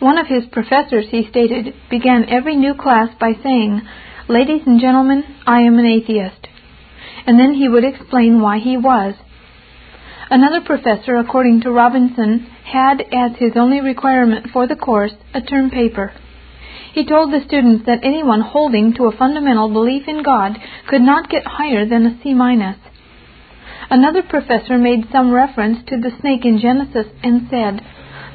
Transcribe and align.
One 0.00 0.18
of 0.18 0.28
his 0.28 0.44
professors, 0.52 1.06
he 1.10 1.26
stated, 1.28 1.74
began 1.90 2.28
every 2.28 2.56
new 2.56 2.74
class 2.74 3.08
by 3.18 3.32
saying, 3.42 3.82
Ladies 4.28 4.62
and 4.66 4.80
gentlemen, 4.80 5.24
I 5.46 5.60
am 5.62 5.78
an 5.78 5.86
atheist. 5.86 6.46
And 7.26 7.38
then 7.38 7.54
he 7.54 7.68
would 7.68 7.84
explain 7.84 8.40
why 8.40 8.58
he 8.58 8.76
was. 8.76 9.14
Another 10.30 10.60
professor, 10.60 11.16
according 11.16 11.62
to 11.62 11.72
Robinson, 11.72 12.46
had 12.64 13.00
as 13.00 13.38
his 13.38 13.52
only 13.56 13.80
requirement 13.80 14.50
for 14.52 14.66
the 14.66 14.76
course 14.76 15.14
a 15.34 15.40
term 15.40 15.70
paper. 15.70 16.12
He 16.92 17.04
told 17.04 17.32
the 17.32 17.44
students 17.46 17.86
that 17.86 18.04
anyone 18.04 18.40
holding 18.40 18.94
to 18.94 19.06
a 19.06 19.16
fundamental 19.16 19.68
belief 19.72 20.04
in 20.06 20.22
God 20.22 20.58
could 20.86 21.02
not 21.02 21.30
get 21.30 21.46
higher 21.46 21.86
than 21.86 22.06
a 22.06 22.22
C 22.22 22.34
minus. 22.34 22.76
Another 23.90 24.22
professor 24.22 24.76
made 24.76 25.08
some 25.10 25.32
reference 25.32 25.78
to 25.88 25.96
the 25.96 26.10
snake 26.20 26.44
in 26.44 26.60
Genesis 26.60 27.06
and 27.22 27.48
said, 27.48 27.80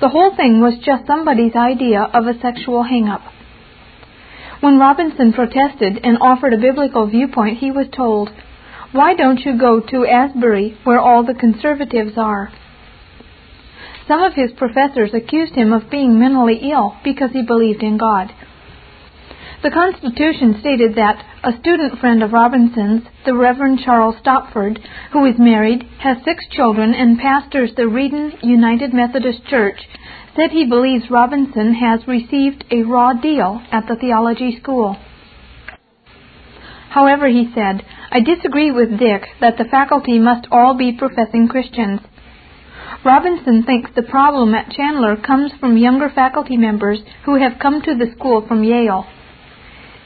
the 0.03 0.09
whole 0.09 0.35
thing 0.35 0.59
was 0.59 0.73
just 0.85 1.07
somebody's 1.07 1.55
idea 1.55 2.01
of 2.01 2.27
a 2.27 2.37
sexual 2.41 2.83
hang 2.83 3.07
up. 3.07 3.21
When 4.59 4.77
Robinson 4.77 5.31
protested 5.31 5.97
and 6.03 6.17
offered 6.19 6.53
a 6.53 6.57
biblical 6.57 7.07
viewpoint, 7.07 7.59
he 7.59 7.71
was 7.71 7.87
told, 7.95 8.29
Why 8.91 9.15
don't 9.15 9.39
you 9.39 9.57
go 9.57 9.79
to 9.79 10.05
Asbury, 10.05 10.77
where 10.83 10.99
all 10.99 11.23
the 11.23 11.33
conservatives 11.33 12.17
are? 12.17 12.51
Some 14.05 14.21
of 14.21 14.33
his 14.33 14.51
professors 14.57 15.11
accused 15.13 15.55
him 15.55 15.71
of 15.71 15.89
being 15.89 16.19
mentally 16.19 16.59
ill 16.69 16.97
because 17.05 17.31
he 17.31 17.41
believed 17.41 17.81
in 17.81 17.97
God. 17.97 18.27
The 19.63 19.71
Constitution 19.71 20.57
stated 20.59 20.95
that 20.95 21.23
a 21.41 21.57
student 21.59 21.97
friend 21.99 22.21
of 22.21 22.33
Robinson's, 22.33 23.03
the 23.25 23.33
Reverend 23.33 23.79
Charles 23.79 24.15
Stopford, 24.19 24.77
who 25.13 25.23
is 25.23 25.39
married, 25.39 25.83
has 25.99 26.17
six 26.25 26.45
children, 26.51 26.93
and 26.93 27.17
pastors 27.17 27.71
the 27.77 27.83
Reedon 27.83 28.43
United 28.43 28.93
Methodist 28.93 29.45
Church, 29.47 29.79
said 30.35 30.51
he 30.51 30.65
believes 30.65 31.09
Robinson 31.09 31.75
has 31.75 32.05
received 32.09 32.65
a 32.71 32.83
raw 32.83 33.13
deal 33.13 33.61
at 33.71 33.87
the 33.87 33.95
theology 33.95 34.59
school. 34.61 34.97
However, 36.89 37.29
he 37.29 37.49
said, 37.55 37.85
I 38.11 38.19
disagree 38.19 38.69
with 38.69 38.99
Dick 38.99 39.23
that 39.39 39.57
the 39.57 39.69
faculty 39.71 40.19
must 40.19 40.45
all 40.51 40.75
be 40.75 40.91
professing 40.91 41.47
Christians. 41.47 42.01
Robinson 43.05 43.63
thinks 43.63 43.91
the 43.95 44.03
problem 44.03 44.53
at 44.55 44.75
Candler 44.75 45.15
comes 45.15 45.53
from 45.61 45.77
younger 45.77 46.09
faculty 46.09 46.57
members 46.57 46.99
who 47.23 47.35
have 47.35 47.61
come 47.61 47.81
to 47.83 47.95
the 47.95 48.11
school 48.11 48.45
from 48.45 48.65
Yale. 48.65 49.05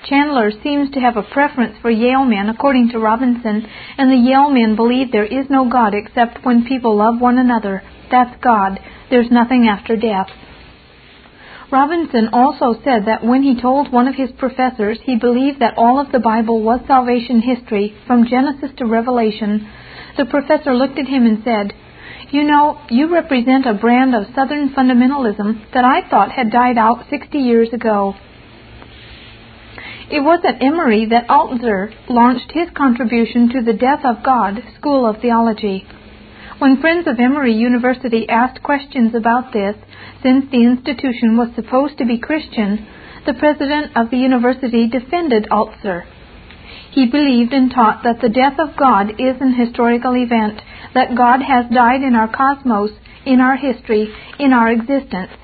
Candler 0.07 0.51
seems 0.63 0.91
to 0.91 0.99
have 0.99 1.17
a 1.17 1.23
preference 1.23 1.77
for 1.81 1.89
Yale 1.89 2.25
men, 2.25 2.49
according 2.49 2.89
to 2.89 2.99
Robinson, 2.99 3.67
and 3.97 4.11
the 4.11 4.29
Yale 4.29 4.49
men 4.49 4.75
believe 4.75 5.11
there 5.11 5.25
is 5.25 5.49
no 5.49 5.69
God 5.69 5.93
except 5.93 6.45
when 6.45 6.65
people 6.65 6.95
love 6.95 7.19
one 7.19 7.37
another. 7.37 7.83
That's 8.09 8.41
God. 8.41 8.79
There's 9.09 9.31
nothing 9.31 9.67
after 9.67 9.95
death. 9.95 10.27
Robinson 11.69 12.29
also 12.31 12.79
said 12.83 13.05
that 13.05 13.25
when 13.25 13.43
he 13.43 13.59
told 13.59 13.91
one 13.91 14.07
of 14.07 14.15
his 14.15 14.31
professors 14.37 14.99
he 15.03 15.17
believed 15.17 15.59
that 15.59 15.77
all 15.77 15.99
of 15.99 16.11
the 16.13 16.19
Bible 16.19 16.61
was 16.61 16.79
salvation 16.87 17.41
history 17.41 17.93
from 18.07 18.27
Genesis 18.27 18.71
to 18.77 18.85
Revelation, 18.85 19.67
the 20.15 20.25
professor 20.25 20.73
looked 20.73 20.97
at 20.97 21.07
him 21.07 21.25
and 21.25 21.43
said, 21.43 21.73
You 22.31 22.43
know, 22.43 22.79
you 22.89 23.13
represent 23.13 23.65
a 23.65 23.73
brand 23.73 24.15
of 24.15 24.33
Southern 24.33 24.69
fundamentalism 24.69 25.73
that 25.73 25.83
I 25.83 26.07
thought 26.09 26.31
had 26.31 26.51
died 26.51 26.77
out 26.77 27.05
60 27.09 27.37
years 27.37 27.73
ago. 27.73 28.15
It 30.09 30.21
was 30.21 30.39
at 30.47 30.63
Emory 30.63 31.05
that 31.07 31.27
Altizer 31.27 31.91
launched 32.07 32.53
his 32.53 32.69
contribution 32.73 33.49
to 33.49 33.61
the 33.61 33.73
Death 33.73 34.05
of 34.05 34.23
God 34.23 34.63
School 34.77 35.05
of 35.05 35.19
Theology. 35.19 35.85
When 36.59 36.79
friends 36.79 37.07
of 37.07 37.19
Emory 37.19 37.53
University 37.53 38.27
asked 38.29 38.63
questions 38.63 39.13
about 39.13 39.51
this, 39.51 39.75
since 40.23 40.49
the 40.49 40.63
institution 40.63 41.35
was 41.35 41.53
supposed 41.55 41.97
to 41.97 42.05
be 42.05 42.17
Christian, 42.17 42.87
the 43.25 43.33
president 43.33 43.97
of 43.97 44.09
the 44.09 44.17
university 44.17 44.87
defended 44.87 45.49
Altizer. 45.51 46.05
He 46.91 47.05
believed 47.05 47.51
and 47.51 47.69
taught 47.69 48.03
that 48.03 48.21
the 48.21 48.29
death 48.29 48.57
of 48.59 48.77
God 48.77 49.11
is 49.19 49.35
an 49.41 49.53
historical 49.59 50.15
event, 50.15 50.61
that 50.93 51.17
God 51.17 51.41
has 51.41 51.69
died 51.69 52.01
in 52.01 52.15
our 52.15 52.31
cosmos, 52.31 52.91
in 53.25 53.41
our 53.41 53.57
history, 53.57 54.07
in 54.39 54.53
our 54.53 54.71
existence. 54.71 55.35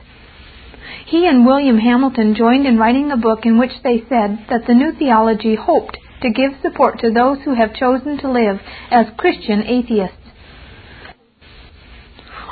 He 1.06 1.28
and 1.28 1.46
William 1.46 1.78
Hamilton 1.78 2.36
joined 2.36 2.66
in 2.66 2.78
writing 2.78 3.12
a 3.12 3.18
book 3.18 3.46
in 3.46 3.58
which 3.58 3.82
they 3.84 4.04
said 4.10 4.46
that 4.50 4.66
the 4.68 4.74
new 4.74 4.92
theology 4.94 5.56
hoped 5.56 5.98
to 6.22 6.30
give 6.30 6.54
support 6.62 7.00
to 7.00 7.12
those 7.12 7.40
who 7.44 7.54
have 7.54 7.74
chosen 7.74 8.18
to 8.20 8.32
live 8.32 8.60
as 8.90 9.08
Christian 9.18 9.64
atheists. 9.64 10.18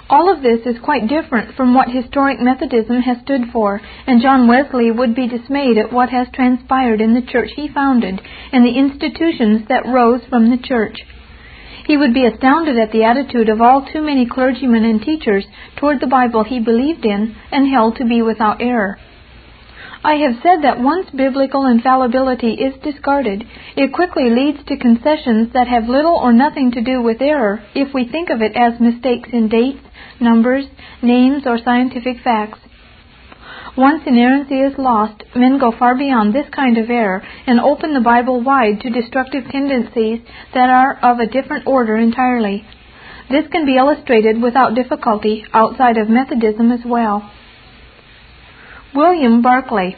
All 0.09 0.30
of 0.30 0.44
this 0.44 0.66
is 0.66 0.81
quite 0.84 1.07
different 1.07 1.56
from 1.56 1.74
what 1.74 1.88
historic 1.88 2.41
Methodism 2.41 3.01
has 3.01 3.22
stood 3.22 3.44
for, 3.53 3.80
and 4.06 4.22
John 4.22 4.46
Wesley 4.46 4.91
would 4.91 5.16
be 5.16 5.25
dismayed 5.25 5.78
at 5.78 5.94
what 5.94 6.09
has 6.09 6.28
transpired 6.34 7.00
in 7.00 7.13
the 7.13 7.22
church 7.22 7.51
he 7.56 7.69
founded 7.69 8.22
and 8.51 8.66
the 8.66 8.78
institutions 8.78 9.69
that 9.69 9.85
rose 9.85 10.22
from 10.30 10.50
the 10.50 10.57
church. 10.57 10.97
He 11.91 11.97
would 11.97 12.13
be 12.13 12.25
astounded 12.25 12.78
at 12.78 12.94
the 12.94 13.03
attitude 13.03 13.50
of 13.50 13.59
all 13.59 13.81
too 13.81 14.02
many 14.02 14.25
clergymen 14.25 14.85
and 14.85 15.02
teachers 15.02 15.46
toward 15.75 16.00
the 16.00 16.07
Bible 16.07 16.46
he 16.46 16.57
believed 16.57 17.03
in 17.03 17.35
and 17.52 17.68
held 17.68 17.97
to 17.97 18.06
be 18.06 18.22
without 18.22 18.62
error. 18.62 18.97
I 20.01 20.16
have 20.16 20.40
said 20.41 20.62
that 20.62 20.80
once 20.80 21.09
biblical 21.09 21.66
infallibility 21.66 22.53
is 22.53 22.81
discarded, 22.81 23.46
it 23.75 23.91
quickly 23.91 24.30
leads 24.30 24.63
to 24.68 24.78
concessions 24.78 25.51
that 25.51 25.68
have 25.68 25.90
little 25.90 26.16
or 26.16 26.31
nothing 26.31 26.72
to 26.72 26.81
do 26.81 27.01
with 27.01 27.22
error 27.22 27.62
if 27.75 27.94
we 27.94 28.07
think 28.07 28.30
of 28.30 28.41
it 28.41 28.56
as 28.56 28.80
mistakes 28.80 29.28
in 29.34 29.50
dates, 29.50 29.84
numbers, 30.22 30.68
names, 31.01 31.44
or 31.46 31.57
scientific 31.57 32.22
facts. 32.24 32.59
Once 33.77 34.03
inerrancy 34.05 34.59
is 34.59 34.77
lost, 34.77 35.23
men 35.33 35.57
go 35.57 35.71
far 35.71 35.95
beyond 35.95 36.33
this 36.33 36.47
kind 36.53 36.77
of 36.77 36.89
error 36.89 37.23
and 37.47 37.59
open 37.59 37.93
the 37.93 38.01
Bible 38.01 38.41
wide 38.41 38.81
to 38.81 38.89
destructive 38.89 39.45
tendencies 39.49 40.19
that 40.53 40.69
are 40.69 40.99
of 41.01 41.19
a 41.19 41.25
different 41.27 41.65
order 41.65 41.95
entirely. 41.95 42.65
This 43.29 43.47
can 43.49 43.65
be 43.65 43.77
illustrated 43.77 44.41
without 44.41 44.75
difficulty 44.75 45.45
outside 45.53 45.97
of 45.97 46.09
Methodism 46.09 46.69
as 46.69 46.81
well. 46.85 47.31
William 48.93 49.41
Barclay. 49.41 49.95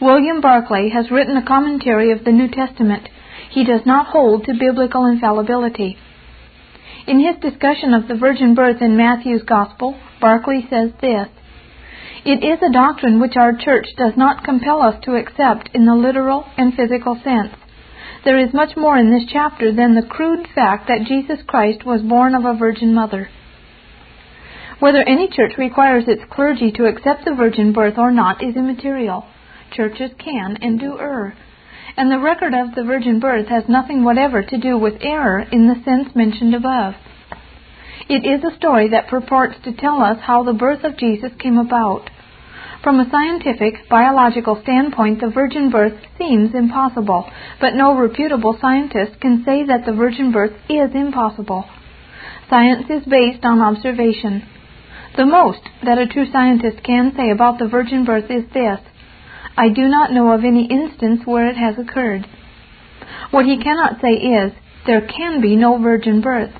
William 0.00 0.40
Barclay 0.40 0.88
has 0.88 1.08
written 1.08 1.36
a 1.36 1.46
commentary 1.46 2.10
of 2.10 2.24
the 2.24 2.32
New 2.32 2.48
Testament. 2.48 3.08
He 3.52 3.64
does 3.64 3.82
not 3.86 4.06
hold 4.06 4.44
to 4.44 4.58
biblical 4.58 5.06
infallibility. 5.06 5.96
In 7.06 7.20
his 7.20 7.36
discussion 7.40 7.94
of 7.94 8.08
the 8.08 8.16
virgin 8.16 8.56
birth 8.56 8.82
in 8.82 8.96
Matthew's 8.96 9.42
Gospel, 9.44 9.96
Barclay 10.20 10.66
says 10.68 10.90
this 11.00 11.28
it 12.24 12.44
is 12.44 12.58
a 12.62 12.72
doctrine 12.72 13.20
which 13.20 13.36
our 13.36 13.52
church 13.56 13.86
does 13.96 14.12
not 14.16 14.44
compel 14.44 14.80
us 14.80 14.94
to 15.04 15.16
accept 15.16 15.70
in 15.74 15.86
the 15.86 15.94
literal 15.94 16.44
and 16.56 16.72
physical 16.74 17.16
sense. 17.24 17.52
There 18.24 18.38
is 18.38 18.54
much 18.54 18.76
more 18.76 18.96
in 18.96 19.10
this 19.10 19.28
chapter 19.32 19.72
than 19.74 19.94
the 19.94 20.06
crude 20.06 20.46
fact 20.54 20.86
that 20.86 21.06
Jesus 21.08 21.38
Christ 21.46 21.84
was 21.84 22.02
born 22.02 22.36
of 22.36 22.44
a 22.44 22.56
virgin 22.56 22.94
mother. 22.94 23.28
Whether 24.78 25.02
any 25.02 25.28
church 25.28 25.54
requires 25.58 26.04
its 26.06 26.22
clergy 26.30 26.70
to 26.72 26.86
accept 26.86 27.24
the 27.24 27.34
virgin 27.34 27.72
birth 27.72 27.98
or 27.98 28.12
not 28.12 28.42
is 28.42 28.56
immaterial. 28.56 29.26
Churches 29.72 30.10
can 30.18 30.58
and 30.60 30.78
do 30.78 30.98
err. 31.00 31.34
And 31.96 32.10
the 32.10 32.20
record 32.20 32.54
of 32.54 32.74
the 32.74 32.84
virgin 32.84 33.18
birth 33.18 33.48
has 33.48 33.64
nothing 33.68 34.04
whatever 34.04 34.42
to 34.42 34.58
do 34.58 34.78
with 34.78 35.02
error 35.02 35.40
in 35.50 35.66
the 35.66 35.82
sense 35.84 36.14
mentioned 36.14 36.54
above. 36.54 36.94
It 38.08 38.26
is 38.26 38.42
a 38.44 38.56
story 38.56 38.88
that 38.90 39.08
purports 39.08 39.56
to 39.64 39.72
tell 39.72 40.02
us 40.02 40.18
how 40.20 40.42
the 40.42 40.52
birth 40.52 40.84
of 40.84 40.96
Jesus 40.96 41.32
came 41.38 41.58
about. 41.58 42.10
From 42.82 42.98
a 42.98 43.08
scientific, 43.10 43.88
biological 43.88 44.60
standpoint, 44.62 45.20
the 45.20 45.30
virgin 45.30 45.70
birth 45.70 45.94
seems 46.18 46.52
impossible, 46.54 47.30
but 47.60 47.74
no 47.74 47.96
reputable 47.96 48.58
scientist 48.60 49.20
can 49.20 49.44
say 49.44 49.64
that 49.64 49.86
the 49.86 49.92
virgin 49.92 50.32
birth 50.32 50.52
is 50.68 50.90
impossible. 50.94 51.64
Science 52.50 52.90
is 52.90 53.04
based 53.04 53.44
on 53.44 53.60
observation. 53.60 54.42
The 55.16 55.26
most 55.26 55.60
that 55.84 55.98
a 55.98 56.08
true 56.08 56.26
scientist 56.32 56.82
can 56.82 57.12
say 57.16 57.30
about 57.30 57.58
the 57.58 57.68
virgin 57.68 58.04
birth 58.04 58.30
is 58.30 58.44
this 58.52 58.80
I 59.56 59.68
do 59.68 59.86
not 59.86 60.12
know 60.12 60.32
of 60.32 60.44
any 60.44 60.66
instance 60.66 61.20
where 61.24 61.48
it 61.48 61.56
has 61.56 61.78
occurred. 61.78 62.26
What 63.30 63.44
he 63.44 63.62
cannot 63.62 64.00
say 64.00 64.14
is, 64.14 64.52
there 64.86 65.06
can 65.06 65.40
be 65.40 65.54
no 65.54 65.78
virgin 65.78 66.20
birth. 66.20 66.50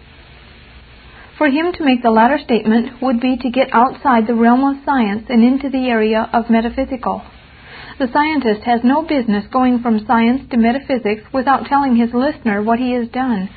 For 1.42 1.50
him 1.50 1.72
to 1.72 1.84
make 1.84 2.04
the 2.04 2.14
latter 2.14 2.38
statement 2.38 3.02
would 3.02 3.18
be 3.18 3.36
to 3.36 3.50
get 3.50 3.74
outside 3.74 4.28
the 4.28 4.34
realm 4.36 4.62
of 4.62 4.84
science 4.84 5.26
and 5.28 5.42
into 5.42 5.68
the 5.68 5.88
area 5.88 6.30
of 6.32 6.48
metaphysical. 6.48 7.20
The 7.98 8.06
scientist 8.12 8.62
has 8.62 8.84
no 8.84 9.02
business 9.02 9.46
going 9.52 9.80
from 9.82 10.06
science 10.06 10.48
to 10.50 10.56
metaphysics 10.56 11.24
without 11.34 11.66
telling 11.66 11.96
his 11.96 12.14
listener 12.14 12.62
what 12.62 12.78
he 12.78 12.92
has 12.92 13.08
done. 13.08 13.50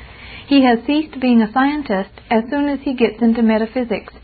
He 0.47 0.65
has 0.65 0.79
ceased 0.87 1.21
being 1.21 1.43
a 1.43 1.53
scientist 1.53 2.09
as 2.31 2.49
soon 2.49 2.69
as 2.69 2.79
he 2.81 2.95
gets 2.95 3.21
into 3.21 3.43
metaphysics. 3.43 4.15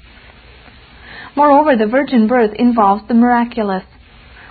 Moreover, 1.35 1.77
the 1.77 1.85
virgin 1.85 2.25
birth 2.25 2.55
involves 2.55 3.07
the 3.07 3.13
miraculous. 3.13 3.85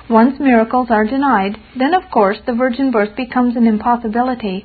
Once 0.08 0.38
miracles 0.38 0.86
are 0.88 1.04
denied, 1.04 1.58
then 1.76 1.94
of 1.94 2.08
course 2.12 2.38
the 2.46 2.54
virgin 2.54 2.92
birth 2.92 3.16
becomes 3.16 3.56
an 3.56 3.66
impossibility. 3.66 4.64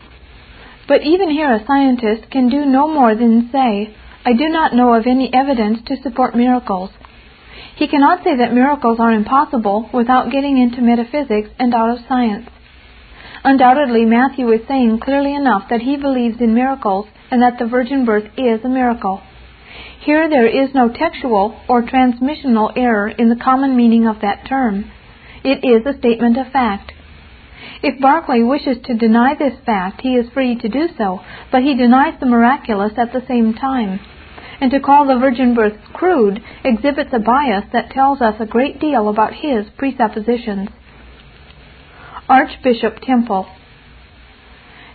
But 0.87 1.01
even 1.01 1.31
here 1.31 1.51
a 1.51 1.65
scientist 1.65 2.29
can 2.29 2.47
do 2.47 2.63
no 2.63 2.87
more 2.87 3.15
than 3.15 3.49
say, 3.51 3.95
I 4.27 4.33
do 4.33 4.49
not 4.49 4.73
know 4.73 4.95
of 4.95 5.05
any 5.05 5.31
evidence 5.31 5.79
to 5.85 6.01
support 6.01 6.35
miracles. 6.35 6.89
He 7.75 7.87
cannot 7.87 8.23
say 8.23 8.35
that 8.37 8.55
miracles 8.55 8.99
are 8.99 9.13
impossible 9.13 9.87
without 9.93 10.31
getting 10.31 10.57
into 10.57 10.81
metaphysics 10.81 11.49
and 11.59 11.75
out 11.75 11.91
of 11.91 12.05
science. 12.07 12.49
Undoubtedly, 13.43 14.03
Matthew 14.05 14.51
is 14.51 14.67
saying 14.67 14.99
clearly 15.03 15.35
enough 15.35 15.69
that 15.69 15.81
he 15.81 15.95
believes 15.95 16.41
in 16.41 16.55
miracles 16.55 17.05
and 17.29 17.43
that 17.43 17.59
the 17.59 17.67
virgin 17.67 18.03
birth 18.03 18.25
is 18.35 18.65
a 18.65 18.69
miracle. 18.69 19.21
Here 20.01 20.27
there 20.27 20.47
is 20.47 20.73
no 20.73 20.89
textual 20.89 21.61
or 21.69 21.83
transmissional 21.83 22.75
error 22.75 23.07
in 23.07 23.29
the 23.29 23.35
common 23.43 23.77
meaning 23.77 24.07
of 24.07 24.21
that 24.21 24.47
term. 24.49 24.91
It 25.43 25.63
is 25.63 25.85
a 25.85 25.99
statement 25.99 26.39
of 26.39 26.51
fact. 26.51 26.93
If 27.83 28.01
Barclay 28.01 28.41
wishes 28.41 28.77
to 28.85 28.97
deny 28.97 29.35
this 29.37 29.59
fact, 29.63 30.01
he 30.01 30.15
is 30.15 30.33
free 30.33 30.55
to 30.55 30.67
do 30.67 30.87
so, 30.97 31.19
but 31.51 31.61
he 31.61 31.75
denies 31.75 32.19
the 32.19 32.25
miraculous 32.25 32.93
at 32.97 33.13
the 33.13 33.23
same 33.27 33.53
time. 33.53 33.99
And 34.61 34.71
to 34.71 34.79
call 34.79 35.07
the 35.07 35.19
virgin 35.19 35.53
birth 35.53 35.77
crude 35.93 36.41
exhibits 36.63 37.11
a 37.13 37.19
bias 37.19 37.65
that 37.73 37.91
tells 37.91 38.21
us 38.21 38.35
a 38.39 38.45
great 38.45 38.79
deal 38.79 39.09
about 39.09 39.33
his 39.33 39.65
presuppositions. 39.77 40.69
Archbishop 42.27 43.01
Temple. 43.01 43.47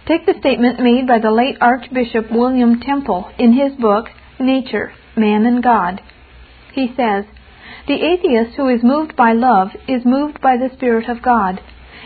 Take 0.06 0.26
the 0.26 0.34
statement 0.40 0.80
made 0.80 1.06
by 1.06 1.18
the 1.20 1.30
late 1.30 1.56
Archbishop 1.60 2.32
William 2.32 2.80
Temple 2.80 3.30
in 3.38 3.52
his 3.52 3.78
book, 3.78 4.06
Nature, 4.40 4.92
Man 5.16 5.46
and 5.46 5.62
God. 5.62 6.00
He 6.72 6.88
says, 6.96 7.26
The 7.86 8.02
atheist 8.02 8.56
who 8.56 8.68
is 8.68 8.82
moved 8.82 9.14
by 9.14 9.32
love 9.32 9.68
is 9.86 10.04
moved 10.04 10.40
by 10.40 10.56
the 10.56 10.74
Spirit 10.74 11.08
of 11.08 11.22
God. 11.22 11.60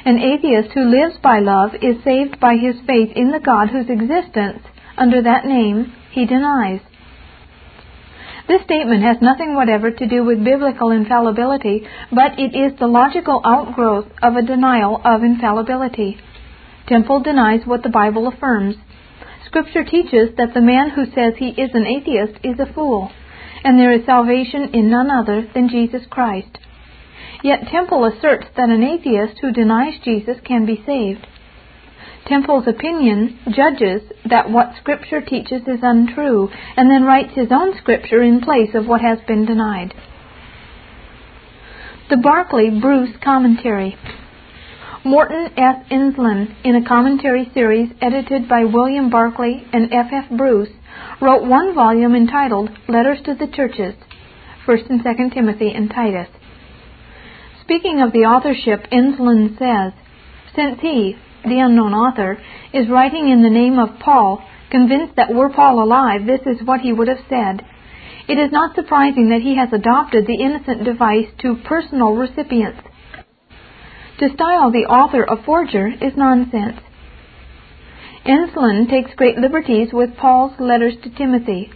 An 0.04 0.18
atheist 0.18 0.74
who 0.74 0.84
lives 0.84 1.16
by 1.22 1.38
love 1.38 1.70
is 1.80 2.04
saved 2.04 2.38
by 2.38 2.56
his 2.56 2.76
faith 2.86 3.10
in 3.16 3.30
the 3.30 3.40
God 3.40 3.70
whose 3.70 3.88
existence, 3.88 4.62
under 4.98 5.22
that 5.22 5.46
name, 5.46 5.94
he 6.10 6.26
denies. 6.26 6.80
This 8.46 8.62
statement 8.64 9.02
has 9.02 9.22
nothing 9.22 9.54
whatever 9.54 9.90
to 9.90 10.06
do 10.06 10.22
with 10.22 10.44
biblical 10.44 10.90
infallibility, 10.90 11.86
but 12.12 12.38
it 12.38 12.54
is 12.54 12.78
the 12.78 12.86
logical 12.86 13.40
outgrowth 13.44 14.08
of 14.22 14.36
a 14.36 14.42
denial 14.42 15.00
of 15.02 15.22
infallibility. 15.22 16.18
Temple 16.86 17.20
denies 17.20 17.62
what 17.64 17.82
the 17.82 17.88
Bible 17.88 18.28
affirms. 18.28 18.76
Scripture 19.46 19.84
teaches 19.84 20.36
that 20.36 20.52
the 20.52 20.60
man 20.60 20.90
who 20.90 21.06
says 21.06 21.34
he 21.38 21.48
is 21.48 21.70
an 21.72 21.86
atheist 21.86 22.38
is 22.44 22.60
a 22.60 22.70
fool, 22.74 23.10
and 23.62 23.78
there 23.78 23.92
is 23.92 24.04
salvation 24.04 24.74
in 24.74 24.90
none 24.90 25.10
other 25.10 25.48
than 25.54 25.70
Jesus 25.70 26.02
Christ. 26.10 26.58
Yet 27.42 27.68
Temple 27.68 28.04
asserts 28.04 28.46
that 28.56 28.68
an 28.68 28.82
atheist 28.82 29.38
who 29.40 29.52
denies 29.52 29.94
Jesus 30.04 30.36
can 30.44 30.66
be 30.66 30.82
saved. 30.84 31.26
Temple's 32.26 32.66
opinion 32.66 33.38
judges 33.50 34.00
that 34.28 34.50
what 34.50 34.72
Scripture 34.80 35.20
teaches 35.20 35.62
is 35.66 35.80
untrue, 35.82 36.48
and 36.76 36.90
then 36.90 37.04
writes 37.04 37.34
his 37.34 37.48
own 37.50 37.76
Scripture 37.76 38.22
in 38.22 38.40
place 38.40 38.74
of 38.74 38.86
what 38.86 39.02
has 39.02 39.18
been 39.26 39.44
denied. 39.44 39.92
The 42.08 42.16
Barclay 42.16 42.70
Bruce 42.80 43.14
Commentary. 43.22 43.96
Morton 45.04 45.50
S. 45.58 45.84
Enslin, 45.90 46.56
in 46.64 46.76
a 46.76 46.88
commentary 46.88 47.50
series 47.52 47.90
edited 48.00 48.48
by 48.48 48.64
William 48.64 49.10
Barclay 49.10 49.66
and 49.70 49.92
F. 49.92 50.06
F. 50.10 50.24
Bruce, 50.34 50.70
wrote 51.20 51.46
one 51.46 51.74
volume 51.74 52.14
entitled 52.14 52.70
Letters 52.88 53.18
to 53.26 53.34
the 53.34 53.46
Churches, 53.54 53.94
1st 54.66 54.90
and 54.90 55.00
2nd 55.04 55.34
Timothy 55.34 55.72
and 55.74 55.90
Titus. 55.90 56.28
Speaking 57.60 58.00
of 58.00 58.12
the 58.12 58.20
authorship, 58.20 58.86
Enslin 58.90 59.56
says, 59.58 59.92
Since 60.56 60.80
he, 60.80 61.16
the 61.44 61.60
unknown 61.60 61.94
author, 61.94 62.38
is 62.72 62.88
writing 62.88 63.28
in 63.28 63.42
the 63.42 63.50
name 63.50 63.78
of 63.78 64.00
Paul, 64.00 64.44
convinced 64.70 65.16
that 65.16 65.32
were 65.32 65.50
Paul 65.50 65.82
alive, 65.82 66.26
this 66.26 66.40
is 66.46 66.66
what 66.66 66.80
he 66.80 66.92
would 66.92 67.08
have 67.08 67.24
said. 67.28 67.64
It 68.26 68.38
is 68.38 68.50
not 68.50 68.74
surprising 68.74 69.28
that 69.28 69.42
he 69.42 69.56
has 69.56 69.68
adopted 69.72 70.26
the 70.26 70.42
innocent 70.42 70.84
device 70.84 71.28
to 71.42 71.56
personal 71.64 72.16
recipients. 72.16 72.80
To 74.20 74.28
style 74.32 74.70
the 74.70 74.86
author 74.86 75.24
a 75.24 75.42
forger 75.44 75.88
is 75.88 76.16
nonsense. 76.16 76.80
Enslin 78.24 78.88
takes 78.88 79.14
great 79.16 79.36
liberties 79.36 79.88
with 79.92 80.16
Paul's 80.16 80.58
letters 80.58 80.94
to 81.02 81.10
Timothy. 81.10 81.70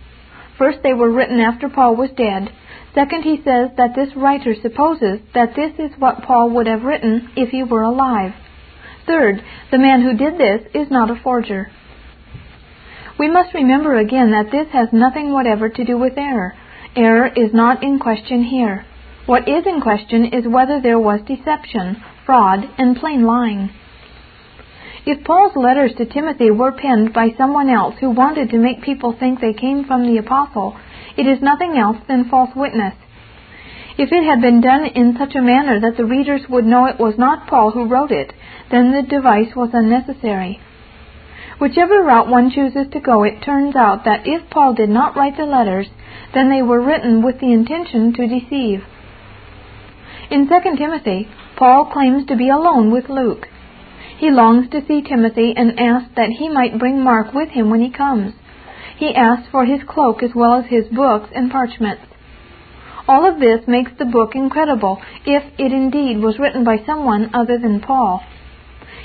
First, 0.57 0.79
they 0.83 0.95
were 0.95 1.11
written 1.11 1.41
after 1.41 1.69
Paul 1.69 1.97
was 1.97 2.11
dead. 2.17 2.51
Second, 2.95 3.23
he 3.23 3.37
says 3.45 3.71
that 3.77 3.95
this 3.95 4.17
writer 4.17 4.55
supposes 4.63 5.21
that 5.35 5.55
this 5.55 5.73
is 5.79 5.99
what 5.99 6.23
Paul 6.23 6.51
would 6.51 6.67
have 6.67 6.83
written 6.83 7.31
if 7.37 7.51
he 7.51 7.63
were 7.63 7.83
alive. 7.83 8.33
Third, 9.09 9.43
the 9.71 9.79
man 9.79 10.03
who 10.03 10.17
did 10.17 10.39
this 10.39 10.69
is 10.75 10.91
not 10.91 11.11
a 11.11 11.21
forger. 11.25 11.71
We 13.19 13.29
must 13.29 13.55
remember 13.55 13.97
again 13.97 14.31
that 14.33 14.53
this 14.53 14.69
has 14.73 14.89
nothing 14.93 15.33
whatever 15.33 15.69
to 15.71 15.85
do 15.85 15.99
with 15.99 16.19
error. 16.19 16.55
Error 16.95 17.27
is 17.35 17.55
not 17.55 17.83
in 17.83 17.99
question 17.99 18.45
here. 18.45 18.85
What 19.25 19.49
is 19.49 19.67
in 19.67 19.81
question 19.81 20.27
is 20.27 20.47
whether 20.47 20.81
there 20.81 20.99
was 20.99 21.21
deception, 21.27 22.03
fraud, 22.27 22.69
and 22.77 22.97
plain 22.97 23.25
lying. 23.25 23.71
If 25.07 25.25
Paul's 25.25 25.57
letters 25.57 25.93
to 25.97 26.05
Timothy 26.05 26.51
were 26.51 26.73
penned 26.73 27.15
by 27.15 27.31
someone 27.39 27.71
else 27.71 27.95
who 28.01 28.11
wanted 28.11 28.51
to 28.51 28.59
make 28.59 28.83
people 28.83 29.17
think 29.19 29.41
they 29.41 29.55
came 29.55 29.85
from 29.85 30.07
the 30.07 30.19
apostle, 30.19 30.77
it 31.17 31.27
is 31.27 31.41
nothing 31.41 31.79
else 31.79 31.97
than 32.09 32.29
false 32.29 32.51
witness. 32.55 32.95
If 33.97 34.13
it 34.13 34.25
had 34.25 34.41
been 34.41 34.61
done 34.61 34.85
in 34.85 35.17
such 35.19 35.35
a 35.35 35.43
manner 35.43 35.81
that 35.81 35.97
the 35.97 36.05
readers 36.05 36.43
would 36.49 36.67
know 36.67 36.85
it 36.85 37.01
was 37.01 37.15
not 37.19 37.49
Paul 37.49 37.71
who 37.71 37.89
wrote 37.89 38.13
it, 38.13 38.33
then 38.71 38.93
the 38.93 39.03
device 39.03 39.55
was 39.57 39.71
unnecessary. 39.73 40.61
Whichever 41.59 42.03
route 42.03 42.29
one 42.29 42.51
chooses 42.51 42.87
to 42.93 43.01
go, 43.01 43.25
it 43.25 43.43
turns 43.43 43.75
out 43.75 44.05
that 44.05 44.27
if 44.27 44.49
Paul 44.51 44.75
did 44.75 44.91
not 44.91 45.17
write 45.17 45.37
the 45.37 45.45
letters, 45.45 45.89
then 46.35 46.51
they 46.51 46.63
were 46.63 46.81
written 46.81 47.23
with 47.23 47.41
the 47.41 47.53
intention 47.53 48.13
to 48.15 48.29
deceive. 48.29 48.85
In 50.31 50.47
2 50.47 50.77
Timothy, 50.77 51.29
Paul 51.57 51.87
claims 51.87 52.27
to 52.27 52.37
be 52.37 52.49
alone 52.49 52.93
with 52.93 53.09
Luke. 53.09 53.49
He 54.19 54.31
longs 54.31 54.69
to 54.71 54.85
see 54.87 55.03
Timothy 55.03 55.55
and 55.57 55.79
asks 55.81 56.15
that 56.17 56.31
he 56.39 56.49
might 56.49 56.79
bring 56.79 57.03
Mark 57.03 57.33
with 57.33 57.49
him 57.49 57.71
when 57.71 57.81
he 57.81 57.91
comes. 57.91 58.35
He 58.99 59.15
asks 59.15 59.49
for 59.51 59.65
his 59.65 59.81
cloak 59.89 60.23
as 60.23 60.35
well 60.35 60.55
as 60.55 60.67
his 60.67 60.87
books 60.89 61.31
and 61.35 61.51
parchments. 61.51 62.03
All 63.09 63.25
of 63.27 63.41
this 63.41 63.67
makes 63.67 63.93
the 63.99 64.05
book 64.05 64.35
incredible 64.35 65.01
if 65.25 65.43
it 65.59 65.73
indeed 65.73 66.19
was 66.19 66.39
written 66.39 66.63
by 66.63 66.83
someone 66.85 67.31
other 67.33 67.59
than 67.59 67.81
Paul. 67.81 68.23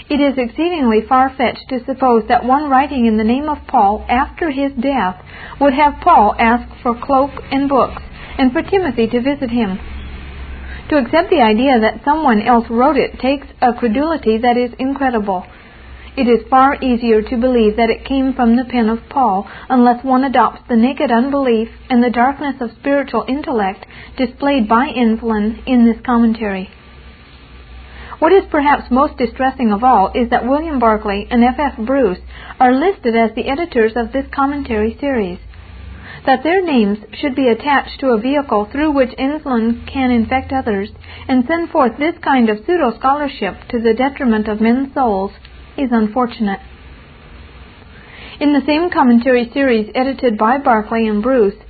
It 0.10 0.20
is 0.20 0.38
exceedingly 0.38 1.02
far 1.08 1.30
fetched 1.30 1.70
to 1.70 1.84
suppose 1.86 2.26
that 2.28 2.46
one 2.46 2.70
writing 2.70 3.06
in 3.06 3.18
the 3.18 3.24
name 3.24 3.48
of 3.48 3.66
Paul 3.68 4.06
after 4.10 4.52
his 4.52 4.74
death 4.74 5.16
would 5.62 5.74
have 5.74 6.02
Paul 6.02 6.36
ask 6.38 6.68
for 6.82 6.94
cloak 6.94 7.32
and 7.52 7.70
books, 7.70 8.02
and 8.38 8.52
for 8.52 8.62
Timothy 8.62 9.08
to 9.08 9.22
visit 9.22 9.50
him. 9.50 9.80
To 10.90 10.98
accept 10.98 11.30
the 11.30 11.42
idea 11.42 11.80
that 11.80 12.04
someone 12.04 12.42
else 12.42 12.66
wrote 12.70 12.98
it 12.98 13.18
takes 13.20 13.48
a 13.62 13.74
credulity 13.74 14.38
that 14.38 14.58
is 14.58 14.74
incredible. 14.78 15.46
It 16.18 16.28
is 16.28 16.48
far 16.50 16.76
easier 16.76 17.22
to 17.22 17.38
believe 17.38 17.78
that 17.78 17.90
it 17.90 18.06
came 18.06 18.34
from 18.34 18.56
the 18.56 18.66
pen 18.66 18.90
of 18.90 19.10
Paul 19.10 19.48
unless 19.70 20.04
one 20.04 20.26
adopts 20.26 20.62
the 20.68 20.76
naked 20.76 21.12
unbelief 21.12 21.70
and 21.90 22.04
the 22.04 22.12
darkness 22.12 22.56
of 22.60 22.72
spiritual 22.80 23.26
intellect 23.28 23.86
displayed 24.18 24.68
by 24.68 24.90
Enslin 24.90 25.64
in 25.66 25.86
this 25.86 26.00
commentary. 26.06 26.70
What 28.24 28.32
is 28.32 28.46
perhaps 28.50 28.90
most 28.90 29.18
distressing 29.18 29.74
of 29.74 29.84
all 29.84 30.10
is 30.16 30.30
that 30.30 30.48
William 30.48 30.80
Barclay 30.80 31.28
and 31.30 31.44
F. 31.44 31.60
F. 31.60 31.86
Bruce 31.86 32.20
are 32.58 32.74
listed 32.74 33.18
as 33.18 33.36
the 33.36 33.50
editors 33.50 33.98
of 33.98 34.14
this 34.14 34.26
commentary 34.34 34.96
series. 34.98 35.40
That 36.26 36.42
their 36.42 36.64
names 36.64 37.00
should 37.12 37.36
be 37.36 37.50
attached 37.50 38.00
to 38.00 38.12
a 38.12 38.22
vehicle 38.22 38.70
through 38.72 38.92
which 38.92 39.14
Enslin 39.18 39.86
can 39.92 40.10
infect 40.10 40.54
others 40.54 40.88
and 41.28 41.44
send 41.46 41.70
forth 41.72 41.98
this 42.00 42.16
kind 42.24 42.50
of 42.50 42.60
pseudo 42.60 42.98
scholarship 42.98 43.56
to 43.72 43.82
the 43.82 43.94
detriment 43.94 44.48
of 44.48 44.62
men's 44.62 44.94
souls 44.94 45.32
is 45.78 45.90
unfortunate. 45.92 46.62
In 48.40 48.54
the 48.54 48.66
same 48.66 48.90
commentary 48.90 49.52
series 49.54 49.92
edited 49.94 50.38
by 50.38 50.60
Barclay 50.60 51.08
and 51.08 51.22
Bruce, 51.22 51.62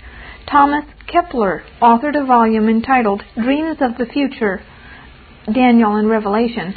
Thomas 0.46 0.86
Kepler 1.08 1.64
authored 1.82 2.16
a 2.16 2.24
volume 2.24 2.70
entitled 2.70 3.24
Dreams 3.42 3.78
of 3.82 3.98
the 3.98 4.06
Future, 4.06 4.62
Daniel 5.52 5.96
and 5.96 6.10
Revelation. 6.10 6.76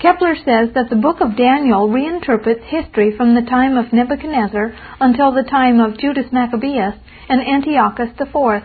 Kepler 0.00 0.36
says 0.36 0.74
that 0.74 0.88
the 0.90 1.02
book 1.02 1.20
of 1.20 1.36
Daniel 1.36 1.88
reinterprets 1.88 2.64
history 2.64 3.16
from 3.16 3.34
the 3.34 3.48
time 3.48 3.76
of 3.76 3.92
Nebuchadnezzar 3.92 4.72
until 5.00 5.32
the 5.32 5.42
time 5.42 5.80
of 5.80 5.98
Judas 5.98 6.26
Maccabeus 6.30 6.94
and 7.28 7.40
Antiochus 7.40 8.10
IV, 8.20 8.62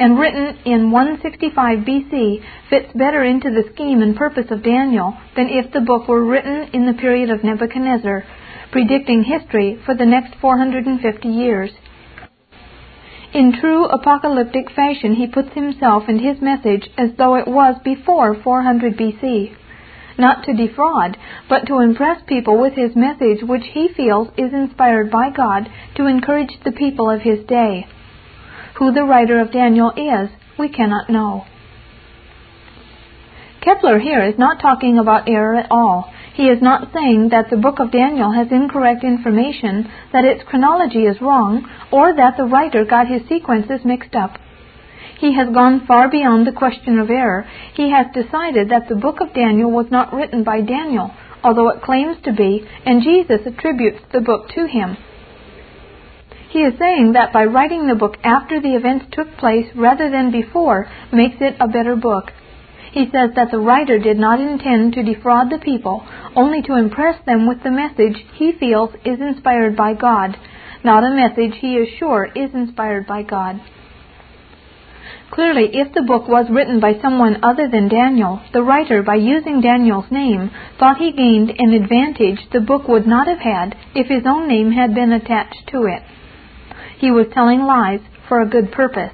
and 0.00 0.18
written 0.18 0.58
in 0.64 0.90
165 0.90 1.78
BC 1.80 2.42
fits 2.70 2.92
better 2.94 3.22
into 3.22 3.50
the 3.50 3.70
scheme 3.74 4.00
and 4.00 4.16
purpose 4.16 4.50
of 4.50 4.64
Daniel 4.64 5.16
than 5.36 5.48
if 5.48 5.70
the 5.72 5.82
book 5.82 6.08
were 6.08 6.24
written 6.24 6.70
in 6.72 6.86
the 6.86 6.94
period 6.94 7.30
of 7.30 7.44
Nebuchadnezzar, 7.44 8.24
predicting 8.72 9.22
history 9.22 9.78
for 9.84 9.94
the 9.94 10.06
next 10.06 10.34
450 10.40 11.28
years. 11.28 11.70
In 13.32 13.52
true 13.52 13.84
apocalyptic 13.86 14.70
fashion, 14.72 15.14
he 15.14 15.28
puts 15.28 15.52
himself 15.54 16.04
and 16.08 16.20
his 16.20 16.40
message 16.40 16.90
as 16.98 17.10
though 17.16 17.36
it 17.36 17.46
was 17.46 17.76
before 17.84 18.34
400 18.34 18.96
BC. 18.96 19.54
Not 20.18 20.44
to 20.44 20.52
defraud, 20.52 21.16
but 21.48 21.66
to 21.66 21.78
impress 21.78 22.22
people 22.26 22.60
with 22.60 22.74
his 22.74 22.96
message, 22.96 23.42
which 23.42 23.66
he 23.72 23.88
feels 23.96 24.28
is 24.36 24.52
inspired 24.52 25.10
by 25.10 25.30
God 25.30 25.70
to 25.94 26.06
encourage 26.06 26.58
the 26.64 26.72
people 26.72 27.08
of 27.08 27.20
his 27.20 27.46
day. 27.46 27.86
Who 28.78 28.92
the 28.92 29.04
writer 29.04 29.38
of 29.38 29.52
Daniel 29.52 29.92
is 29.96 30.30
we 30.58 30.68
cannot 30.68 31.08
know. 31.08 31.44
Kepler 33.60 34.00
here 34.00 34.24
is 34.24 34.38
not 34.38 34.60
talking 34.60 34.98
about 34.98 35.28
error 35.28 35.54
at 35.54 35.70
all. 35.70 36.12
He 36.40 36.48
is 36.48 36.62
not 36.62 36.88
saying 36.94 37.28
that 37.32 37.50
the 37.50 37.58
book 37.58 37.80
of 37.80 37.92
Daniel 37.92 38.32
has 38.32 38.50
incorrect 38.50 39.04
information, 39.04 39.86
that 40.10 40.24
its 40.24 40.42
chronology 40.44 41.04
is 41.04 41.20
wrong, 41.20 41.68
or 41.92 42.14
that 42.16 42.38
the 42.38 42.46
writer 42.46 42.86
got 42.86 43.08
his 43.08 43.20
sequences 43.28 43.84
mixed 43.84 44.14
up. 44.14 44.38
He 45.18 45.34
has 45.34 45.52
gone 45.52 45.84
far 45.86 46.08
beyond 46.08 46.46
the 46.46 46.58
question 46.62 46.98
of 46.98 47.10
error. 47.10 47.46
He 47.74 47.90
has 47.90 48.06
decided 48.14 48.70
that 48.70 48.88
the 48.88 48.94
book 48.94 49.20
of 49.20 49.34
Daniel 49.34 49.70
was 49.70 49.90
not 49.90 50.14
written 50.14 50.42
by 50.42 50.62
Daniel, 50.62 51.12
although 51.44 51.68
it 51.68 51.82
claims 51.82 52.16
to 52.24 52.32
be, 52.32 52.66
and 52.86 53.02
Jesus 53.02 53.44
attributes 53.44 54.00
the 54.10 54.22
book 54.22 54.48
to 54.54 54.66
him. 54.66 54.96
He 56.48 56.60
is 56.60 56.78
saying 56.78 57.12
that 57.12 57.34
by 57.34 57.44
writing 57.44 57.86
the 57.86 57.94
book 57.94 58.16
after 58.24 58.62
the 58.62 58.76
events 58.76 59.04
took 59.12 59.36
place 59.36 59.66
rather 59.76 60.08
than 60.08 60.30
before 60.32 60.88
makes 61.12 61.36
it 61.42 61.56
a 61.60 61.68
better 61.68 61.96
book. 61.96 62.32
He 62.92 63.08
says 63.10 63.30
that 63.36 63.50
the 63.50 63.58
writer 63.58 63.98
did 63.98 64.18
not 64.18 64.40
intend 64.40 64.94
to 64.94 65.02
defraud 65.02 65.50
the 65.50 65.58
people, 65.58 66.04
only 66.34 66.60
to 66.62 66.74
impress 66.74 67.24
them 67.24 67.46
with 67.46 67.62
the 67.62 67.70
message 67.70 68.24
he 68.34 68.52
feels 68.52 68.90
is 69.04 69.20
inspired 69.20 69.76
by 69.76 69.94
God, 69.94 70.36
not 70.82 71.04
a 71.04 71.14
message 71.14 71.56
he 71.60 71.76
is 71.76 71.88
sure 71.98 72.28
is 72.34 72.52
inspired 72.52 73.06
by 73.06 73.22
God. 73.22 73.60
Clearly, 75.30 75.70
if 75.72 75.94
the 75.94 76.02
book 76.02 76.26
was 76.26 76.50
written 76.50 76.80
by 76.80 76.94
someone 77.00 77.44
other 77.44 77.68
than 77.68 77.88
Daniel, 77.88 78.40
the 78.52 78.62
writer, 78.62 79.00
by 79.02 79.14
using 79.14 79.60
Daniel's 79.60 80.10
name, 80.10 80.50
thought 80.78 80.98
he 80.98 81.12
gained 81.12 81.50
an 81.56 81.72
advantage 81.72 82.48
the 82.52 82.60
book 82.60 82.88
would 82.88 83.06
not 83.06 83.28
have 83.28 83.38
had 83.38 83.76
if 83.94 84.08
his 84.08 84.26
own 84.26 84.48
name 84.48 84.72
had 84.72 84.92
been 84.92 85.12
attached 85.12 85.68
to 85.68 85.84
it. 85.84 86.02
He 86.98 87.12
was 87.12 87.28
telling 87.32 87.62
lies 87.62 88.00
for 88.28 88.40
a 88.40 88.48
good 88.48 88.72
purpose. 88.72 89.12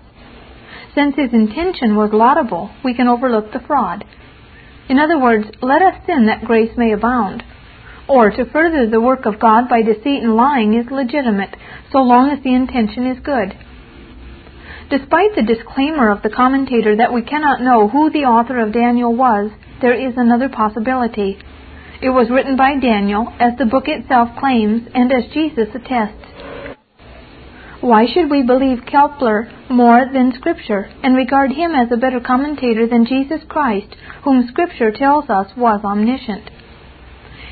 Since 0.96 1.16
his 1.16 1.34
intention 1.34 1.94
was 1.94 2.14
laudable, 2.14 2.70
we 2.82 2.94
can 2.94 3.06
overlook 3.06 3.52
the 3.52 3.60
fraud. 3.60 4.02
In 4.88 4.98
other 4.98 5.18
words, 5.18 5.46
let 5.60 5.82
us 5.82 6.00
sin 6.06 6.24
that 6.24 6.46
grace 6.46 6.72
may 6.78 6.92
abound. 6.92 7.42
Or 8.08 8.30
to 8.30 8.50
further 8.50 8.88
the 8.88 9.00
work 9.00 9.26
of 9.26 9.38
God 9.38 9.68
by 9.68 9.82
deceit 9.82 10.22
and 10.22 10.36
lying 10.36 10.72
is 10.72 10.90
legitimate, 10.90 11.54
so 11.92 11.98
long 11.98 12.30
as 12.30 12.42
the 12.42 12.54
intention 12.54 13.06
is 13.06 13.18
good. 13.22 13.52
Despite 14.88 15.34
the 15.34 15.42
disclaimer 15.42 16.10
of 16.10 16.22
the 16.22 16.30
commentator 16.30 16.96
that 16.96 17.12
we 17.12 17.20
cannot 17.20 17.60
know 17.60 17.88
who 17.88 18.08
the 18.08 18.24
author 18.24 18.58
of 18.58 18.72
Daniel 18.72 19.14
was, 19.14 19.50
there 19.82 19.92
is 19.92 20.14
another 20.16 20.48
possibility. 20.48 21.36
It 22.00 22.10
was 22.10 22.30
written 22.30 22.56
by 22.56 22.78
Daniel, 22.80 23.34
as 23.38 23.58
the 23.58 23.66
book 23.66 23.84
itself 23.86 24.30
claims, 24.38 24.88
and 24.94 25.12
as 25.12 25.30
Jesus 25.34 25.68
attests. 25.74 26.24
Why 27.86 28.04
should 28.12 28.28
we 28.32 28.42
believe 28.42 28.84
Kepler 28.84 29.48
more 29.70 30.06
than 30.12 30.32
Scripture, 30.32 30.90
and 31.04 31.14
regard 31.14 31.52
him 31.52 31.70
as 31.72 31.92
a 31.92 31.96
better 31.96 32.18
commentator 32.18 32.84
than 32.88 33.06
Jesus 33.06 33.42
Christ, 33.48 33.94
whom 34.24 34.48
Scripture 34.48 34.90
tells 34.90 35.30
us 35.30 35.56
was 35.56 35.84
omniscient? 35.84 36.50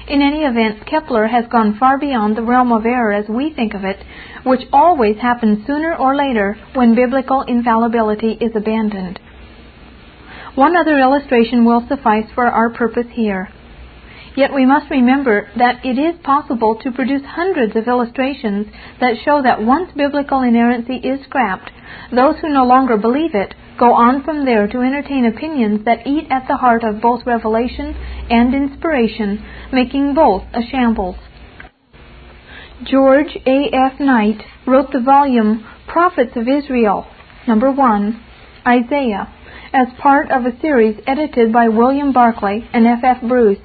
In 0.09 0.21
any 0.23 0.43
event, 0.43 0.87
Kepler 0.87 1.29
has 1.29 1.45
gone 1.53 1.79
far 1.79 1.99
beyond 1.99 2.35
the 2.35 2.43
realm 2.43 2.73
of 2.73 2.85
error 2.85 3.13
as 3.13 3.29
we 3.29 3.53
think 3.55 3.75
of 3.75 3.85
it, 3.85 3.99
which 4.43 4.63
always 4.73 5.19
happens 5.19 5.65
sooner 5.69 5.95
or 5.95 6.17
later 6.17 6.57
when 6.73 6.97
biblical 6.97 7.43
infallibility 7.43 8.33
is 8.41 8.57
abandoned. 8.57 9.21
One 10.57 10.77
other 10.77 10.99
illustration 10.99 11.65
will 11.65 11.87
suffice 11.87 12.27
for 12.35 12.47
our 12.47 12.71
purpose 12.71 13.07
here. 13.13 13.51
Yet 14.37 14.53
we 14.53 14.67
must 14.67 14.91
remember 14.91 15.49
that 15.57 15.85
it 15.85 15.97
is 15.97 16.19
possible 16.25 16.77
to 16.83 16.91
produce 16.91 17.23
hundreds 17.25 17.77
of 17.77 17.87
illustrations 17.87 18.67
that 19.01 19.19
show 19.25 19.43
that 19.43 19.63
once 19.63 19.93
biblical 19.97 20.43
inerrancy 20.43 20.97
is 20.97 21.25
scrapped, 21.25 21.71
those 22.13 22.37
who 22.41 22.49
no 22.49 22.65
longer 22.65 22.97
believe 22.97 23.35
it 23.35 23.55
go 23.79 23.93
on 23.95 24.25
from 24.25 24.45
there 24.45 24.67
to 24.67 24.81
entertain 24.81 25.27
opinions 25.27 25.85
that 25.85 26.07
eat 26.07 26.27
at 26.31 26.47
the 26.49 26.57
heart 26.57 26.83
of 26.83 27.01
both 27.01 27.27
revelation 27.27 27.95
and 28.31 28.55
inspiration, 28.55 29.45
making 29.73 30.15
both 30.15 30.43
a 30.53 30.63
shambles. 30.71 31.17
George 32.85 33.37
A. 33.47 33.71
F. 33.73 34.01
Knight 34.01 34.43
wrote 34.67 34.91
the 34.93 35.01
volume 35.01 35.65
Prophets 35.87 36.33
of 36.37 36.49
Israel, 36.49 37.07
number 37.47 37.71
1, 37.71 38.21
Isaiah, 38.67 39.33
as 39.73 39.89
part 40.01 40.31
of 40.31 40.45
a 40.45 40.61
series 40.61 41.01
edited 41.07 41.53
by 41.53 41.69
William 41.69 42.13
Barclay 42.13 42.69
and 42.73 42.87
F. 42.87 43.01
F. 43.05 43.23
Bruce. 43.29 43.59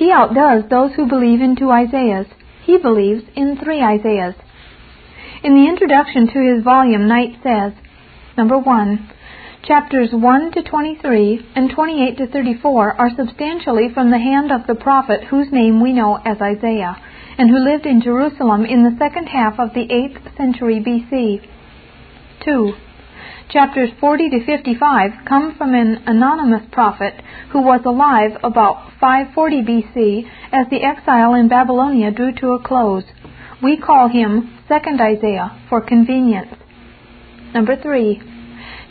He 0.00 0.10
outdoes 0.10 0.64
those 0.70 0.92
who 0.94 1.06
believe 1.06 1.42
in 1.42 1.56
two 1.56 1.70
Isaiahs. 1.70 2.26
He 2.64 2.78
believes 2.78 3.22
in 3.36 3.58
three 3.58 3.82
Isaiahs. 3.82 4.34
In 5.44 5.54
the 5.54 5.68
introduction 5.68 6.26
to 6.26 6.40
his 6.40 6.64
volume, 6.64 7.06
Knight 7.06 7.36
says, 7.42 7.74
Number 8.34 8.56
1. 8.56 9.10
Chapters 9.62 10.08
1 10.10 10.52
to 10.52 10.62
23 10.62 11.50
and 11.54 11.68
28 11.68 12.16
to 12.16 12.26
34 12.28 12.94
are 12.94 13.10
substantially 13.14 13.92
from 13.92 14.10
the 14.10 14.18
hand 14.18 14.50
of 14.50 14.66
the 14.66 14.74
prophet 14.74 15.24
whose 15.24 15.52
name 15.52 15.82
we 15.82 15.92
know 15.92 16.18
as 16.24 16.40
Isaiah, 16.40 16.96
and 17.36 17.50
who 17.50 17.58
lived 17.58 17.84
in 17.84 18.00
Jerusalem 18.00 18.64
in 18.64 18.84
the 18.84 18.96
second 18.98 19.26
half 19.26 19.60
of 19.60 19.74
the 19.74 19.86
8th 19.86 20.34
century 20.34 20.80
BC. 20.80 21.46
2. 22.42 22.72
Chapters 23.52 23.90
40 23.98 24.30
to 24.30 24.46
55 24.46 25.10
come 25.28 25.56
from 25.58 25.74
an 25.74 26.04
anonymous 26.06 26.62
prophet 26.70 27.14
who 27.50 27.60
was 27.62 27.80
alive 27.84 28.38
about 28.44 28.92
540 29.00 29.62
BC 29.62 30.22
as 30.52 30.70
the 30.70 30.84
exile 30.84 31.34
in 31.34 31.48
Babylonia 31.48 32.12
drew 32.12 32.32
to 32.36 32.52
a 32.52 32.62
close. 32.62 33.02
We 33.60 33.76
call 33.76 34.08
him 34.08 34.56
Second 34.68 35.00
Isaiah 35.00 35.60
for 35.68 35.80
convenience. 35.80 36.54
Number 37.52 37.74
3. 37.74 38.22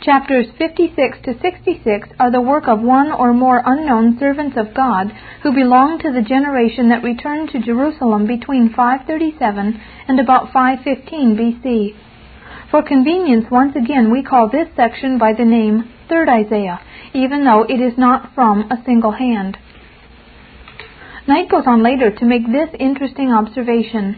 Chapters 0.02 0.46
56 0.58 1.18
to 1.24 1.40
66 1.40 2.08
are 2.18 2.30
the 2.30 2.42
work 2.42 2.68
of 2.68 2.82
one 2.82 3.10
or 3.10 3.32
more 3.32 3.62
unknown 3.64 4.18
servants 4.20 4.58
of 4.58 4.74
God 4.74 5.10
who 5.42 5.54
belong 5.54 6.00
to 6.00 6.12
the 6.12 6.28
generation 6.28 6.90
that 6.90 7.02
returned 7.02 7.48
to 7.50 7.64
Jerusalem 7.64 8.26
between 8.26 8.74
537 8.76 9.80
and 10.08 10.20
about 10.20 10.52
515 10.52 11.36
BC. 11.36 12.09
For 12.70 12.84
convenience, 12.84 13.46
once 13.50 13.74
again, 13.74 14.12
we 14.12 14.22
call 14.22 14.48
this 14.48 14.68
section 14.76 15.18
by 15.18 15.32
the 15.32 15.44
name 15.44 15.90
Third 16.08 16.28
Isaiah, 16.28 16.80
even 17.12 17.44
though 17.44 17.62
it 17.68 17.80
is 17.80 17.98
not 17.98 18.32
from 18.32 18.70
a 18.70 18.80
single 18.86 19.10
hand. 19.10 19.58
Knight 21.26 21.50
goes 21.50 21.64
on 21.66 21.82
later 21.82 22.12
to 22.12 22.24
make 22.24 22.46
this 22.46 22.70
interesting 22.78 23.32
observation. 23.32 24.16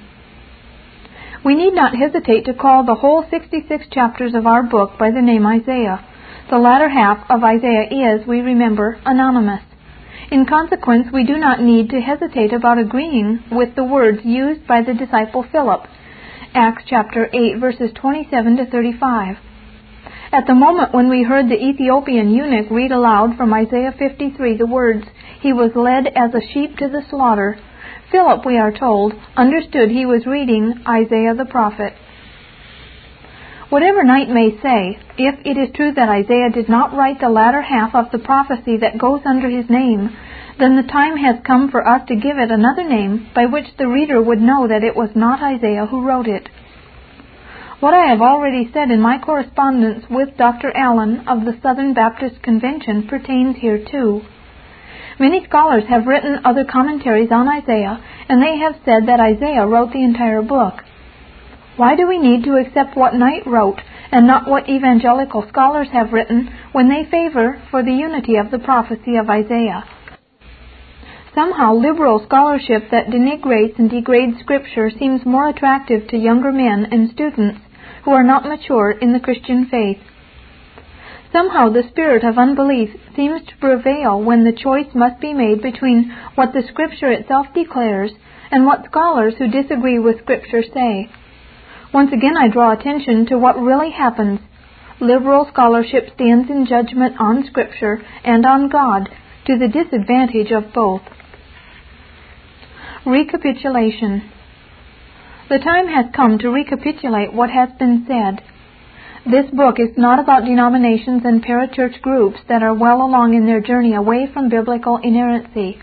We 1.43 1.55
need 1.55 1.75
not 1.75 1.97
hesitate 1.97 2.45
to 2.45 2.53
call 2.55 2.85
the 2.85 2.97
whole 2.97 3.25
66 3.31 3.87
chapters 3.91 4.35
of 4.35 4.47
our 4.47 4.63
book 4.63 4.99
by 4.99 5.11
the 5.11 5.23
name 5.23 5.47
Isaiah. 5.47 6.05
The 6.51 6.59
latter 6.59 6.91
half 6.91 7.25
of 7.31 7.43
Isaiah 7.43 7.89
is, 7.89 8.27
we 8.27 8.41
remember, 8.41 9.01
anonymous. 9.07 9.63
In 10.31 10.45
consequence, 10.45 11.09
we 11.11 11.25
do 11.25 11.39
not 11.39 11.63
need 11.63 11.89
to 11.91 12.01
hesitate 12.01 12.53
about 12.53 12.79
agreeing 12.79 13.45
with 13.51 13.75
the 13.77 13.85
words 13.85 14.19
used 14.25 14.67
by 14.67 14.83
the 14.83 14.93
disciple 14.93 15.43
Philip 15.51 15.87
Acts 16.55 16.85
chapter 16.87 17.31
8, 17.33 17.59
verses 17.59 17.91
27 17.95 18.59
to 18.59 18.67
35. 18.67 19.37
At 20.33 20.47
the 20.47 20.55
moment 20.55 20.93
when 20.93 21.09
we 21.09 21.23
heard 21.23 21.49
the 21.49 21.57
Ethiopian 21.57 22.31
eunuch 22.31 22.71
read 22.71 22.93
aloud 22.93 23.39
from 23.39 23.55
Isaiah 23.55 23.95
53 23.99 24.59
the 24.59 24.67
words, 24.67 25.05
He 25.41 25.55
was 25.55 25.71
led 25.75 26.09
as 26.09 26.35
a 26.35 26.47
sheep 26.53 26.77
to 26.77 26.89
the 26.89 27.03
slaughter, 27.09 27.59
Philip, 28.11 28.45
we 28.45 28.59
are 28.59 28.71
told, 28.71 29.15
understood 29.35 29.91
he 29.91 30.05
was 30.05 30.27
reading 30.27 30.75
Isaiah 30.87 31.35
the 31.35 31.47
prophet. 31.47 31.95
Whatever 33.71 34.05
Knight 34.05 34.29
may 34.29 34.51
say, 34.61 34.99
if 35.17 35.35
it 35.47 35.57
is 35.57 35.75
true 35.75 35.93
that 35.95 36.11
Isaiah 36.11 36.51
did 36.53 36.69
not 36.69 36.93
write 36.93 37.21
the 37.21 37.31
latter 37.31 37.63
half 37.63 37.95
of 37.95 38.13
the 38.13 38.19
prophecy 38.19 38.77
that 38.77 38.99
goes 38.99 39.23
under 39.25 39.49
his 39.49 39.71
name, 39.71 40.15
then 40.63 40.77
the 40.77 40.93
time 40.93 41.17
has 41.17 41.43
come 41.45 41.69
for 41.69 41.85
us 41.85 42.03
to 42.07 42.15
give 42.15 42.39
it 42.39 42.53
another 42.53 42.89
name 42.89 43.29
by 43.35 43.47
which 43.47 43.67
the 43.79 43.89
reader 43.89 44.23
would 44.23 44.41
know 44.41 44.69
that 44.69 44.85
it 44.85 44.95
was 44.95 45.11
not 45.17 45.43
Isaiah 45.43 45.87
who 45.87 46.07
wrote 46.07 46.29
it. 46.29 46.49
What 47.81 47.95
I 47.95 48.07
have 48.07 48.21
already 48.21 48.71
said 48.73 48.93
in 48.93 49.01
my 49.01 49.19
correspondence 49.19 50.05
with 50.09 50.37
Dr. 50.37 50.71
Allen 50.77 51.27
of 51.27 51.45
the 51.45 51.59
Southern 51.61 51.95
Baptist 51.95 52.41
Convention 52.45 53.09
pertains 53.09 53.57
here 53.57 53.85
too. 53.91 54.23
Many 55.19 55.45
scholars 55.49 55.83
have 55.89 56.07
written 56.07 56.39
other 56.45 56.65
commentaries 56.65 57.33
on 57.33 57.49
Isaiah, 57.49 57.99
and 58.29 58.41
they 58.41 58.59
have 58.59 58.77
said 58.85 59.09
that 59.09 59.19
Isaiah 59.19 59.67
wrote 59.67 59.93
the 59.93 60.05
entire 60.05 60.43
book. 60.43 60.75
Why 61.77 61.97
do 61.97 62.07
we 62.07 62.19
need 62.19 62.45
to 62.45 62.55
accept 62.55 62.97
what 62.97 63.17
Knight 63.17 63.49
wrote 63.49 63.81
and 64.13 64.29
not 64.29 64.47
what 64.47 64.69
evangelical 64.69 65.45
scholars 65.49 65.89
have 65.93 66.13
written 66.13 66.55
when 66.71 66.89
they 66.89 67.11
favor 67.11 67.61
for 67.73 67.83
the 67.83 67.95
unity 67.95 68.37
of 68.37 68.53
the 68.53 68.61
prophecy 68.61 69.17
of 69.17 69.29
Isaiah? 69.29 69.83
Somehow, 71.35 71.75
liberal 71.75 72.23
scholarship 72.25 72.91
that 72.91 73.07
denigrates 73.07 73.79
and 73.79 73.89
degrades 73.89 74.39
Scripture 74.41 74.91
seems 74.91 75.25
more 75.25 75.49
attractive 75.49 76.07
to 76.09 76.19
younger 76.19 76.53
men 76.53 76.87
and 76.91 77.11
students 77.11 77.59
who 78.05 78.11
are 78.11 78.23
not 78.23 78.45
mature 78.45 78.91
in 78.91 79.15
the 79.15 79.21
Christian 79.21 79.67
faith. 79.67 79.99
Somehow, 81.33 81.71
the 81.71 81.89
spirit 81.89 82.23
of 82.23 82.37
unbelief 82.37 82.91
seems 83.17 83.41
to 83.47 83.57
prevail 83.57 84.23
when 84.23 84.45
the 84.45 84.53
choice 84.53 84.95
must 84.95 85.21
be 85.21 85.33
made 85.33 85.63
between 85.63 86.15
what 86.35 86.53
the 86.53 86.63
Scripture 86.69 87.11
itself 87.11 87.47
declares 87.55 88.13
and 88.51 88.67
what 88.67 88.85
scholars 88.85 89.35
who 89.39 89.49
disagree 89.49 89.99
with 89.99 90.21
Scripture 90.21 90.63
say. 90.63 91.09
Once 91.95 92.13
again, 92.13 92.37
I 92.37 92.49
draw 92.49 92.73
attention 92.73 93.25
to 93.27 93.39
what 93.39 93.59
really 93.59 93.91
happens 93.91 94.41
liberal 95.01 95.49
scholarship 95.53 96.11
stands 96.15 96.49
in 96.49 96.67
judgment 96.67 97.17
on 97.19 97.45
Scripture 97.47 98.01
and 98.23 98.47
on 98.47 98.69
God 98.69 99.09
to 99.47 99.59
the 99.59 99.69
disadvantage 99.69 100.53
of 100.53 100.73
both. 100.73 101.03
Recapitulation 103.05 104.31
The 105.49 105.59
time 105.59 105.89
has 105.89 106.15
come 106.15 106.39
to 106.39 106.51
recapitulate 106.51 107.33
what 107.33 107.51
has 107.51 107.69
been 107.77 108.07
said. 108.07 108.41
This 109.29 109.51
book 109.51 109.81
is 109.81 109.99
not 109.99 110.21
about 110.21 110.45
denominations 110.45 111.23
and 111.25 111.45
parachurch 111.45 112.01
groups 112.01 112.39
that 112.49 112.63
are 112.63 112.73
well 112.73 113.03
along 113.03 113.35
in 113.35 113.45
their 113.45 113.61
journey 113.61 113.93
away 113.95 114.29
from 114.33 114.49
biblical 114.49 115.01
inerrancy. 115.03 115.79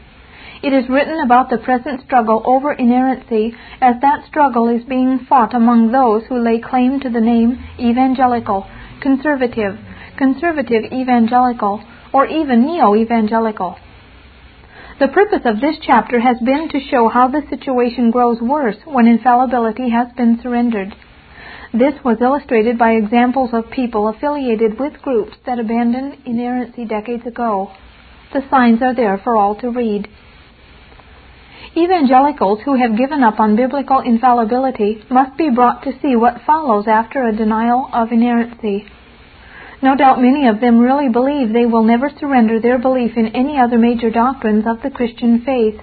It 0.64 0.72
is 0.72 0.88
written 0.88 1.20
about 1.20 1.50
the 1.50 1.58
present 1.58 2.00
struggle 2.06 2.42
over 2.46 2.72
inerrancy 2.72 3.54
as 3.82 3.96
that 4.00 4.26
struggle 4.26 4.70
is 4.70 4.86
being 4.86 5.20
fought 5.28 5.54
among 5.54 5.92
those 5.92 6.24
who 6.30 6.40
lay 6.40 6.62
claim 6.62 7.02
to 7.02 7.10
the 7.10 7.20
name 7.20 7.60
evangelical, 7.78 8.66
conservative, 9.02 9.78
conservative 10.18 10.86
evangelical, 10.94 11.84
or 12.14 12.28
even 12.28 12.66
neo 12.66 12.96
evangelical. 12.96 13.76
The 15.00 15.08
purpose 15.08 15.46
of 15.46 15.62
this 15.62 15.78
chapter 15.82 16.20
has 16.20 16.38
been 16.40 16.68
to 16.70 16.80
show 16.92 17.08
how 17.08 17.30
the 17.30 17.44
situation 17.50 18.12
grows 18.12 18.42
worse 18.42 18.76
when 18.84 19.08
infallibility 19.08 19.90
has 19.92 20.12
been 20.18 20.42
surrendered. 20.44 20.94
This 21.72 21.94
was 22.04 22.18
illustrated 22.20 22.78
by 22.78 22.92
examples 22.92 23.52
of 23.54 23.72
people 23.72 24.10
affiliated 24.10 24.78
with 24.78 25.02
groups 25.02 25.38
that 25.46 25.58
abandoned 25.58 26.18
inerrancy 26.26 26.84
decades 26.84 27.26
ago. 27.26 27.72
The 28.34 28.42
signs 28.50 28.82
are 28.82 28.94
there 28.94 29.18
for 29.24 29.38
all 29.38 29.56
to 29.62 29.70
read. 29.70 30.10
Evangelicals 31.78 32.60
who 32.66 32.76
have 32.76 32.98
given 32.98 33.24
up 33.24 33.40
on 33.40 33.56
biblical 33.56 34.02
infallibility 34.02 35.02
must 35.10 35.38
be 35.38 35.50
brought 35.50 35.82
to 35.84 35.98
see 36.02 36.18
what 36.18 36.42
follows 36.46 36.88
after 36.90 37.24
a 37.24 37.36
denial 37.36 37.90
of 37.94 38.12
inerrancy. 38.12 38.86
No 39.82 39.96
doubt 39.96 40.22
many 40.22 40.48
of 40.48 40.60
them 40.60 40.80
really 40.80 41.08
believe 41.08 41.54
they 41.54 41.66
will 41.66 41.84
never 41.84 42.10
surrender 42.10 42.60
their 42.60 42.78
belief 42.78 43.16
in 43.16 43.28
any 43.28 43.58
other 43.58 43.78
major 43.78 44.10
doctrines 44.10 44.66
of 44.68 44.82
the 44.82 44.90
Christian 44.90 45.42
faith. 45.42 45.80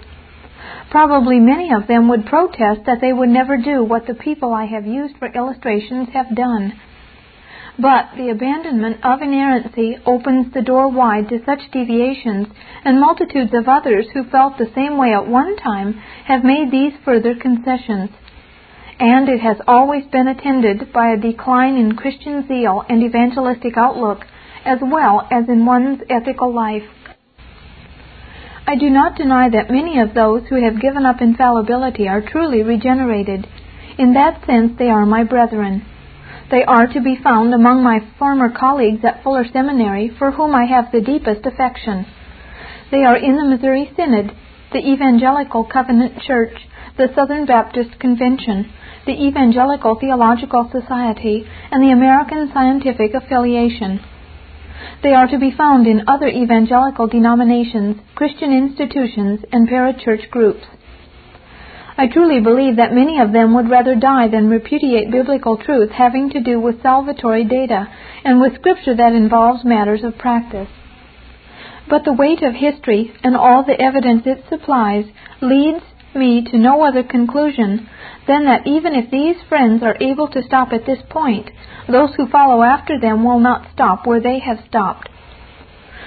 Probably 0.91 1.41
many 1.41 1.73
of 1.73 1.87
them 1.87 2.09
would 2.09 2.27
protest 2.27 2.85
that 2.85 3.01
they 3.01 3.13
would 3.13 3.31
never 3.31 3.57
do 3.57 3.83
what 3.83 4.07
the 4.07 4.15
people 4.15 4.53
I 4.53 4.67
have 4.67 4.87
used 4.87 5.17
for 5.17 5.29
illustrations 5.29 6.11
have 6.13 6.37
done. 6.37 6.75
But 7.79 8.11
the 8.17 8.31
abandonment 8.31 8.99
of 9.03 9.21
inerrancy 9.21 9.99
opens 10.07 10.53
the 10.53 10.63
door 10.63 10.89
wide 10.89 11.29
to 11.29 11.45
such 11.45 11.71
deviations, 11.71 12.49
and 12.85 13.01
multitudes 13.01 13.53
of 13.53 13.69
others 13.69 14.07
who 14.13 14.25
felt 14.25 14.57
the 14.57 14.71
same 14.75 14.97
way 14.97 15.13
at 15.13 15.27
one 15.27 15.57
time 15.57 15.93
have 16.27 16.45
made 16.45 16.71
these 16.71 16.95
further 17.05 17.35
concessions. 17.35 18.11
And 18.99 19.29
it 19.29 19.41
has 19.41 19.59
always 19.67 20.05
been 20.07 20.27
attended 20.27 20.93
by 20.93 21.11
a 21.11 21.21
decline 21.21 21.77
in 21.77 21.97
Christian 21.97 22.47
zeal 22.49 22.83
and 22.89 23.03
evangelistic 23.03 23.77
outlook, 23.77 24.25
as 24.65 24.79
well 24.81 25.29
as 25.31 25.49
in 25.49 25.67
one's 25.67 26.01
ethical 26.09 26.53
life. 26.53 26.89
I 28.67 28.75
do 28.75 28.91
not 28.91 29.17
deny 29.17 29.49
that 29.51 29.71
many 29.71 30.01
of 30.01 30.15
those 30.15 30.43
who 30.49 30.65
have 30.65 30.81
given 30.81 31.07
up 31.07 31.21
infallibility 31.21 32.09
are 32.09 32.21
truly 32.21 32.63
regenerated. 32.63 33.47
In 33.99 34.15
that 34.15 34.45
sense, 34.45 34.73
they 34.79 34.89
are 34.89 35.07
my 35.07 35.25
brethren. 35.25 35.85
They 36.51 36.65
are 36.65 36.87
to 36.87 37.01
be 37.01 37.17
found 37.23 37.55
among 37.55 37.83
my 37.83 38.01
former 38.19 38.49
colleagues 38.51 39.05
at 39.05 39.23
Fuller 39.23 39.45
Seminary, 39.53 40.11
for 40.19 40.33
whom 40.33 40.55
I 40.55 40.65
have 40.65 40.91
the 40.91 41.01
deepest 41.01 41.45
affection. 41.45 42.07
They 42.91 43.05
are 43.05 43.17
in 43.17 43.37
the 43.37 43.45
Missouri 43.45 43.91
Synod, 43.97 44.33
the 44.73 44.79
Evangelical 44.79 45.65
Covenant 45.65 46.21
Church, 46.23 46.57
the 46.97 47.09
Southern 47.15 47.45
Baptist 47.45 47.99
Convention, 48.01 48.73
the 49.05 49.13
Evangelical 49.13 49.97
Theological 50.01 50.71
Society, 50.73 51.45
and 51.71 51.83
the 51.83 51.93
American 51.93 52.51
Scientific 52.53 53.13
Affiliation. 53.13 54.01
They 55.03 55.13
are 55.13 55.27
to 55.27 55.39
be 55.39 55.51
found 55.51 55.87
in 55.87 56.09
other 56.09 56.29
evangelical 56.29 57.07
denominations, 57.07 57.97
Christian 58.15 58.51
institutions, 58.51 59.41
and 59.53 59.69
parachurch 59.69 60.31
groups. 60.31 60.65
I 61.99 62.09
truly 62.09 62.41
believe 62.41 62.77
that 62.77 62.93
many 62.93 63.21
of 63.21 63.33
them 63.33 63.55
would 63.55 63.71
rather 63.71 63.95
die 63.95 64.29
than 64.29 64.49
repudiate 64.51 65.11
biblical 65.11 65.57
truth 65.57 65.91
having 65.91 66.31
to 66.31 66.41
do 66.41 66.61
with 66.61 66.83
salvatory 66.83 67.49
data 67.49 67.89
and 68.25 68.41
with 68.41 68.57
scripture 68.57 68.95
that 68.95 69.13
involves 69.13 69.65
matters 69.65 70.05
of 70.05 70.19
practice. 70.19 70.69
But 71.89 72.05
the 72.05 72.13
weight 72.13 72.43
of 72.43 72.55
history 72.55 73.15
and 73.23 73.37
all 73.37 73.65
the 73.65 73.81
evidence 73.81 74.23
it 74.27 74.45
supplies 74.49 75.07
leads 75.41 75.83
me 76.17 76.43
to 76.51 76.59
no 76.59 76.83
other 76.83 77.03
conclusion 77.03 77.89
than 78.27 78.45
that 78.47 78.67
even 78.67 78.95
if 78.95 79.11
these 79.11 79.37
friends 79.49 79.83
are 79.83 79.97
able 80.01 80.29
to 80.29 80.43
stop 80.43 80.73
at 80.73 80.87
this 80.87 80.99
point, 81.11 81.51
those 81.89 82.15
who 82.17 82.29
follow 82.29 82.63
after 82.63 82.99
them 83.01 83.25
will 83.25 83.39
not 83.39 83.69
stop 83.73 84.07
where 84.07 84.21
they 84.21 84.39
have 84.41 84.59
stopped. 84.69 85.09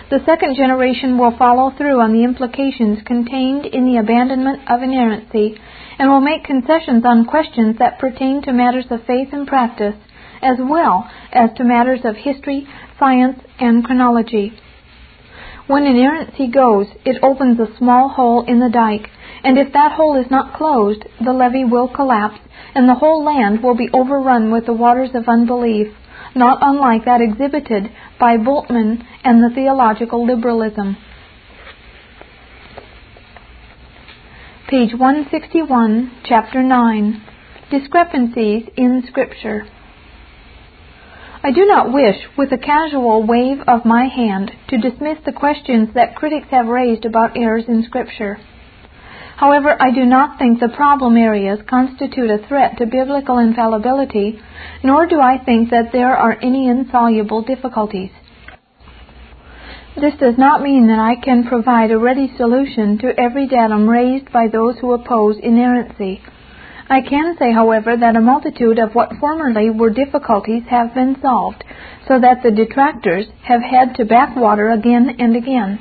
The 0.09 0.19
second 0.25 0.55
generation 0.55 1.19
will 1.19 1.37
follow 1.37 1.69
through 1.77 2.01
on 2.01 2.13
the 2.13 2.23
implications 2.23 2.99
contained 3.05 3.67
in 3.67 3.85
the 3.85 3.99
abandonment 3.99 4.61
of 4.67 4.81
inerrancy 4.81 5.55
and 5.99 6.09
will 6.09 6.21
make 6.21 6.43
concessions 6.43 7.03
on 7.05 7.25
questions 7.25 7.77
that 7.77 7.99
pertain 7.99 8.41
to 8.41 8.51
matters 8.51 8.85
of 8.89 9.05
faith 9.05 9.29
and 9.31 9.45
practice, 9.45 9.93
as 10.41 10.57
well 10.59 11.07
as 11.31 11.51
to 11.57 11.63
matters 11.63 11.99
of 12.05 12.15
history, 12.15 12.67
science, 12.97 13.37
and 13.59 13.83
chronology. 13.83 14.51
When 15.67 15.85
inerrancy 15.85 16.47
goes, 16.47 16.87
it 17.05 17.21
opens 17.21 17.59
a 17.59 17.77
small 17.77 18.09
hole 18.09 18.43
in 18.47 18.59
the 18.59 18.69
dike, 18.69 19.11
and 19.43 19.57
if 19.57 19.71
that 19.73 19.93
hole 19.93 20.19
is 20.19 20.29
not 20.29 20.53
closed, 20.55 21.03
the 21.23 21.33
levee 21.33 21.65
will 21.65 21.87
collapse, 21.87 22.39
and 22.75 22.87
the 22.87 22.95
whole 22.95 23.23
land 23.23 23.63
will 23.63 23.75
be 23.75 23.89
overrun 23.93 24.51
with 24.51 24.65
the 24.65 24.73
waters 24.73 25.11
of 25.13 25.27
unbelief, 25.27 25.87
not 26.35 26.59
unlike 26.61 27.05
that 27.05 27.21
exhibited 27.21 27.89
by 28.19 28.37
Bultmann 28.37 29.03
and 29.23 29.43
the 29.43 29.53
theological 29.53 30.25
liberalism. 30.25 30.97
Page 34.69 34.91
161, 34.91 36.11
Chapter 36.25 36.61
9 36.61 37.21
Discrepancies 37.71 38.67
in 38.75 39.03
Scripture. 39.07 39.67
I 41.41 41.51
do 41.51 41.65
not 41.65 41.93
wish, 41.93 42.17
with 42.37 42.51
a 42.51 42.57
casual 42.57 43.25
wave 43.25 43.61
of 43.67 43.85
my 43.85 44.05
hand, 44.05 44.51
to 44.67 44.77
dismiss 44.77 45.17
the 45.25 45.31
questions 45.31 45.89
that 45.95 46.15
critics 46.15 46.47
have 46.51 46.67
raised 46.67 47.05
about 47.05 47.37
errors 47.37 47.65
in 47.67 47.83
Scripture. 47.83 48.37
However, 49.39 49.77
I 49.79 49.91
do 49.91 50.05
not 50.05 50.37
think 50.37 50.59
the 50.59 50.67
problem 50.67 51.15
areas 51.15 51.59
constitute 51.65 52.29
a 52.29 52.45
threat 52.45 52.77
to 52.77 52.85
biblical 52.85 53.37
infallibility, 53.37 54.37
nor 54.83 55.05
do 55.05 55.21
I 55.21 55.37
think 55.37 55.69
that 55.69 55.93
there 55.93 56.13
are 56.13 56.37
any 56.41 56.67
insoluble 56.67 57.41
difficulties. 57.43 58.11
This 59.95 60.15
does 60.19 60.37
not 60.37 60.61
mean 60.61 60.87
that 60.87 60.99
I 60.99 61.15
can 61.15 61.45
provide 61.45 61.89
a 61.91 61.97
ready 61.97 62.29
solution 62.35 62.97
to 62.97 63.17
every 63.17 63.47
datum 63.47 63.89
raised 63.89 64.29
by 64.33 64.49
those 64.49 64.77
who 64.79 64.91
oppose 64.91 65.37
inerrancy. 65.41 66.21
I 66.89 66.99
can 66.99 67.37
say, 67.39 67.53
however, 67.53 67.95
that 67.95 68.17
a 68.17 68.21
multitude 68.21 68.77
of 68.77 68.93
what 68.93 69.13
formerly 69.21 69.69
were 69.69 69.89
difficulties 69.89 70.63
have 70.69 70.93
been 70.93 71.15
solved, 71.21 71.63
so 72.09 72.19
that 72.19 72.43
the 72.43 72.51
detractors 72.51 73.27
have 73.43 73.61
had 73.61 73.95
to 73.95 74.03
backwater 74.03 74.69
again 74.71 75.15
and 75.17 75.37
again. 75.37 75.79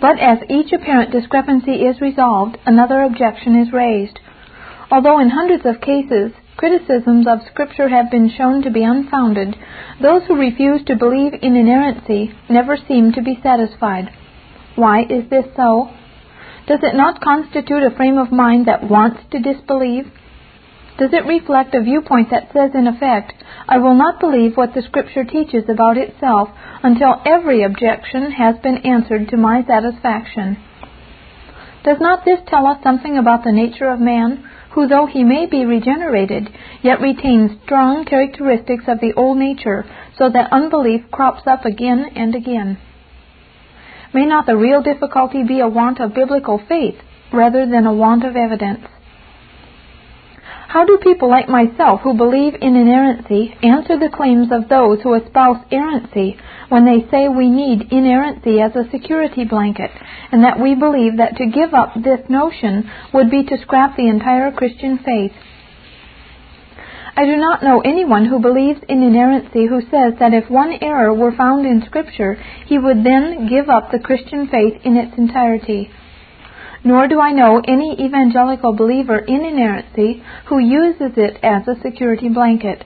But 0.00 0.18
as 0.20 0.38
each 0.48 0.72
apparent 0.72 1.10
discrepancy 1.10 1.82
is 1.86 2.00
resolved, 2.00 2.56
another 2.64 3.02
objection 3.02 3.56
is 3.56 3.72
raised. 3.72 4.20
Although 4.90 5.18
in 5.18 5.30
hundreds 5.30 5.66
of 5.66 5.80
cases 5.80 6.32
criticisms 6.56 7.26
of 7.28 7.38
Scripture 7.46 7.88
have 7.88 8.10
been 8.10 8.28
shown 8.28 8.62
to 8.62 8.70
be 8.70 8.82
unfounded, 8.82 9.56
those 10.02 10.22
who 10.26 10.34
refuse 10.34 10.84
to 10.84 10.96
believe 10.96 11.32
in 11.40 11.54
inerrancy 11.54 12.34
never 12.50 12.76
seem 12.76 13.12
to 13.12 13.22
be 13.22 13.38
satisfied. 13.42 14.10
Why 14.74 15.02
is 15.02 15.30
this 15.30 15.46
so? 15.56 15.90
Does 16.66 16.80
it 16.82 16.96
not 16.96 17.20
constitute 17.20 17.82
a 17.82 17.94
frame 17.96 18.18
of 18.18 18.32
mind 18.32 18.66
that 18.66 18.90
wants 18.90 19.20
to 19.30 19.38
disbelieve? 19.38 20.10
Does 20.98 21.12
it 21.12 21.26
reflect 21.26 21.76
a 21.76 21.80
viewpoint 21.80 22.30
that 22.30 22.52
says, 22.52 22.72
in 22.74 22.88
effect, 22.88 23.32
I 23.68 23.78
will 23.78 23.94
not 23.94 24.18
believe 24.18 24.56
what 24.56 24.74
the 24.74 24.82
Scripture 24.82 25.24
teaches 25.24 25.68
about 25.68 25.96
itself 25.96 26.48
until 26.82 27.22
every 27.24 27.62
objection 27.62 28.32
has 28.32 28.56
been 28.58 28.78
answered 28.78 29.28
to 29.28 29.36
my 29.36 29.64
satisfaction? 29.64 30.58
Does 31.84 31.98
not 32.00 32.24
this 32.24 32.40
tell 32.48 32.66
us 32.66 32.82
something 32.82 33.16
about 33.16 33.44
the 33.44 33.52
nature 33.52 33.88
of 33.88 34.00
man, 34.00 34.44
who, 34.72 34.88
though 34.88 35.06
he 35.06 35.22
may 35.22 35.46
be 35.46 35.64
regenerated, 35.64 36.48
yet 36.82 37.00
retains 37.00 37.52
strong 37.64 38.04
characteristics 38.04 38.84
of 38.88 38.98
the 38.98 39.12
old 39.14 39.38
nature, 39.38 39.86
so 40.18 40.28
that 40.28 40.52
unbelief 40.52 41.02
crops 41.12 41.46
up 41.46 41.64
again 41.64 42.06
and 42.16 42.34
again. 42.34 42.76
May 44.12 44.26
not 44.26 44.46
the 44.46 44.56
real 44.56 44.82
difficulty 44.82 45.44
be 45.44 45.60
a 45.60 45.68
want 45.68 46.00
of 46.00 46.14
biblical 46.14 46.60
faith 46.68 46.96
rather 47.32 47.66
than 47.66 47.86
a 47.86 47.94
want 47.94 48.24
of 48.24 48.34
evidence? 48.34 48.80
How 50.68 50.84
do 50.84 50.98
people 51.02 51.30
like 51.30 51.48
myself 51.48 52.02
who 52.02 52.12
believe 52.12 52.52
in 52.60 52.76
inerrancy 52.76 53.54
answer 53.62 53.98
the 53.98 54.14
claims 54.14 54.48
of 54.52 54.68
those 54.68 55.00
who 55.00 55.14
espouse 55.14 55.64
errancy 55.72 56.36
when 56.68 56.84
they 56.84 57.08
say 57.10 57.26
we 57.26 57.48
need 57.48 57.90
inerrancy 57.90 58.60
as 58.60 58.76
a 58.76 58.90
security 58.90 59.46
blanket 59.46 59.90
and 60.30 60.44
that 60.44 60.60
we 60.60 60.74
believe 60.74 61.16
that 61.16 61.36
to 61.36 61.46
give 61.46 61.72
up 61.72 61.94
this 61.94 62.20
notion 62.28 62.84
would 63.14 63.30
be 63.30 63.44
to 63.44 63.56
scrap 63.62 63.96
the 63.96 64.08
entire 64.08 64.52
Christian 64.52 64.98
faith? 64.98 65.32
I 67.16 67.24
do 67.24 67.38
not 67.38 67.62
know 67.62 67.80
anyone 67.80 68.26
who 68.26 68.38
believes 68.38 68.80
in 68.90 69.02
inerrancy 69.02 69.66
who 69.66 69.80
says 69.80 70.20
that 70.20 70.34
if 70.34 70.50
one 70.50 70.76
error 70.82 71.14
were 71.14 71.32
found 71.32 71.64
in 71.64 71.82
Scripture, 71.86 72.34
he 72.66 72.78
would 72.78 73.02
then 73.02 73.48
give 73.48 73.70
up 73.70 73.90
the 73.90 73.98
Christian 73.98 74.48
faith 74.48 74.82
in 74.84 74.98
its 74.98 75.16
entirety. 75.16 75.90
Nor 76.84 77.08
do 77.08 77.20
I 77.20 77.32
know 77.32 77.60
any 77.66 77.96
evangelical 78.00 78.72
believer 78.72 79.18
in 79.18 79.44
inerrancy 79.44 80.22
who 80.46 80.58
uses 80.58 81.12
it 81.16 81.38
as 81.42 81.66
a 81.66 81.80
security 81.82 82.28
blanket. 82.28 82.84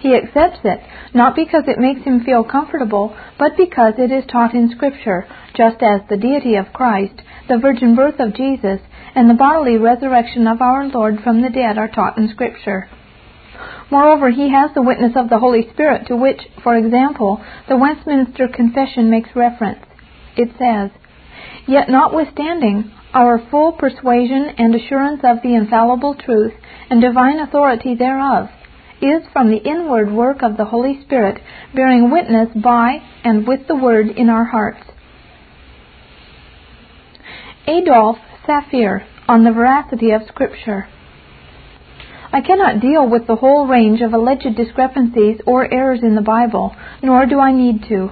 He 0.00 0.14
accepts 0.14 0.60
it, 0.64 0.80
not 1.14 1.34
because 1.34 1.64
it 1.66 1.78
makes 1.78 2.02
him 2.02 2.24
feel 2.24 2.44
comfortable, 2.44 3.16
but 3.38 3.56
because 3.56 3.94
it 3.96 4.12
is 4.12 4.24
taught 4.26 4.52
in 4.52 4.70
Scripture, 4.70 5.26
just 5.56 5.82
as 5.82 6.02
the 6.10 6.18
deity 6.18 6.56
of 6.56 6.74
Christ, 6.74 7.22
the 7.48 7.56
virgin 7.56 7.94
birth 7.94 8.20
of 8.20 8.34
Jesus, 8.34 8.80
and 9.14 9.30
the 9.30 9.34
bodily 9.34 9.78
resurrection 9.78 10.46
of 10.46 10.60
our 10.60 10.86
Lord 10.88 11.20
from 11.22 11.40
the 11.40 11.48
dead 11.48 11.78
are 11.78 11.88
taught 11.88 12.18
in 12.18 12.28
Scripture. 12.28 12.88
Moreover, 13.90 14.30
he 14.30 14.50
has 14.50 14.72
the 14.74 14.82
witness 14.82 15.12
of 15.16 15.30
the 15.30 15.38
Holy 15.38 15.68
Spirit, 15.72 16.06
to 16.08 16.16
which, 16.16 16.40
for 16.62 16.76
example, 16.76 17.42
the 17.68 17.76
Westminster 17.76 18.48
Confession 18.48 19.10
makes 19.10 19.30
reference. 19.34 19.84
It 20.36 20.50
says, 20.58 20.90
Yet 21.66 21.88
notwithstanding 21.88 22.90
our 23.14 23.40
full 23.50 23.72
persuasion 23.72 24.50
and 24.58 24.74
assurance 24.74 25.20
of 25.22 25.38
the 25.42 25.54
infallible 25.54 26.16
truth 26.16 26.52
and 26.90 27.00
divine 27.00 27.38
authority 27.38 27.94
thereof, 27.94 28.48
is 29.00 29.22
from 29.32 29.50
the 29.50 29.62
inward 29.62 30.12
work 30.12 30.42
of 30.42 30.56
the 30.56 30.64
Holy 30.64 31.00
Spirit, 31.02 31.40
bearing 31.74 32.10
witness 32.10 32.48
by 32.62 32.98
and 33.22 33.46
with 33.46 33.60
the 33.68 33.76
Word 33.76 34.08
in 34.08 34.28
our 34.28 34.44
hearts. 34.44 34.82
Adolph 37.66 38.18
Saphir 38.46 39.06
on 39.28 39.44
the 39.44 39.52
veracity 39.52 40.10
of 40.10 40.22
Scripture. 40.28 40.88
I 42.32 42.40
cannot 42.40 42.80
deal 42.80 43.08
with 43.08 43.26
the 43.26 43.36
whole 43.36 43.66
range 43.66 44.00
of 44.00 44.12
alleged 44.12 44.56
discrepancies 44.56 45.40
or 45.46 45.72
errors 45.72 46.00
in 46.02 46.14
the 46.16 46.20
Bible, 46.20 46.74
nor 47.02 47.26
do 47.26 47.38
I 47.38 47.52
need 47.52 47.84
to. 47.88 48.10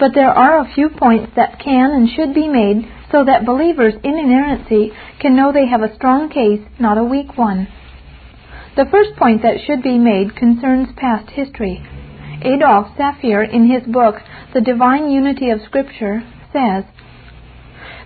But 0.00 0.12
there 0.14 0.30
are 0.30 0.60
a 0.60 0.74
few 0.74 0.88
points 0.88 1.32
that 1.36 1.60
can 1.62 1.90
and 1.90 2.08
should 2.08 2.34
be 2.34 2.48
made 2.48 2.88
so 3.10 3.24
that 3.24 3.46
believers 3.46 3.94
in 4.04 4.18
inerrancy 4.18 4.92
can 5.20 5.36
know 5.36 5.52
they 5.52 5.66
have 5.66 5.82
a 5.82 5.94
strong 5.94 6.28
case, 6.28 6.60
not 6.78 6.98
a 6.98 7.04
weak 7.04 7.36
one. 7.36 7.68
The 8.76 8.86
first 8.90 9.16
point 9.16 9.42
that 9.42 9.60
should 9.66 9.82
be 9.82 9.98
made 9.98 10.36
concerns 10.36 10.88
past 10.96 11.30
history. 11.30 11.82
Adolph 12.42 12.96
Saphir, 12.96 13.42
in 13.42 13.68
his 13.68 13.82
book, 13.92 14.16
The 14.54 14.60
Divine 14.60 15.10
Unity 15.10 15.50
of 15.50 15.60
Scripture, 15.66 16.22
says, 16.52 16.84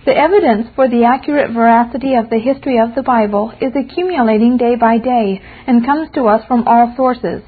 the 0.05 0.17
evidence 0.17 0.67
for 0.75 0.89
the 0.89 1.05
accurate 1.05 1.51
veracity 1.51 2.15
of 2.15 2.29
the 2.29 2.39
history 2.39 2.77
of 2.77 2.93
the 2.93 3.03
Bible 3.03 3.53
is 3.61 3.71
accumulating 3.73 4.57
day 4.57 4.75
by 4.75 4.97
day 4.97 5.41
and 5.65 5.85
comes 5.85 6.09
to 6.15 6.27
us 6.27 6.43
from 6.45 6.67
all 6.67 6.93
sources, 6.97 7.41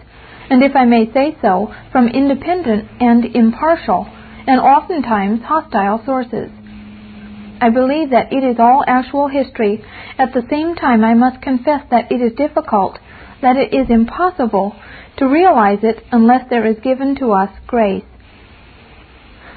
and 0.49 0.63
if 0.63 0.73
I 0.73 0.85
may 0.85 1.11
say 1.11 1.35
so, 1.41 1.73
from 1.91 2.07
independent 2.07 2.87
and 3.01 3.25
impartial, 3.35 4.07
and 4.47 4.61
oftentimes 4.61 5.41
hostile 5.43 6.01
sources. 6.05 6.49
I 7.61 7.69
believe 7.69 8.09
that 8.11 8.31
it 8.31 8.43
is 8.43 8.57
all 8.59 8.83
actual 8.87 9.27
history. 9.27 9.83
At 10.17 10.33
the 10.33 10.43
same 10.49 10.75
time, 10.75 11.03
I 11.03 11.13
must 11.13 11.41
confess 11.41 11.81
that 11.89 12.11
it 12.11 12.21
is 12.21 12.33
difficult, 12.35 12.99
that 13.41 13.55
it 13.57 13.73
is 13.73 13.89
impossible, 13.89 14.75
to 15.17 15.25
realize 15.25 15.79
it 15.83 16.03
unless 16.11 16.49
there 16.49 16.65
is 16.67 16.77
given 16.83 17.15
to 17.17 17.31
us 17.31 17.49
grace. 17.67 18.03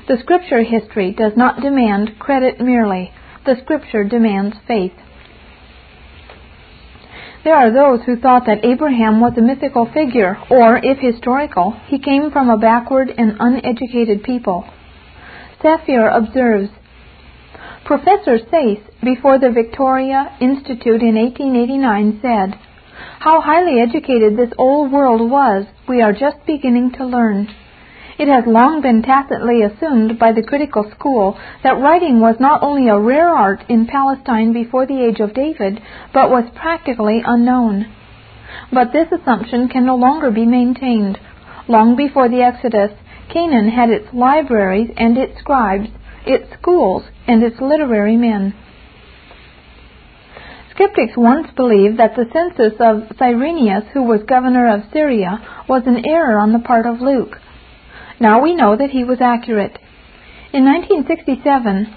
The 0.06 0.18
Scripture 0.20 0.62
history 0.62 1.12
does 1.12 1.32
not 1.36 1.60
demand 1.60 2.18
credit 2.18 2.60
merely. 2.60 3.12
The 3.44 3.56
Scripture 3.62 4.04
demands 4.04 4.56
faith. 4.66 4.94
There 7.44 7.54
are 7.54 7.72
those 7.72 8.04
who 8.04 8.16
thought 8.16 8.46
that 8.46 8.64
Abraham 8.64 9.20
was 9.20 9.32
a 9.36 9.42
mythical 9.42 9.86
figure, 9.92 10.36
or, 10.50 10.78
if 10.82 10.98
historical, 10.98 11.72
he 11.86 11.98
came 11.98 12.30
from 12.30 12.48
a 12.48 12.58
backward 12.58 13.10
and 13.16 13.36
uneducated 13.38 14.22
people. 14.22 14.68
Saphir 15.62 16.08
observes 16.08 16.70
Professor 17.88 18.38
Sayce, 18.50 18.84
before 19.02 19.38
the 19.38 19.50
Victoria 19.50 20.36
Institute 20.42 21.00
in 21.00 21.14
1889, 21.16 22.20
said, 22.20 22.60
How 23.20 23.40
highly 23.40 23.80
educated 23.80 24.36
this 24.36 24.52
old 24.58 24.92
world 24.92 25.30
was, 25.30 25.64
we 25.88 26.02
are 26.02 26.12
just 26.12 26.36
beginning 26.46 26.92
to 26.98 27.06
learn. 27.06 27.48
It 28.18 28.28
has 28.28 28.44
long 28.46 28.82
been 28.82 29.00
tacitly 29.00 29.62
assumed 29.62 30.18
by 30.18 30.32
the 30.32 30.42
critical 30.42 30.84
school 30.94 31.38
that 31.64 31.80
writing 31.80 32.20
was 32.20 32.36
not 32.38 32.62
only 32.62 32.90
a 32.90 33.00
rare 33.00 33.30
art 33.30 33.64
in 33.70 33.86
Palestine 33.86 34.52
before 34.52 34.84
the 34.84 35.02
age 35.02 35.20
of 35.20 35.32
David, 35.32 35.80
but 36.12 36.28
was 36.28 36.44
practically 36.54 37.22
unknown. 37.24 37.86
But 38.70 38.92
this 38.92 39.08
assumption 39.10 39.70
can 39.70 39.86
no 39.86 39.96
longer 39.96 40.30
be 40.30 40.44
maintained. 40.44 41.18
Long 41.68 41.96
before 41.96 42.28
the 42.28 42.42
Exodus, 42.42 42.90
Canaan 43.32 43.70
had 43.70 43.88
its 43.88 44.12
libraries 44.12 44.90
and 44.98 45.16
its 45.16 45.38
scribes, 45.38 45.88
its 46.26 46.52
schools 46.60 47.04
and 47.26 47.42
its 47.42 47.60
literary 47.60 48.16
men. 48.16 48.54
Skeptics 50.74 51.16
once 51.16 51.48
believed 51.56 51.98
that 51.98 52.14
the 52.14 52.26
census 52.32 52.78
of 52.78 53.16
Cyrenius, 53.18 53.84
who 53.92 54.04
was 54.04 54.22
governor 54.22 54.72
of 54.72 54.82
Syria, 54.92 55.64
was 55.68 55.82
an 55.86 56.04
error 56.06 56.38
on 56.38 56.52
the 56.52 56.60
part 56.60 56.86
of 56.86 57.00
Luke. 57.00 57.36
Now 58.20 58.40
we 58.40 58.54
know 58.54 58.76
that 58.76 58.90
he 58.90 59.02
was 59.02 59.18
accurate. 59.20 59.76
In 60.52 60.64
1967, 60.64 61.96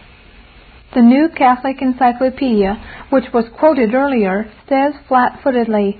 the 0.93 1.01
New 1.01 1.29
Catholic 1.37 1.81
Encyclopedia, 1.81 2.75
which 3.11 3.25
was 3.33 3.45
quoted 3.57 3.93
earlier, 3.93 4.51
says 4.67 4.93
flat-footedly, 5.07 5.97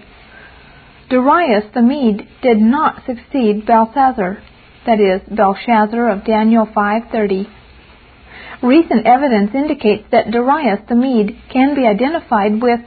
Darius 1.10 1.65
the 1.73 1.81
Mede 1.81 2.27
did 2.41 2.57
not 2.57 3.03
succeed 3.05 3.65
Belshazzar, 3.65 4.41
that 4.86 4.99
is, 4.99 5.21
Belshazzar 5.29 6.10
of 6.10 6.25
Daniel 6.25 6.65
5:30. 6.65 7.47
Recent 8.63 9.06
evidence 9.06 9.52
indicates 9.54 10.04
that 10.12 10.32
Darius 10.32 10.82
the 10.88 10.95
Mede 10.95 11.38
can 11.52 11.76
be 11.76 11.88
identified 11.88 12.62
with 12.62 12.80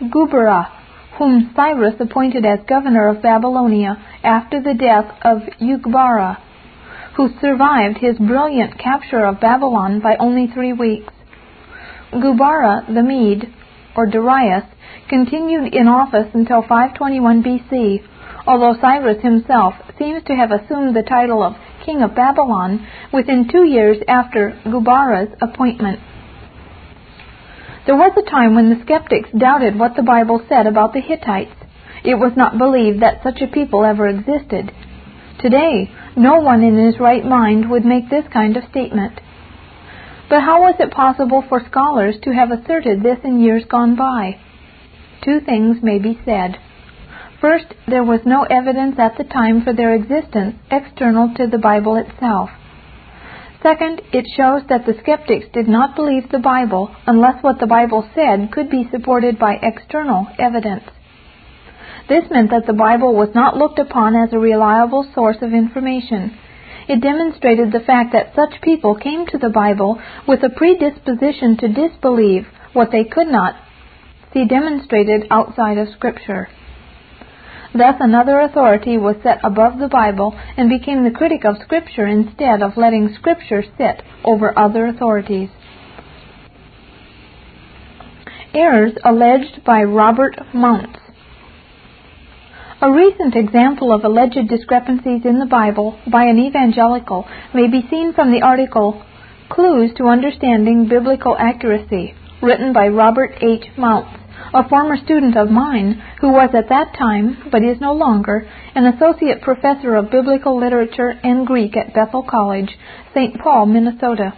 Gubarra, 0.00 0.68
whom 1.18 1.52
Cyrus 1.54 1.94
appointed 2.00 2.44
as 2.44 2.60
governor 2.68 3.08
of 3.08 3.22
Babylonia 3.22 3.96
after 4.24 4.60
the 4.60 4.74
death 4.74 5.10
of 5.22 5.42
Ugbara 5.60 6.38
who 7.16 7.28
survived 7.40 7.98
his 7.98 8.16
brilliant 8.18 8.78
capture 8.78 9.24
of 9.26 9.40
Babylon 9.40 10.00
by 10.00 10.16
only 10.16 10.46
three 10.46 10.72
weeks. 10.72 11.12
Gubara 12.12 12.86
the 12.92 13.02
Mede, 13.02 13.52
or 13.96 14.06
Darius, 14.06 14.64
continued 15.08 15.74
in 15.74 15.88
office 15.88 16.28
until 16.32 16.62
521 16.62 17.42
BC, 17.42 18.02
although 18.46 18.78
Cyrus 18.80 19.22
himself 19.22 19.74
seems 19.98 20.22
to 20.24 20.34
have 20.34 20.50
assumed 20.50 20.96
the 20.96 21.02
title 21.02 21.42
of 21.42 21.54
King 21.84 22.02
of 22.02 22.14
Babylon 22.14 22.86
within 23.12 23.48
two 23.50 23.64
years 23.64 23.98
after 24.08 24.58
Gubara's 24.64 25.34
appointment. 25.40 26.00
There 27.86 27.96
was 27.96 28.12
a 28.16 28.30
time 28.30 28.54
when 28.54 28.70
the 28.70 28.80
skeptics 28.84 29.28
doubted 29.36 29.78
what 29.78 29.96
the 29.96 30.02
Bible 30.02 30.44
said 30.48 30.66
about 30.66 30.92
the 30.92 31.00
Hittites. 31.00 31.56
It 32.04 32.14
was 32.14 32.32
not 32.36 32.58
believed 32.58 33.02
that 33.02 33.22
such 33.22 33.40
a 33.40 33.52
people 33.52 33.84
ever 33.84 34.06
existed. 34.06 34.70
Today, 35.40 35.90
no 36.16 36.40
one 36.40 36.62
in 36.62 36.78
his 36.78 37.00
right 37.00 37.24
mind 37.24 37.68
would 37.70 37.84
make 37.84 38.08
this 38.08 38.24
kind 38.32 38.56
of 38.56 38.64
statement. 38.70 39.20
But 40.28 40.42
how 40.42 40.62
was 40.62 40.76
it 40.78 40.92
possible 40.92 41.44
for 41.48 41.60
scholars 41.68 42.16
to 42.22 42.32
have 42.32 42.52
asserted 42.52 43.02
this 43.02 43.18
in 43.24 43.40
years 43.40 43.64
gone 43.68 43.96
by? 43.96 44.38
Two 45.24 45.40
things 45.40 45.82
may 45.82 45.98
be 45.98 46.18
said. 46.24 46.58
First, 47.42 47.74
there 47.88 48.04
was 48.04 48.20
no 48.24 48.44
evidence 48.44 49.00
at 49.00 49.18
the 49.18 49.24
time 49.24 49.64
for 49.64 49.72
their 49.72 49.94
existence 49.94 50.54
external 50.70 51.34
to 51.34 51.48
the 51.48 51.58
Bible 51.58 51.96
itself. 51.96 52.50
Second, 53.60 54.00
it 54.12 54.26
shows 54.36 54.62
that 54.68 54.86
the 54.86 54.94
skeptics 55.02 55.46
did 55.52 55.66
not 55.66 55.96
believe 55.96 56.30
the 56.30 56.38
Bible 56.38 56.94
unless 57.04 57.42
what 57.42 57.58
the 57.58 57.66
Bible 57.66 58.08
said 58.14 58.52
could 58.52 58.70
be 58.70 58.88
supported 58.92 59.40
by 59.40 59.58
external 59.60 60.28
evidence. 60.38 60.84
This 62.08 62.30
meant 62.30 62.50
that 62.50 62.66
the 62.66 62.78
Bible 62.78 63.12
was 63.12 63.34
not 63.34 63.56
looked 63.56 63.80
upon 63.80 64.14
as 64.14 64.32
a 64.32 64.38
reliable 64.38 65.04
source 65.12 65.38
of 65.42 65.52
information. 65.52 66.38
It 66.88 67.02
demonstrated 67.02 67.72
the 67.72 67.84
fact 67.84 68.12
that 68.12 68.36
such 68.36 68.62
people 68.62 68.94
came 68.94 69.26
to 69.26 69.38
the 69.38 69.50
Bible 69.50 70.00
with 70.28 70.44
a 70.44 70.48
predisposition 70.48 71.56
to 71.56 71.68
disbelieve 71.68 72.46
what 72.72 72.92
they 72.92 73.02
could 73.02 73.28
not 73.28 73.56
see 74.32 74.46
demonstrated 74.46 75.26
outside 75.28 75.78
of 75.78 75.88
Scripture. 75.88 76.48
Thus, 77.74 77.94
another 78.00 78.40
authority 78.40 78.98
was 78.98 79.16
set 79.22 79.38
above 79.42 79.78
the 79.78 79.88
Bible 79.88 80.38
and 80.56 80.68
became 80.68 81.04
the 81.04 81.10
critic 81.10 81.44
of 81.44 81.62
Scripture 81.62 82.06
instead 82.06 82.62
of 82.62 82.76
letting 82.76 83.14
Scripture 83.18 83.62
sit 83.62 84.02
over 84.24 84.56
other 84.58 84.86
authorities. 84.86 85.48
Errors 88.52 88.92
alleged 89.02 89.64
by 89.64 89.82
Robert 89.82 90.36
Mounce. 90.52 90.98
A 92.82 92.92
recent 92.92 93.34
example 93.36 93.94
of 93.94 94.04
alleged 94.04 94.48
discrepancies 94.48 95.24
in 95.24 95.38
the 95.38 95.46
Bible 95.46 95.98
by 96.10 96.24
an 96.24 96.38
evangelical 96.38 97.26
may 97.54 97.68
be 97.68 97.86
seen 97.88 98.12
from 98.12 98.32
the 98.32 98.42
article 98.42 99.02
Clues 99.48 99.92
to 99.96 100.08
Understanding 100.08 100.88
Biblical 100.88 101.36
Accuracy, 101.38 102.14
written 102.42 102.72
by 102.74 102.88
Robert 102.88 103.32
H. 103.40 103.64
Mounce 103.78 104.21
a 104.54 104.68
former 104.68 104.96
student 104.96 105.36
of 105.36 105.50
mine 105.50 106.02
who 106.20 106.28
was 106.28 106.50
at 106.54 106.68
that 106.68 106.94
time, 106.98 107.48
but 107.50 107.62
is 107.62 107.80
no 107.80 107.92
longer, 107.92 108.48
an 108.74 108.86
associate 108.86 109.40
professor 109.42 109.94
of 109.94 110.10
biblical 110.10 110.58
literature 110.58 111.14
and 111.22 111.46
Greek 111.46 111.76
at 111.76 111.94
Bethel 111.94 112.22
College, 112.22 112.76
St. 113.14 113.38
Paul, 113.38 113.66
Minnesota. 113.66 114.34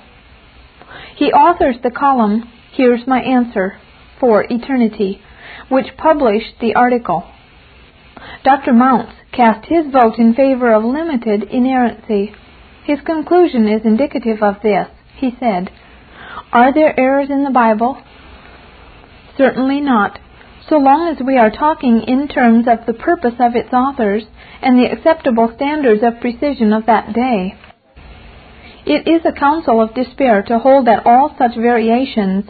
He 1.17 1.27
authors 1.27 1.77
the 1.83 1.91
column, 1.91 2.51
Here's 2.73 3.07
My 3.07 3.21
Answer, 3.21 3.79
for 4.19 4.45
Eternity, 4.49 5.21
which 5.69 5.97
published 5.97 6.61
the 6.61 6.75
article. 6.75 7.25
Dr. 8.45 8.73
Mounce 8.73 9.13
cast 9.33 9.67
his 9.67 9.87
vote 9.93 10.19
in 10.19 10.35
favor 10.35 10.73
of 10.73 10.85
limited 10.85 11.45
inerrancy. 11.45 12.35
His 12.85 13.01
conclusion 13.05 13.69
is 13.69 13.85
indicative 13.85 14.43
of 14.43 14.57
this. 14.63 14.89
He 15.17 15.31
said, 15.41 15.71
Are 16.53 16.73
there 16.73 16.99
errors 16.99 17.31
in 17.31 17.45
the 17.45 17.51
Bible? 17.51 18.03
Certainly 19.37 19.81
not, 19.81 20.19
so 20.69 20.77
long 20.77 21.09
as 21.09 21.25
we 21.25 21.37
are 21.37 21.51
talking 21.51 22.03
in 22.07 22.29
terms 22.29 22.67
of 22.69 22.87
the 22.87 22.95
purpose 22.95 23.35
of 23.41 23.57
its 23.57 23.73
authors 23.73 24.25
and 24.63 24.79
the 24.79 24.91
acceptable 24.91 25.53
standards 25.57 26.03
of 26.03 26.21
precision 26.21 26.73
of 26.73 26.87
that 26.87 27.13
day. 27.13 27.55
It 28.87 29.09
is 29.09 29.23
a 29.25 29.39
counsel 29.39 29.81
of 29.81 29.95
despair 29.95 30.43
to 30.43 30.59
hold 30.59 30.87
that 30.87 31.07
all 31.07 31.35
such 31.37 31.57
variations, 31.57 32.45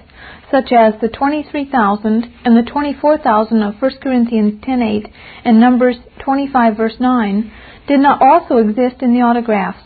such 0.50 0.72
as 0.72 0.94
the 1.00 1.08
23,000 1.08 2.32
and 2.44 2.56
the 2.56 2.70
24,000 2.70 3.62
of 3.62 3.80
1 3.80 3.90
Corinthians 4.02 4.60
10:8 4.62 5.10
and 5.44 5.60
Numbers 5.60 5.96
25 6.18 6.76
verse 6.76 7.00
9, 7.00 7.50
did 7.86 8.00
not 8.00 8.20
also 8.20 8.58
exist 8.58 9.02
in 9.02 9.14
the 9.14 9.22
autographs. 9.22 9.82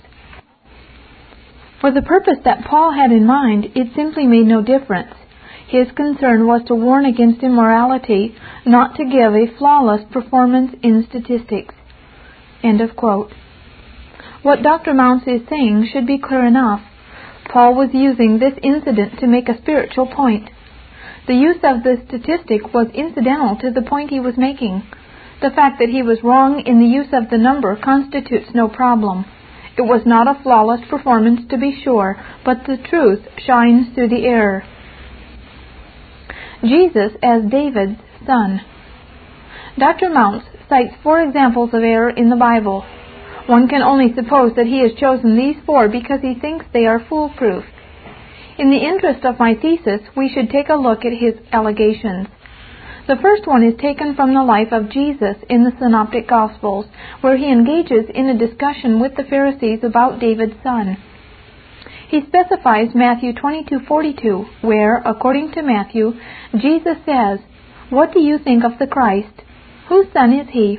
For 1.80 1.90
the 1.92 2.02
purpose 2.02 2.38
that 2.44 2.64
Paul 2.64 2.92
had 2.92 3.12
in 3.12 3.24
mind, 3.24 3.70
it 3.74 3.94
simply 3.94 4.26
made 4.26 4.46
no 4.46 4.62
difference. 4.62 5.14
His 5.68 5.92
concern 5.94 6.46
was 6.46 6.62
to 6.64 6.74
warn 6.74 7.04
against 7.04 7.42
immorality, 7.42 8.34
not 8.64 8.94
to 8.96 9.04
give 9.04 9.34
a 9.34 9.54
flawless 9.58 10.02
performance 10.10 10.74
in 10.82 11.06
statistics. 11.08 11.74
What 14.42 14.62
Dr. 14.62 14.94
Mounce 14.94 15.24
is 15.26 15.42
saying 15.50 15.90
should 15.92 16.06
be 16.06 16.18
clear 16.18 16.46
enough. 16.46 16.80
Paul 17.52 17.74
was 17.74 17.90
using 17.92 18.38
this 18.38 18.54
incident 18.62 19.20
to 19.20 19.26
make 19.26 19.48
a 19.50 19.58
spiritual 19.58 20.06
point. 20.06 20.48
The 21.26 21.34
use 21.34 21.60
of 21.62 21.82
the 21.82 22.00
statistic 22.08 22.72
was 22.72 22.88
incidental 22.94 23.56
to 23.56 23.70
the 23.70 23.82
point 23.82 24.08
he 24.08 24.20
was 24.20 24.38
making. 24.38 24.82
The 25.42 25.50
fact 25.50 25.78
that 25.80 25.90
he 25.90 26.02
was 26.02 26.24
wrong 26.24 26.62
in 26.64 26.80
the 26.80 26.86
use 26.86 27.12
of 27.12 27.28
the 27.28 27.36
number 27.36 27.76
constitutes 27.76 28.54
no 28.54 28.68
problem. 28.68 29.26
It 29.76 29.82
was 29.82 30.06
not 30.06 30.26
a 30.26 30.42
flawless 30.42 30.80
performance, 30.88 31.42
to 31.50 31.58
be 31.58 31.78
sure, 31.84 32.16
but 32.42 32.64
the 32.66 32.78
truth 32.78 33.20
shines 33.36 33.94
through 33.94 34.08
the 34.08 34.24
error. 34.24 34.64
Jesus 36.62 37.12
as 37.22 37.42
David's 37.50 38.00
son. 38.26 38.60
Dr. 39.78 40.10
Mounce 40.10 40.44
cites 40.68 40.94
four 41.02 41.20
examples 41.20 41.70
of 41.72 41.82
error 41.82 42.10
in 42.10 42.30
the 42.30 42.36
Bible. 42.36 42.84
One 43.46 43.68
can 43.68 43.82
only 43.82 44.12
suppose 44.14 44.52
that 44.56 44.66
he 44.66 44.82
has 44.82 44.98
chosen 44.98 45.36
these 45.36 45.56
four 45.64 45.88
because 45.88 46.20
he 46.20 46.34
thinks 46.34 46.66
they 46.72 46.86
are 46.86 47.04
foolproof. 47.08 47.64
In 48.58 48.70
the 48.70 48.84
interest 48.84 49.24
of 49.24 49.38
my 49.38 49.54
thesis, 49.54 50.00
we 50.16 50.28
should 50.28 50.50
take 50.50 50.68
a 50.68 50.74
look 50.74 51.04
at 51.04 51.12
his 51.12 51.34
allegations. 51.52 52.26
The 53.06 53.16
first 53.22 53.46
one 53.46 53.62
is 53.62 53.80
taken 53.80 54.16
from 54.16 54.34
the 54.34 54.42
life 54.42 54.72
of 54.72 54.90
Jesus 54.90 55.36
in 55.48 55.64
the 55.64 55.72
Synoptic 55.78 56.28
Gospels, 56.28 56.86
where 57.20 57.38
he 57.38 57.50
engages 57.50 58.10
in 58.12 58.28
a 58.28 58.36
discussion 58.36 59.00
with 59.00 59.14
the 59.16 59.24
Pharisees 59.24 59.80
about 59.82 60.20
David's 60.20 60.60
son. 60.62 60.98
He 62.08 62.22
specifies 62.22 62.94
Matthew 62.94 63.34
22:42, 63.34 64.46
where, 64.62 65.02
according 65.04 65.50
to 65.52 65.62
Matthew, 65.62 66.14
Jesus 66.56 66.96
says, 67.04 67.40
"What 67.90 68.12
do 68.12 68.20
you 68.20 68.38
think 68.38 68.64
of 68.64 68.78
the 68.78 68.86
Christ? 68.86 69.42
Whose 69.88 70.10
son 70.12 70.32
is 70.32 70.48
he?" 70.48 70.78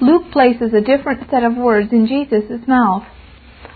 Luke 0.00 0.30
places 0.30 0.72
a 0.72 0.80
different 0.80 1.28
set 1.28 1.44
of 1.44 1.58
words 1.58 1.92
in 1.92 2.06
Jesus' 2.06 2.66
mouth. 2.66 3.04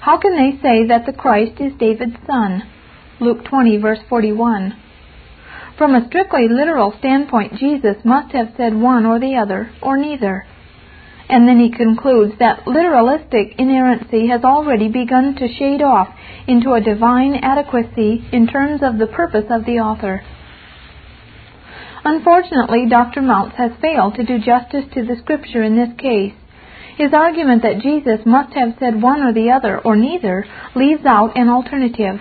How 0.01 0.17
can 0.17 0.35
they 0.37 0.59
say 0.63 0.87
that 0.87 1.05
the 1.05 1.13
Christ 1.13 1.61
is 1.61 1.75
David's 1.75 2.17
son? 2.27 2.63
Luke 3.21 3.45
20 3.45 3.77
verse 3.77 4.01
41. 4.09 4.75
From 5.77 5.95
a 5.95 6.07
strictly 6.07 6.49
literal 6.49 6.93
standpoint, 6.93 7.57
Jesus 7.57 8.05
must 8.05 8.33
have 8.33 8.55
said 8.57 8.75
one 8.75 9.05
or 9.05 9.19
the 9.19 9.37
other, 9.37 9.71
or 9.83 9.99
neither. 9.99 10.47
And 11.29 11.49
then 11.49 11.59
he 11.59 11.71
concludes 11.71 12.35
that 12.39 12.67
literalistic 12.67 13.57
inerrancy 13.59 14.29
has 14.29 14.45
already 14.45 14.89
begun 14.89 15.35
to 15.37 15.49
shade 15.49 15.81
off 15.81 16.09
into 16.47 16.73
a 16.73 16.81
divine 16.81 17.37
adequacy 17.37 18.25
in 18.31 18.47
terms 18.47 18.83
of 18.83 18.99
the 18.99 19.07
purpose 19.07 19.47
of 19.51 19.65
the 19.65 19.79
author. 19.81 20.23
Unfortunately, 22.05 22.87
Dr. 22.89 23.23
Mounce 23.23 23.55
has 23.57 23.73
failed 23.81 24.17
to 24.17 24.25
do 24.25 24.39
justice 24.39 24.85
to 24.93 25.05
the 25.05 25.17
scripture 25.23 25.63
in 25.63 25.77
this 25.77 25.97
case. 25.97 26.35
His 26.99 27.15
argument 27.15 27.63
that 27.63 27.81
Jesus 27.81 28.21
must 28.27 28.53
have 28.55 28.77
said 28.79 29.01
one 29.01 29.23
or 29.23 29.33
the 29.33 29.51
other, 29.51 29.81
or 29.81 29.97
neither, 29.97 30.45
leaves 30.77 31.07
out 31.07 31.37
an 31.37 31.49
alternative. 31.49 32.21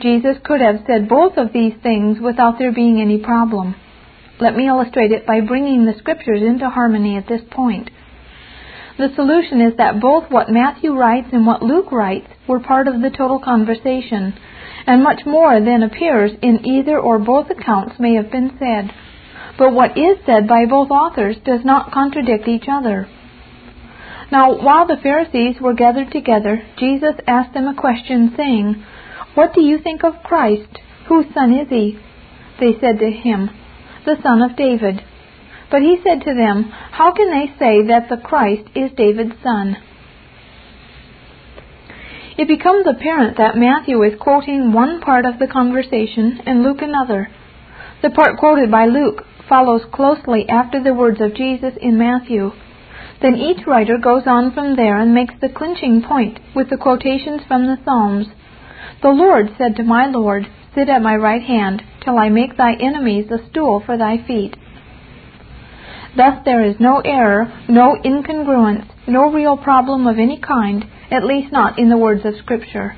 Jesus 0.00 0.36
could 0.44 0.60
have 0.60 0.84
said 0.86 1.08
both 1.08 1.36
of 1.36 1.52
these 1.52 1.72
things 1.82 2.20
without 2.20 2.58
there 2.58 2.72
being 2.72 3.00
any 3.00 3.18
problem. 3.18 3.74
Let 4.38 4.54
me 4.54 4.68
illustrate 4.68 5.10
it 5.10 5.26
by 5.26 5.40
bringing 5.40 5.84
the 5.84 5.98
scriptures 5.98 6.42
into 6.42 6.68
harmony 6.68 7.16
at 7.16 7.26
this 7.26 7.42
point. 7.50 7.90
The 8.98 9.14
solution 9.14 9.60
is 9.60 9.76
that 9.76 10.00
both 10.00 10.24
what 10.28 10.50
Matthew 10.50 10.92
writes 10.92 11.28
and 11.32 11.46
what 11.46 11.62
Luke 11.62 11.92
writes 11.92 12.26
were 12.48 12.58
part 12.58 12.88
of 12.88 13.00
the 13.00 13.10
total 13.10 13.38
conversation, 13.38 14.34
and 14.88 15.04
much 15.04 15.24
more 15.24 15.60
than 15.60 15.84
appears 15.84 16.32
in 16.42 16.66
either 16.66 16.98
or 16.98 17.20
both 17.20 17.48
accounts 17.48 18.00
may 18.00 18.14
have 18.14 18.32
been 18.32 18.50
said. 18.58 18.90
But 19.56 19.72
what 19.72 19.96
is 19.96 20.18
said 20.26 20.48
by 20.48 20.66
both 20.66 20.90
authors 20.90 21.36
does 21.44 21.64
not 21.64 21.92
contradict 21.92 22.48
each 22.48 22.66
other. 22.68 23.08
Now, 24.32 24.60
while 24.60 24.88
the 24.88 25.00
Pharisees 25.00 25.60
were 25.60 25.74
gathered 25.74 26.10
together, 26.10 26.60
Jesus 26.76 27.14
asked 27.28 27.54
them 27.54 27.68
a 27.68 27.80
question, 27.80 28.34
saying, 28.36 28.84
What 29.34 29.54
do 29.54 29.60
you 29.62 29.78
think 29.78 30.02
of 30.02 30.24
Christ? 30.24 30.80
Whose 31.08 31.26
son 31.32 31.52
is 31.54 31.68
he? 31.68 31.98
They 32.58 32.72
said 32.80 32.98
to 32.98 33.10
him, 33.10 33.48
The 34.04 34.16
son 34.24 34.42
of 34.42 34.56
David. 34.56 35.02
But 35.70 35.82
he 35.82 35.98
said 36.02 36.22
to 36.22 36.34
them, 36.34 36.64
How 36.92 37.12
can 37.12 37.30
they 37.30 37.52
say 37.58 37.86
that 37.88 38.08
the 38.08 38.16
Christ 38.16 38.68
is 38.74 38.90
David's 38.96 39.34
son? 39.42 39.76
It 42.38 42.48
becomes 42.48 42.86
apparent 42.86 43.36
that 43.36 43.56
Matthew 43.56 44.02
is 44.04 44.18
quoting 44.18 44.72
one 44.72 45.00
part 45.00 45.26
of 45.26 45.38
the 45.38 45.48
conversation 45.48 46.40
and 46.46 46.62
Luke 46.62 46.80
another. 46.80 47.28
The 48.00 48.10
part 48.10 48.38
quoted 48.38 48.70
by 48.70 48.86
Luke 48.86 49.24
follows 49.48 49.82
closely 49.92 50.48
after 50.48 50.82
the 50.82 50.94
words 50.94 51.20
of 51.20 51.34
Jesus 51.34 51.74
in 51.80 51.98
Matthew. 51.98 52.52
Then 53.20 53.34
each 53.34 53.66
writer 53.66 53.98
goes 53.98 54.22
on 54.26 54.52
from 54.52 54.76
there 54.76 54.96
and 54.96 55.12
makes 55.12 55.34
the 55.40 55.48
clinching 55.48 56.02
point 56.02 56.38
with 56.54 56.70
the 56.70 56.76
quotations 56.76 57.42
from 57.48 57.66
the 57.66 57.78
Psalms. 57.84 58.28
The 59.02 59.08
Lord 59.08 59.50
said 59.58 59.74
to 59.76 59.82
my 59.82 60.06
Lord, 60.06 60.46
Sit 60.74 60.88
at 60.88 61.02
my 61.02 61.16
right 61.16 61.42
hand, 61.42 61.82
till 62.04 62.18
I 62.18 62.28
make 62.28 62.56
thy 62.56 62.74
enemies 62.74 63.30
a 63.32 63.44
stool 63.50 63.82
for 63.84 63.98
thy 63.98 64.24
feet. 64.24 64.56
Thus 66.16 66.38
there 66.44 66.62
is 66.62 66.76
no 66.80 67.00
error, 67.04 67.52
no 67.68 67.96
incongruence, 68.04 68.88
no 69.06 69.30
real 69.30 69.56
problem 69.56 70.06
of 70.06 70.18
any 70.18 70.40
kind, 70.40 70.84
at 71.10 71.24
least 71.24 71.52
not 71.52 71.78
in 71.78 71.90
the 71.90 71.98
words 71.98 72.24
of 72.24 72.36
Scripture. 72.36 72.96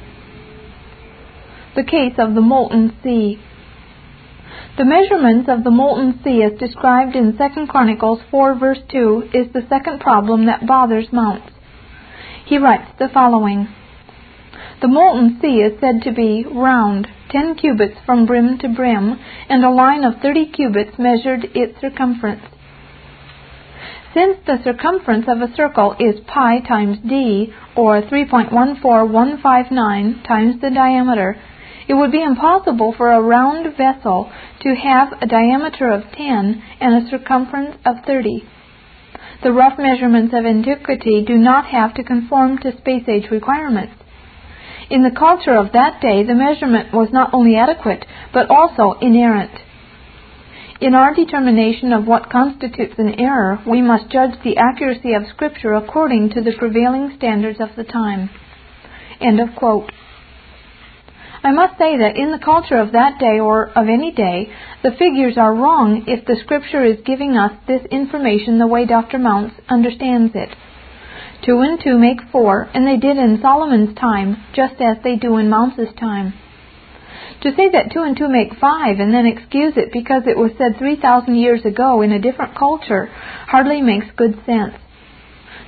The 1.77 1.85
case 1.85 2.15
of 2.19 2.35
the 2.35 2.41
molten 2.41 2.97
sea. 3.03 3.39
The 4.79 4.85
measurements 4.85 5.49
of 5.49 5.65
the 5.65 5.71
molten 5.71 6.21
sea 6.25 6.43
as 6.43 6.59
described 6.59 7.15
in 7.15 7.37
2 7.37 7.67
Chronicles 7.69 8.21
4 8.31 8.55
verse 8.59 8.81
2 8.91 9.31
is 9.35 9.53
the 9.53 9.67
second 9.69 10.01
problem 10.01 10.47
that 10.47 10.67
bothers 10.67 11.13
Mounce. 11.13 11.51
He 12.47 12.59
writes 12.59 12.91
the 12.99 13.09
following. 13.13 13.69
The 14.81 14.89
molten 14.89 15.39
sea 15.43 15.61
is 15.61 15.79
said 15.81 16.03
to 16.03 16.13
be 16.13 16.45
round, 16.51 17.07
10 17.31 17.57
cubits 17.57 17.99
from 18.07 18.27
brim 18.27 18.59
to 18.59 18.69
brim, 18.69 19.19
and 19.49 19.65
a 19.65 19.71
line 19.71 20.05
of 20.05 20.21
30 20.23 20.47
cubits 20.53 20.99
measured 20.99 21.45
its 21.55 21.79
circumference. 21.81 22.43
Since 24.13 24.39
the 24.45 24.61
circumference 24.65 25.27
of 25.29 25.41
a 25.41 25.55
circle 25.55 25.95
is 26.01 26.19
pi 26.27 26.59
times 26.61 26.99
d, 27.09 27.53
or 27.77 28.03
3.14159 28.03 30.27
times 30.27 30.61
the 30.61 30.71
diameter, 30.71 31.37
it 31.87 31.95
would 31.95 32.11
be 32.11 32.23
impossible 32.23 32.93
for 32.97 33.13
a 33.13 33.21
round 33.21 33.73
vessel 33.77 34.29
to 34.63 34.75
have 34.75 35.13
a 35.23 35.27
diameter 35.27 35.93
of 35.93 36.11
10 36.13 36.63
and 36.81 36.95
a 36.95 37.07
circumference 37.09 37.77
of 37.85 38.05
30. 38.05 38.43
The 39.45 39.53
rough 39.53 39.79
measurements 39.79 40.35
of 40.35 40.45
antiquity 40.45 41.23
do 41.25 41.39
not 41.39 41.67
have 41.67 41.95
to 41.95 42.03
conform 42.03 42.59
to 42.59 42.77
space 42.79 43.09
age 43.09 43.31
requirements. 43.31 43.95
In 44.91 45.05
the 45.05 45.13
culture 45.17 45.55
of 45.55 45.71
that 45.73 46.01
day, 46.01 46.25
the 46.25 46.35
measurement 46.35 46.93
was 46.93 47.13
not 47.13 47.33
only 47.33 47.55
adequate, 47.57 48.05
but 48.35 48.51
also 48.51 48.95
inerrant. 49.01 49.53
In 50.81 50.95
our 50.95 51.15
determination 51.15 51.93
of 51.93 52.07
what 52.07 52.31
constitutes 52.31 52.95
an 52.97 53.21
error, 53.21 53.63
we 53.67 53.83
must 53.83 54.09
judge 54.09 54.33
the 54.43 54.57
accuracy 54.57 55.13
of 55.13 55.29
Scripture 55.29 55.75
according 55.75 56.31
to 56.31 56.41
the 56.41 56.55
prevailing 56.57 57.13
standards 57.19 57.61
of 57.61 57.69
the 57.77 57.85
time. 57.85 58.31
End 59.21 59.41
of 59.41 59.55
quote. 59.57 59.93
I 61.43 61.53
must 61.53 61.77
say 61.77 61.99
that 61.99 62.17
in 62.17 62.33
the 62.33 62.39
culture 62.43 62.79
of 62.79 62.93
that 62.93 63.19
day 63.19 63.39
or 63.41 63.69
of 63.69 63.89
any 63.89 64.11
day, 64.11 64.51
the 64.83 64.93
figures 64.93 65.37
are 65.37 65.55
wrong 65.55 66.05
if 66.07 66.25
the 66.25 66.37
scripture 66.43 66.85
is 66.85 67.05
giving 67.05 67.37
us 67.37 67.53
this 67.67 67.85
information 67.91 68.59
the 68.59 68.67
way 68.67 68.87
Dr. 68.87 69.19
Mounce 69.19 69.53
understands 69.69 70.33
it. 70.35 70.49
Two 71.45 71.61
and 71.61 71.79
two 71.83 71.99
make 71.99 72.21
four, 72.33 72.69
and 72.73 72.87
they 72.87 72.97
did 72.97 73.19
in 73.19 73.39
Solomon's 73.43 73.95
time, 73.97 74.37
just 74.55 74.81
as 74.81 74.97
they 75.05 75.17
do 75.17 75.37
in 75.37 75.51
Mounce's 75.51 75.95
time. 75.99 76.33
To 77.43 77.51
say 77.57 77.71
that 77.73 77.91
two 77.93 78.03
and 78.03 78.17
two 78.17 78.29
make 78.29 78.61
five 78.61 79.01
and 79.01 79.15
then 79.15 79.27
excuse 79.27 79.73
it 79.77 79.93
because 79.93 80.25
it 80.27 80.37
was 80.37 80.53
said 80.59 80.79
3,000 80.79 81.35
years 81.35 81.65
ago 81.65 82.03
in 82.03 82.13
a 82.13 82.21
different 82.21 82.55
culture 82.57 83.07
hardly 83.07 83.81
makes 83.81 84.07
good 84.17 84.35
sense. 84.45 84.75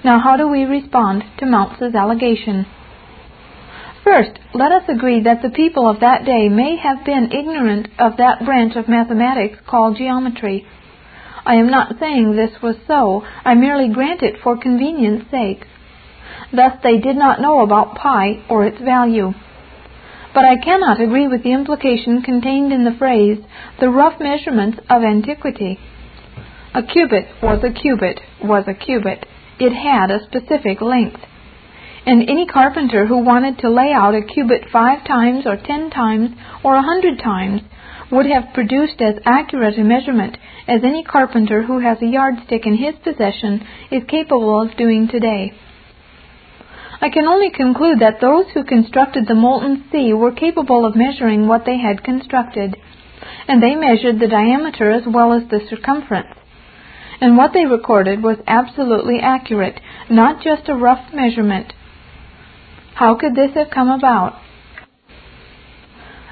Now, 0.04 0.18
how 0.20 0.36
do 0.36 0.48
we 0.48 0.64
respond 0.64 1.22
to 1.38 1.46
Mounce's 1.46 1.94
allegation? 1.94 2.66
First, 4.04 4.32
let 4.52 4.72
us 4.72 4.82
agree 4.88 5.22
that 5.22 5.42
the 5.42 5.50
people 5.50 5.88
of 5.88 6.00
that 6.00 6.24
day 6.24 6.48
may 6.48 6.76
have 6.76 7.04
been 7.06 7.30
ignorant 7.32 7.88
of 7.98 8.16
that 8.18 8.44
branch 8.44 8.74
of 8.74 8.88
mathematics 8.88 9.58
called 9.66 9.96
geometry. 9.96 10.66
I 11.46 11.54
am 11.54 11.70
not 11.70 11.98
saying 12.00 12.34
this 12.34 12.60
was 12.62 12.76
so, 12.86 13.24
I 13.44 13.54
merely 13.54 13.88
grant 13.88 14.22
it 14.22 14.42
for 14.42 14.58
convenience 14.58 15.30
sake. 15.30 15.64
Thus, 16.52 16.72
they 16.82 16.98
did 16.98 17.16
not 17.16 17.40
know 17.40 17.60
about 17.60 17.94
pi 17.94 18.44
or 18.50 18.66
its 18.66 18.80
value. 18.80 19.32
But 20.34 20.44
I 20.44 20.56
cannot 20.56 21.00
agree 21.00 21.28
with 21.28 21.42
the 21.42 21.52
implication 21.52 22.22
contained 22.22 22.72
in 22.72 22.84
the 22.84 22.96
phrase, 22.98 23.38
the 23.80 23.90
rough 23.90 24.18
measurements 24.20 24.78
of 24.88 25.02
antiquity. 25.02 25.78
A 26.74 26.82
cubit 26.82 27.26
was 27.42 27.62
a 27.62 27.70
cubit 27.70 28.20
was 28.42 28.64
a 28.66 28.74
cubit. 28.74 29.26
It 29.58 29.72
had 29.72 30.10
a 30.10 30.24
specific 30.24 30.80
length 30.80 31.20
and 32.04 32.28
any 32.28 32.46
carpenter 32.46 33.06
who 33.06 33.18
wanted 33.18 33.58
to 33.58 33.70
lay 33.70 33.92
out 33.92 34.14
a 34.14 34.22
cubit 34.22 34.64
five 34.72 35.06
times 35.06 35.46
or 35.46 35.56
ten 35.56 35.90
times 35.90 36.30
or 36.64 36.74
a 36.74 36.82
hundred 36.82 37.18
times 37.18 37.62
would 38.10 38.26
have 38.26 38.52
produced 38.54 39.00
as 39.00 39.14
accurate 39.24 39.78
a 39.78 39.84
measurement 39.84 40.36
as 40.68 40.80
any 40.84 41.02
carpenter 41.04 41.62
who 41.62 41.78
has 41.78 41.98
a 42.02 42.06
yardstick 42.06 42.66
in 42.66 42.76
his 42.76 42.94
possession 43.04 43.64
is 43.90 44.02
capable 44.08 44.60
of 44.60 44.76
doing 44.76 45.08
today. 45.08 45.52
I 47.02 47.10
can 47.10 47.26
only 47.26 47.50
conclude 47.50 47.98
that 47.98 48.20
those 48.20 48.46
who 48.54 48.62
constructed 48.62 49.26
the 49.26 49.34
molten 49.34 49.84
sea 49.90 50.12
were 50.12 50.30
capable 50.30 50.86
of 50.86 50.94
measuring 50.94 51.48
what 51.48 51.64
they 51.66 51.76
had 51.76 52.04
constructed, 52.04 52.76
and 53.48 53.60
they 53.60 53.74
measured 53.74 54.20
the 54.20 54.28
diameter 54.28 54.92
as 54.92 55.02
well 55.04 55.32
as 55.32 55.42
the 55.50 55.60
circumference. 55.68 56.34
And 57.20 57.36
what 57.36 57.52
they 57.52 57.66
recorded 57.66 58.22
was 58.22 58.38
absolutely 58.46 59.18
accurate, 59.20 59.80
not 60.08 60.44
just 60.44 60.68
a 60.68 60.76
rough 60.76 61.12
measurement, 61.12 61.72
how 62.94 63.16
could 63.16 63.34
this 63.34 63.54
have 63.54 63.70
come 63.70 63.88
about? 63.88 64.40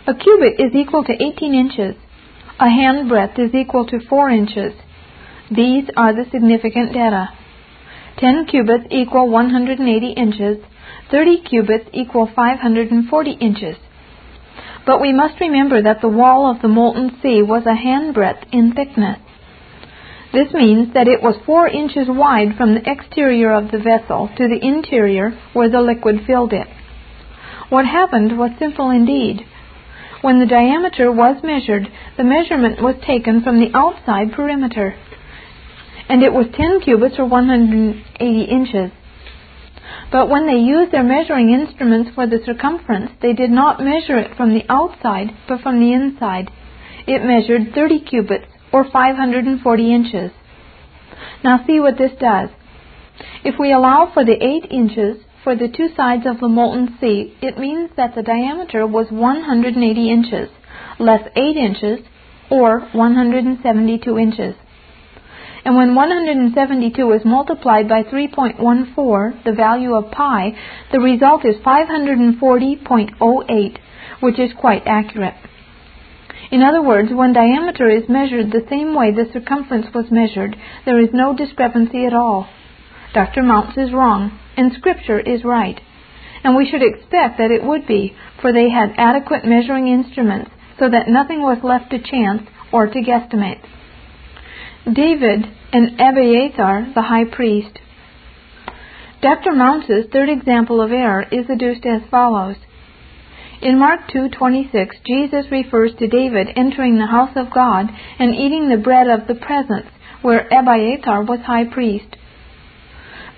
A 0.06 0.14
cubit 0.14 0.60
is 0.60 0.74
equal 0.74 1.02
to 1.02 1.12
18 1.12 1.52
inches. 1.52 1.96
A 2.60 2.68
hand 2.68 3.08
breadth 3.08 3.38
is 3.38 3.54
equal 3.54 3.86
to 3.86 4.06
4 4.08 4.30
inches. 4.30 4.74
These 5.50 5.88
are 5.96 6.12
the 6.12 6.30
significant 6.30 6.92
data. 6.92 7.30
10 8.20 8.46
cubits 8.46 8.84
equal 8.90 9.30
180 9.30 10.12
inches. 10.12 10.58
30 11.10 11.42
cubits 11.48 11.88
equal 11.92 12.30
540 12.34 13.30
inches. 13.32 13.76
But 14.86 15.00
we 15.00 15.12
must 15.12 15.40
remember 15.40 15.82
that 15.82 16.00
the 16.00 16.08
wall 16.08 16.50
of 16.50 16.62
the 16.62 16.68
molten 16.68 17.18
sea 17.22 17.42
was 17.42 17.64
a 17.66 17.74
handbreadth 17.74 18.44
in 18.52 18.72
thickness. 18.74 19.18
This 20.32 20.52
means 20.52 20.94
that 20.94 21.08
it 21.08 21.22
was 21.22 21.34
four 21.44 21.66
inches 21.66 22.06
wide 22.08 22.56
from 22.56 22.74
the 22.74 22.88
exterior 22.88 23.52
of 23.52 23.70
the 23.70 23.78
vessel 23.78 24.28
to 24.36 24.48
the 24.48 24.64
interior 24.64 25.30
where 25.52 25.70
the 25.70 25.80
liquid 25.80 26.20
filled 26.26 26.52
it. 26.52 26.68
What 27.68 27.86
happened 27.86 28.38
was 28.38 28.50
simple 28.58 28.90
indeed. 28.90 29.40
When 30.22 30.38
the 30.38 30.46
diameter 30.46 31.10
was 31.10 31.42
measured, 31.42 31.88
the 32.16 32.24
measurement 32.24 32.82
was 32.82 32.96
taken 33.06 33.42
from 33.42 33.58
the 33.58 33.70
outside 33.74 34.32
perimeter, 34.32 34.94
and 36.10 36.24
it 36.24 36.32
was 36.32 36.46
10 36.54 36.80
cubits 36.80 37.14
or 37.18 37.24
180 37.24 38.42
inches. 38.42 38.90
But 40.10 40.28
when 40.28 40.48
they 40.48 40.58
used 40.58 40.90
their 40.90 41.04
measuring 41.04 41.50
instruments 41.50 42.10
for 42.16 42.26
the 42.26 42.40
circumference, 42.44 43.12
they 43.22 43.32
did 43.32 43.50
not 43.50 43.78
measure 43.78 44.18
it 44.18 44.36
from 44.36 44.52
the 44.52 44.64
outside, 44.68 45.28
but 45.46 45.60
from 45.60 45.78
the 45.78 45.92
inside. 45.92 46.50
It 47.06 47.22
measured 47.22 47.72
30 47.76 48.00
cubits, 48.00 48.46
or 48.72 48.90
540 48.90 49.94
inches. 49.94 50.32
Now 51.44 51.64
see 51.64 51.78
what 51.78 51.96
this 51.96 52.12
does. 52.18 52.48
If 53.44 53.54
we 53.60 53.72
allow 53.72 54.10
for 54.12 54.24
the 54.24 54.34
8 54.42 54.66
inches 54.68 55.22
for 55.44 55.54
the 55.54 55.68
two 55.68 55.90
sides 55.96 56.26
of 56.26 56.40
the 56.40 56.48
molten 56.48 56.98
sea, 57.00 57.36
it 57.40 57.56
means 57.56 57.90
that 57.96 58.16
the 58.16 58.22
diameter 58.22 58.84
was 58.84 59.06
180 59.12 60.10
inches, 60.10 60.48
less 60.98 61.22
8 61.36 61.56
inches, 61.56 62.00
or 62.50 62.80
172 62.92 64.18
inches. 64.18 64.56
And 65.64 65.76
when 65.76 65.94
172 65.94 67.12
is 67.12 67.24
multiplied 67.24 67.88
by 67.88 68.02
3.14, 68.02 69.44
the 69.44 69.52
value 69.52 69.94
of 69.94 70.10
pi, 70.10 70.52
the 70.90 71.00
result 71.00 71.44
is 71.44 71.56
540.08, 71.56 73.78
which 74.20 74.38
is 74.38 74.52
quite 74.58 74.86
accurate. 74.86 75.34
In 76.50 76.62
other 76.62 76.82
words, 76.82 77.12
when 77.12 77.32
diameter 77.32 77.88
is 77.88 78.08
measured 78.08 78.50
the 78.50 78.66
same 78.68 78.94
way 78.94 79.12
the 79.12 79.30
circumference 79.32 79.86
was 79.94 80.10
measured, 80.10 80.56
there 80.84 80.98
is 80.98 81.10
no 81.12 81.36
discrepancy 81.36 82.06
at 82.06 82.14
all. 82.14 82.48
Dr. 83.12 83.42
Mounce 83.42 83.76
is 83.76 83.92
wrong, 83.92 84.38
and 84.56 84.72
Scripture 84.72 85.20
is 85.20 85.44
right. 85.44 85.80
And 86.42 86.56
we 86.56 86.68
should 86.68 86.82
expect 86.82 87.38
that 87.38 87.50
it 87.50 87.62
would 87.62 87.86
be, 87.86 88.16
for 88.40 88.52
they 88.52 88.70
had 88.70 88.94
adequate 88.96 89.44
measuring 89.44 89.88
instruments, 89.88 90.50
so 90.78 90.88
that 90.88 91.08
nothing 91.08 91.42
was 91.42 91.58
left 91.62 91.90
to 91.90 91.98
chance 91.98 92.48
or 92.72 92.86
to 92.86 93.00
guesstimate. 93.00 93.60
David 94.84 95.46
and 95.72 96.00
Abiathar, 96.00 96.92
the 96.94 97.02
high 97.02 97.24
priest. 97.24 97.78
Dr. 99.20 99.52
Mounce's 99.52 100.06
third 100.10 100.30
example 100.30 100.80
of 100.80 100.90
error 100.90 101.26
is 101.30 101.46
adduced 101.50 101.84
as 101.84 102.08
follows. 102.10 102.56
In 103.60 103.78
Mark 103.78 104.08
2:26, 104.08 104.96
Jesus 105.04 105.50
refers 105.50 105.94
to 105.96 106.08
David 106.08 106.48
entering 106.56 106.96
the 106.96 107.06
house 107.06 107.36
of 107.36 107.50
God 107.50 107.90
and 108.18 108.34
eating 108.34 108.68
the 108.68 108.78
bread 108.78 109.06
of 109.06 109.26
the 109.26 109.34
presence, 109.34 109.86
where 110.22 110.48
Abiathar 110.50 111.24
was 111.24 111.40
high 111.40 111.64
priest. 111.64 112.16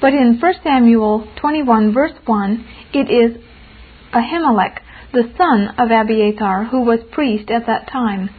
But 0.00 0.14
in 0.14 0.38
1 0.38 0.54
Samuel 0.62 1.26
21 1.34 1.92
verse 1.92 2.14
1, 2.24 2.64
it 2.92 3.10
is 3.10 3.36
Ahimelech, 4.12 4.78
the 5.12 5.28
son 5.36 5.74
of 5.76 5.90
Abiathar, 5.90 6.64
who 6.64 6.82
was 6.82 7.02
priest 7.10 7.50
at 7.50 7.66
that 7.66 7.88
time. 7.88 8.30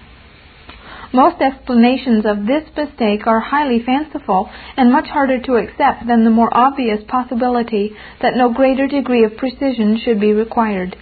Most 1.13 1.39
explanations 1.41 2.25
of 2.25 2.47
this 2.47 2.63
mistake 2.75 3.27
are 3.27 3.39
highly 3.39 3.83
fanciful 3.85 4.49
and 4.75 4.91
much 4.91 5.05
harder 5.05 5.39
to 5.41 5.57
accept 5.57 6.07
than 6.07 6.23
the 6.23 6.31
more 6.31 6.49
obvious 6.51 7.03
possibility 7.07 7.91
that 8.19 8.35
no 8.35 8.51
greater 8.51 8.87
degree 8.87 9.23
of 9.23 9.37
precision 9.37 9.99
should 10.03 10.19
be 10.19 10.33
required. 10.33 10.97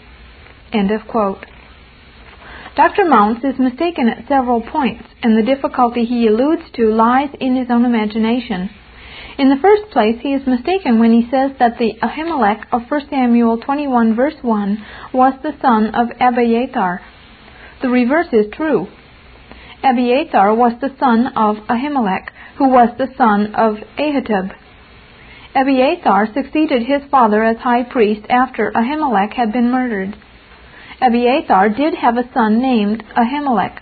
End 0.73 0.91
of 0.91 1.07
quote. 1.07 1.45
Dr. 2.75 3.05
Mounce 3.05 3.43
is 3.45 3.57
mistaken 3.57 4.09
at 4.09 4.27
several 4.27 4.61
points, 4.61 5.03
and 5.23 5.37
the 5.37 5.45
difficulty 5.45 6.03
he 6.03 6.27
alludes 6.27 6.63
to 6.73 6.93
lies 6.93 7.29
in 7.39 7.55
his 7.55 7.67
own 7.69 7.85
imagination. 7.85 8.69
In 9.37 9.49
the 9.49 9.61
first 9.61 9.91
place, 9.91 10.17
he 10.21 10.33
is 10.33 10.45
mistaken 10.45 10.99
when 10.99 11.13
he 11.13 11.29
says 11.31 11.51
that 11.57 11.77
the 11.77 11.93
Ahimelech 12.03 12.65
of 12.73 12.81
1 12.89 13.01
Samuel 13.09 13.59
21 13.59 14.13
verse 14.13 14.35
1 14.41 14.85
was 15.13 15.33
the 15.41 15.55
son 15.61 15.95
of 15.95 16.09
Abiathar. 16.19 16.99
The 17.81 17.89
reverse 17.89 18.27
is 18.33 18.51
true. 18.51 18.87
Abiathar 19.83 20.53
was 20.53 20.73
the 20.79 20.93
son 20.99 21.27
of 21.35 21.57
Ahimelech, 21.67 22.29
who 22.57 22.67
was 22.67 22.89
the 22.97 23.09
son 23.17 23.55
of 23.55 23.77
Ahitub. 23.97 24.51
Abiathar 25.55 26.27
succeeded 26.33 26.83
his 26.83 27.01
father 27.09 27.43
as 27.43 27.57
high 27.57 27.83
priest 27.83 28.25
after 28.29 28.71
Ahimelech 28.71 29.33
had 29.33 29.51
been 29.51 29.71
murdered. 29.71 30.15
Abiathar 31.01 31.69
did 31.69 31.95
have 31.95 32.17
a 32.17 32.31
son 32.31 32.61
named 32.61 33.03
Ahimelech. 33.17 33.79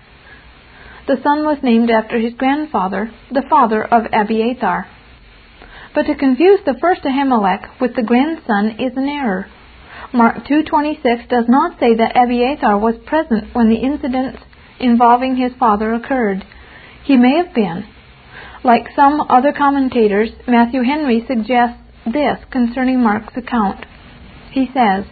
The 1.08 1.18
son 1.22 1.44
was 1.46 1.58
named 1.62 1.90
after 1.90 2.18
his 2.18 2.34
grandfather, 2.34 3.12
the 3.32 3.44
father 3.50 3.84
of 3.84 4.06
Abiathar. 4.14 4.88
But 5.94 6.04
to 6.04 6.16
confuse 6.16 6.62
the 6.66 6.78
first 6.80 7.02
Ahimelech 7.04 7.82
with 7.82 7.96
the 7.96 8.04
grandson 8.04 8.78
is 8.80 8.96
an 8.96 9.10
error. 9.10 9.48
Mark 10.14 10.46
2:26 10.46 11.28
does 11.28 11.50
not 11.50 11.80
say 11.80 11.94
that 11.96 12.16
Abiathar 12.16 12.78
was 12.78 12.96
present 13.06 13.54
when 13.54 13.70
the 13.70 13.76
incidents 13.76 14.40
involving 14.80 15.36
his 15.36 15.52
father 15.60 15.94
occurred. 15.94 16.46
He 17.04 17.18
may 17.18 17.38
have 17.38 17.54
been. 17.54 17.86
Like 18.64 18.88
some 18.96 19.22
other 19.30 19.54
commentators, 19.54 20.30
Matthew 20.48 20.82
Henry 20.84 21.24
suggests 21.28 21.80
this 22.06 22.38
concerning 22.52 23.02
Mark's 23.02 23.36
account. 23.38 23.86
He 24.52 24.68
says, 24.74 25.06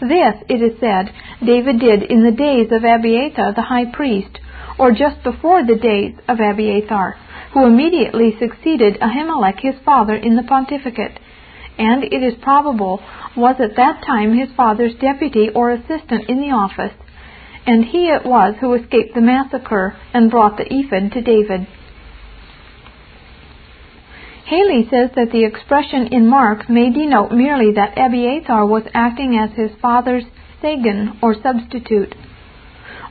this, 0.00 0.34
it 0.48 0.62
is 0.62 0.80
said, 0.80 1.12
David 1.44 1.78
did 1.78 2.02
in 2.02 2.24
the 2.24 2.32
days 2.32 2.72
of 2.72 2.84
Abiathar 2.84 3.52
the 3.54 3.62
high 3.62 3.84
priest, 3.92 4.38
or 4.78 4.92
just 4.92 5.22
before 5.22 5.64
the 5.64 5.76
days 5.76 6.14
of 6.26 6.40
Abiathar, 6.40 7.16
who 7.52 7.66
immediately 7.66 8.34
succeeded 8.38 8.98
Ahimelech 9.00 9.60
his 9.60 9.74
father 9.84 10.14
in 10.14 10.36
the 10.36 10.42
pontificate, 10.42 11.18
and 11.78 12.04
it 12.04 12.22
is 12.22 12.34
probable 12.42 13.02
was 13.36 13.56
at 13.60 13.76
that 13.76 14.02
time 14.06 14.36
his 14.36 14.48
father's 14.56 14.94
deputy 15.00 15.48
or 15.54 15.70
assistant 15.70 16.28
in 16.28 16.40
the 16.40 16.54
office, 16.54 16.94
and 17.66 17.84
he 17.84 18.08
it 18.08 18.24
was 18.24 18.54
who 18.60 18.74
escaped 18.74 19.14
the 19.14 19.20
massacre 19.20 19.96
and 20.12 20.30
brought 20.30 20.56
the 20.56 20.66
ephod 20.72 21.12
to 21.12 21.20
David. 21.20 21.66
Haley 24.46 24.88
says 24.90 25.10
that 25.14 25.30
the 25.30 25.44
expression 25.44 26.08
in 26.08 26.28
Mark 26.28 26.68
may 26.68 26.90
denote 26.90 27.30
merely 27.30 27.72
that 27.74 27.96
Abiathar 27.96 28.66
was 28.66 28.82
acting 28.92 29.36
as 29.36 29.56
his 29.56 29.70
father's 29.80 30.24
Sagan 30.60 31.18
or 31.22 31.34
substitute. 31.40 32.14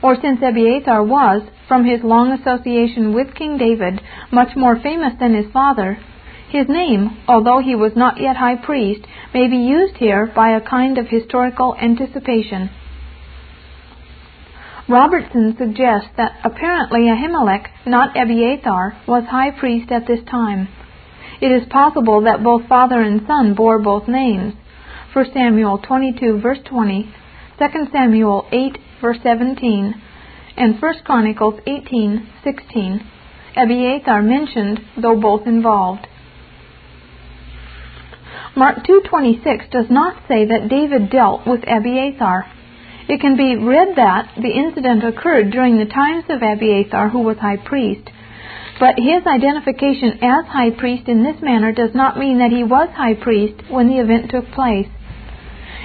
Or 0.02 0.16
since 0.20 0.40
Abiathar 0.42 1.02
was, 1.02 1.42
from 1.66 1.84
his 1.84 2.02
long 2.02 2.32
association 2.32 3.14
with 3.14 3.34
King 3.34 3.56
David, 3.56 4.00
much 4.30 4.54
more 4.56 4.78
famous 4.80 5.14
than 5.18 5.34
his 5.34 5.50
father, 5.52 5.98
his 6.50 6.68
name, 6.68 7.16
although 7.28 7.60
he 7.60 7.74
was 7.74 7.92
not 7.96 8.20
yet 8.20 8.36
high 8.36 8.56
priest, 8.56 9.06
may 9.32 9.48
be 9.48 9.56
used 9.56 9.96
here 9.96 10.30
by 10.34 10.50
a 10.50 10.60
kind 10.60 10.98
of 10.98 11.08
historical 11.08 11.74
anticipation. 11.76 12.68
Robertson 14.90 15.54
suggests 15.56 16.10
that 16.16 16.32
apparently 16.42 17.02
Ahimelech, 17.02 17.68
not 17.86 18.16
Abiathar, 18.16 19.00
was 19.06 19.22
high 19.30 19.52
priest 19.52 19.92
at 19.92 20.08
this 20.08 20.18
time. 20.28 20.66
It 21.40 21.46
is 21.46 21.68
possible 21.70 22.22
that 22.22 22.42
both 22.42 22.66
father 22.66 23.00
and 23.00 23.24
son 23.24 23.54
bore 23.54 23.78
both 23.78 24.08
names. 24.08 24.54
1 25.12 25.26
Samuel 25.32 25.78
22 25.78 26.40
verse 26.40 26.58
20, 26.68 27.08
2 27.58 27.66
Samuel 27.92 28.48
8 28.50 28.78
verse 29.00 29.18
17, 29.22 29.94
and 30.56 30.82
1 30.82 30.94
Chronicles 31.04 31.60
18 31.68 32.28
16. 32.42 33.00
Abiathar 33.56 34.22
mentioned, 34.22 34.80
though 35.00 35.20
both 35.20 35.46
involved. 35.46 36.08
Mark 38.56 38.84
2:26 38.84 39.70
does 39.70 39.88
not 39.88 40.16
say 40.26 40.44
that 40.46 40.68
David 40.68 41.10
dealt 41.10 41.46
with 41.46 41.62
Abiathar. 41.68 42.46
It 43.10 43.20
can 43.20 43.36
be 43.36 43.56
read 43.56 43.96
that 43.96 44.30
the 44.36 44.52
incident 44.52 45.02
occurred 45.02 45.50
during 45.50 45.78
the 45.78 45.92
times 45.92 46.26
of 46.28 46.44
Abiathar, 46.44 47.08
who 47.08 47.18
was 47.18 47.38
high 47.38 47.56
priest, 47.56 48.08
but 48.78 49.00
his 49.00 49.26
identification 49.26 50.22
as 50.22 50.46
high 50.46 50.70
priest 50.70 51.08
in 51.08 51.24
this 51.24 51.42
manner 51.42 51.72
does 51.72 51.92
not 51.92 52.16
mean 52.16 52.38
that 52.38 52.52
he 52.52 52.62
was 52.62 52.88
high 52.94 53.14
priest 53.14 53.68
when 53.68 53.88
the 53.88 53.98
event 53.98 54.30
took 54.30 54.46
place. 54.52 54.86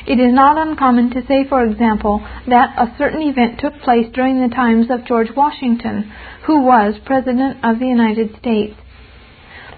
It 0.05 0.19
is 0.19 0.35
not 0.35 0.59
uncommon 0.67 1.09
to 1.17 1.25
say, 1.25 1.45
for 1.49 1.65
example, 1.65 2.23
that 2.47 2.77
a 2.77 2.93
certain 2.95 3.23
event 3.23 3.59
took 3.59 3.73
place 3.81 4.05
during 4.13 4.39
the 4.39 4.53
times 4.53 4.91
of 4.91 5.07
George 5.07 5.31
Washington, 5.35 6.11
who 6.45 6.61
was 6.61 6.93
President 7.05 7.57
of 7.65 7.79
the 7.79 7.87
United 7.87 8.37
States. 8.37 8.75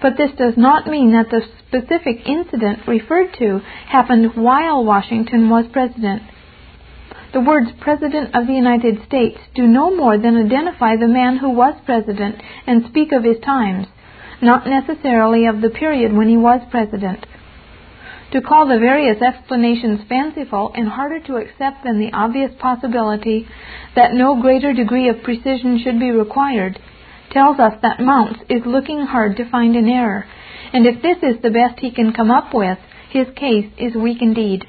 But 0.02 0.18
this 0.18 0.32
does 0.36 0.58
not 0.58 0.86
mean 0.86 1.12
that 1.12 1.30
the 1.30 1.40
specific 1.66 2.28
incident 2.28 2.86
referred 2.86 3.32
to 3.38 3.60
happened 3.86 4.36
while 4.36 4.84
Washington 4.84 5.48
was 5.48 5.64
President. 5.72 6.20
The 7.30 7.40
words 7.40 7.70
President 7.80 8.34
of 8.34 8.46
the 8.46 8.54
United 8.54 9.04
States 9.04 9.38
do 9.54 9.66
no 9.66 9.94
more 9.94 10.16
than 10.16 10.36
identify 10.36 10.96
the 10.96 11.08
man 11.08 11.36
who 11.36 11.50
was 11.50 11.74
President 11.84 12.36
and 12.66 12.86
speak 12.86 13.12
of 13.12 13.22
his 13.22 13.38
times, 13.40 13.86
not 14.40 14.66
necessarily 14.66 15.44
of 15.44 15.60
the 15.60 15.68
period 15.68 16.14
when 16.14 16.28
he 16.28 16.38
was 16.38 16.62
President. 16.70 17.26
To 18.32 18.40
call 18.40 18.66
the 18.66 18.78
various 18.78 19.20
explanations 19.20 20.00
fanciful 20.08 20.72
and 20.74 20.88
harder 20.88 21.20
to 21.20 21.36
accept 21.36 21.84
than 21.84 21.98
the 21.98 22.12
obvious 22.14 22.52
possibility 22.58 23.46
that 23.94 24.14
no 24.14 24.40
greater 24.40 24.72
degree 24.72 25.08
of 25.08 25.22
precision 25.22 25.78
should 25.78 25.98
be 25.98 26.10
required 26.10 26.78
tells 27.30 27.58
us 27.58 27.74
that 27.82 28.00
Mounce 28.00 28.38
is 28.48 28.64
looking 28.64 29.00
hard 29.00 29.36
to 29.36 29.50
find 29.50 29.76
an 29.76 29.88
error, 29.88 30.24
and 30.72 30.86
if 30.86 31.02
this 31.02 31.18
is 31.22 31.42
the 31.42 31.50
best 31.50 31.78
he 31.80 31.90
can 31.90 32.12
come 32.14 32.30
up 32.30 32.54
with, 32.54 32.78
his 33.10 33.26
case 33.36 33.70
is 33.76 33.94
weak 33.94 34.22
indeed. 34.22 34.64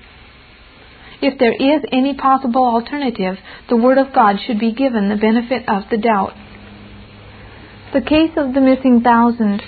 If 1.21 1.37
there 1.37 1.53
is 1.53 1.83
any 1.91 2.13
possible 2.13 2.63
alternative, 2.63 3.35
the 3.69 3.75
Word 3.75 3.97
of 3.97 4.13
God 4.13 4.37
should 4.45 4.59
be 4.59 4.71
given 4.71 5.09
the 5.09 5.17
benefit 5.17 5.67
of 5.67 5.83
the 5.91 5.97
doubt. 5.97 6.33
The 7.93 8.01
case 8.01 8.31
of 8.37 8.53
the 8.53 8.61
missing 8.61 9.01
thousand. 9.01 9.61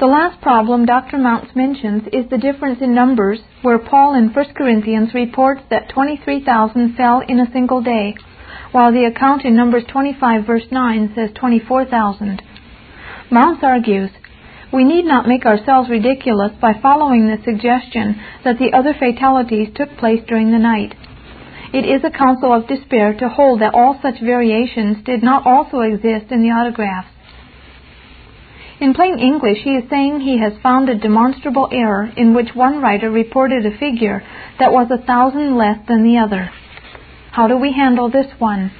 The 0.00 0.06
last 0.06 0.40
problem 0.40 0.86
Dr. 0.86 1.18
Mounce 1.18 1.54
mentions 1.54 2.04
is 2.12 2.28
the 2.30 2.38
difference 2.38 2.80
in 2.80 2.94
numbers, 2.94 3.40
where 3.62 3.78
Paul 3.78 4.14
in 4.14 4.32
1 4.32 4.54
Corinthians 4.54 5.14
reports 5.14 5.62
that 5.70 5.88
23,000 5.90 6.96
fell 6.96 7.20
in 7.20 7.38
a 7.38 7.52
single 7.52 7.82
day, 7.82 8.16
while 8.72 8.92
the 8.92 9.04
account 9.04 9.44
in 9.44 9.54
Numbers 9.54 9.84
25 9.92 10.46
verse 10.46 10.66
9 10.70 11.12
says 11.14 11.30
24,000. 11.34 12.42
Mounce 13.30 13.62
argues, 13.62 14.10
we 14.74 14.82
need 14.82 15.04
not 15.04 15.28
make 15.28 15.46
ourselves 15.46 15.88
ridiculous 15.88 16.50
by 16.60 16.72
following 16.82 17.26
the 17.26 17.38
suggestion 17.44 18.20
that 18.42 18.58
the 18.58 18.76
other 18.76 18.92
fatalities 18.98 19.68
took 19.76 19.96
place 19.96 20.20
during 20.26 20.50
the 20.50 20.58
night. 20.58 20.92
It 21.72 21.86
is 21.86 22.02
a 22.02 22.10
counsel 22.10 22.52
of 22.52 22.66
despair 22.66 23.14
to 23.14 23.28
hold 23.28 23.60
that 23.60 23.74
all 23.74 24.00
such 24.02 24.20
variations 24.20 25.04
did 25.04 25.22
not 25.22 25.46
also 25.46 25.80
exist 25.80 26.32
in 26.32 26.42
the 26.42 26.50
autographs. 26.50 27.08
In 28.80 28.94
plain 28.94 29.20
English, 29.20 29.58
he 29.62 29.76
is 29.76 29.88
saying 29.88 30.20
he 30.20 30.40
has 30.40 30.60
found 30.60 30.88
a 30.88 30.98
demonstrable 30.98 31.68
error 31.70 32.10
in 32.16 32.34
which 32.34 32.50
one 32.54 32.82
writer 32.82 33.10
reported 33.10 33.64
a 33.64 33.78
figure 33.78 34.22
that 34.58 34.72
was 34.72 34.90
a 34.90 35.06
thousand 35.06 35.56
less 35.56 35.78
than 35.86 36.02
the 36.02 36.18
other. 36.18 36.50
How 37.30 37.46
do 37.46 37.56
we 37.56 37.72
handle 37.72 38.10
this 38.10 38.26
one? 38.40 38.72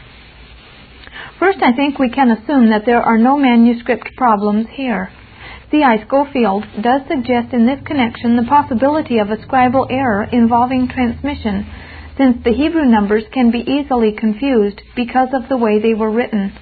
First, 1.39 1.59
I 1.63 1.73
think 1.73 2.01
we 2.01 2.11
can 2.11 2.31
assume 2.31 2.71
that 2.71 2.83
there 2.85 3.03
are 3.03 3.19
no 3.19 3.39
manuscript 3.39 4.11
problems 4.17 4.67
here. 4.73 5.11
C.I. 5.71 6.05
Scofield 6.07 6.65
does 6.83 7.03
suggest 7.09 7.53
in 7.53 7.67
this 7.67 7.81
connection 7.87 8.37
the 8.37 8.49
possibility 8.49 9.19
of 9.19 9.31
a 9.31 9.37
scribal 9.37 9.91
error 9.91 10.25
involving 10.31 10.89
transmission, 10.89 11.67
since 12.17 12.43
the 12.45 12.53
Hebrew 12.53 12.85
numbers 12.85 13.25
can 13.33 13.51
be 13.51 13.59
easily 13.59 14.13
confused 14.13 14.81
because 14.95 15.29
of 15.33 15.49
the 15.49 15.57
way 15.57 15.81
they 15.81 15.95
were 15.95 16.11
written. 16.11 16.53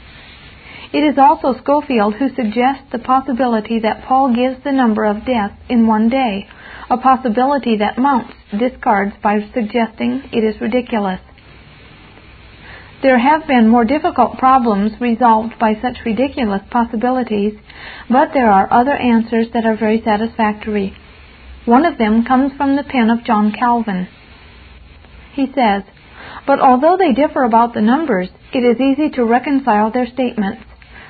It 0.92 1.04
is 1.04 1.18
also 1.18 1.58
Scofield 1.58 2.14
who 2.14 2.28
suggests 2.28 2.84
the 2.92 2.98
possibility 2.98 3.80
that 3.80 4.04
Paul 4.04 4.34
gives 4.34 4.62
the 4.62 4.72
number 4.72 5.04
of 5.04 5.24
deaths 5.24 5.56
in 5.68 5.86
one 5.86 6.08
day, 6.08 6.46
a 6.90 6.98
possibility 6.98 7.78
that 7.78 7.98
Mounce 7.98 8.32
discards 8.58 9.14
by 9.22 9.40
suggesting 9.54 10.22
it 10.32 10.44
is 10.44 10.60
ridiculous. 10.60 11.20
There 13.02 13.18
have 13.18 13.48
been 13.48 13.68
more 13.68 13.84
difficult 13.84 14.38
problems 14.38 14.92
resolved 15.00 15.58
by 15.58 15.74
such 15.82 16.04
ridiculous 16.06 16.62
possibilities, 16.70 17.54
but 18.08 18.28
there 18.32 18.50
are 18.50 18.72
other 18.72 18.94
answers 18.94 19.48
that 19.52 19.66
are 19.66 19.76
very 19.76 20.00
satisfactory. 20.04 20.94
One 21.64 21.84
of 21.84 21.98
them 21.98 22.24
comes 22.24 22.52
from 22.56 22.76
the 22.76 22.84
pen 22.84 23.10
of 23.10 23.24
John 23.24 23.50
Calvin. 23.58 24.06
He 25.32 25.46
says, 25.46 25.82
But 26.46 26.60
although 26.60 26.96
they 26.96 27.12
differ 27.12 27.42
about 27.42 27.74
the 27.74 27.80
numbers, 27.80 28.28
it 28.52 28.58
is 28.58 28.80
easy 28.80 29.10
to 29.16 29.24
reconcile 29.24 29.90
their 29.90 30.06
statements, 30.06 30.62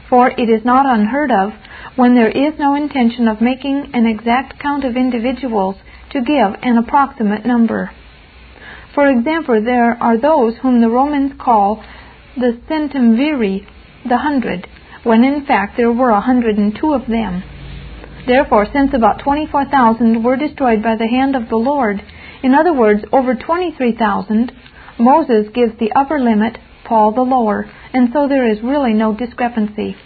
for 0.09 0.30
it 0.30 0.49
is 0.49 0.64
not 0.64 0.86
unheard 0.86 1.30
of, 1.30 1.53
when 1.97 2.14
there 2.14 2.30
is 2.30 2.59
no 2.59 2.74
intention 2.74 3.28
of 3.28 3.43
making 3.43 3.90
an 3.93 4.07
exact 4.07 4.59
count 4.59 4.84
of 4.84 4.97
individuals, 4.97 5.76
to 6.11 6.22
give 6.22 6.57
an 6.62 6.78
approximate 6.78 7.45
number. 7.45 7.90
For 8.95 9.09
example, 9.09 9.62
there 9.64 9.97
are 10.03 10.18
those 10.18 10.55
whom 10.61 10.80
the 10.80 10.90
Romans 10.90 11.32
call 11.38 11.82
the 12.36 12.61
centumviri, 12.68 13.66
the 14.09 14.18
hundred, 14.18 14.66
when 15.03 15.24
in 15.24 15.47
fact 15.47 15.76
there 15.76 15.93
were 15.93 16.11
a 16.11 16.20
hundred 16.20 16.59
and 16.59 16.76
two 16.78 16.93
of 16.93 17.07
them. 17.07 17.43
Therefore, 18.26 18.66
since 18.72 18.93
about 18.95 19.20
24,000 19.24 20.22
were 20.22 20.36
destroyed 20.36 20.82
by 20.82 20.97
the 20.97 21.09
hand 21.09 21.34
of 21.34 21.49
the 21.49 21.57
Lord, 21.57 22.03
in 22.43 22.55
other 22.55 22.72
words, 22.72 23.03
over 23.12 23.34
23,000, 23.34 24.53
Moses 24.99 25.49
gives 25.55 25.78
the 25.78 25.93
upper 25.93 26.18
limit, 26.18 26.59
Paul 26.84 27.12
the 27.12 27.22
lower, 27.22 27.70
and 27.93 28.11
so 28.12 28.28
there 28.28 28.49
is 28.51 28.62
really 28.62 28.93
no 28.93 29.14
discrepancy. 29.14 29.97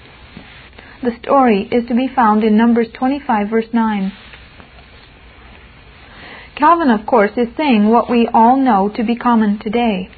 The 1.03 1.17
story 1.23 1.69
is 1.71 1.87
to 1.89 1.95
be 1.95 2.09
found 2.15 2.45
in 2.45 2.57
Numbers 2.57 2.89
25, 2.99 3.51
verse 3.51 3.69
9. 3.73 4.13
Calvin, 6.57 6.89
of 6.89 7.05
course, 7.05 7.33
is 7.37 7.49
saying 7.55 7.87
what 7.87 8.11
we 8.11 8.27
all 8.33 8.57
know 8.57 8.89
to 8.97 9.05
be 9.05 9.15
common 9.15 9.59
today. 9.59 10.09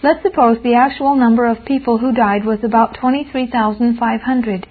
Let's 0.00 0.22
suppose 0.22 0.58
the 0.62 0.74
actual 0.74 1.16
number 1.16 1.44
of 1.44 1.64
people 1.64 1.98
who 1.98 2.12
died 2.12 2.44
was 2.44 2.60
about 2.62 2.96
23,500. 3.00 4.66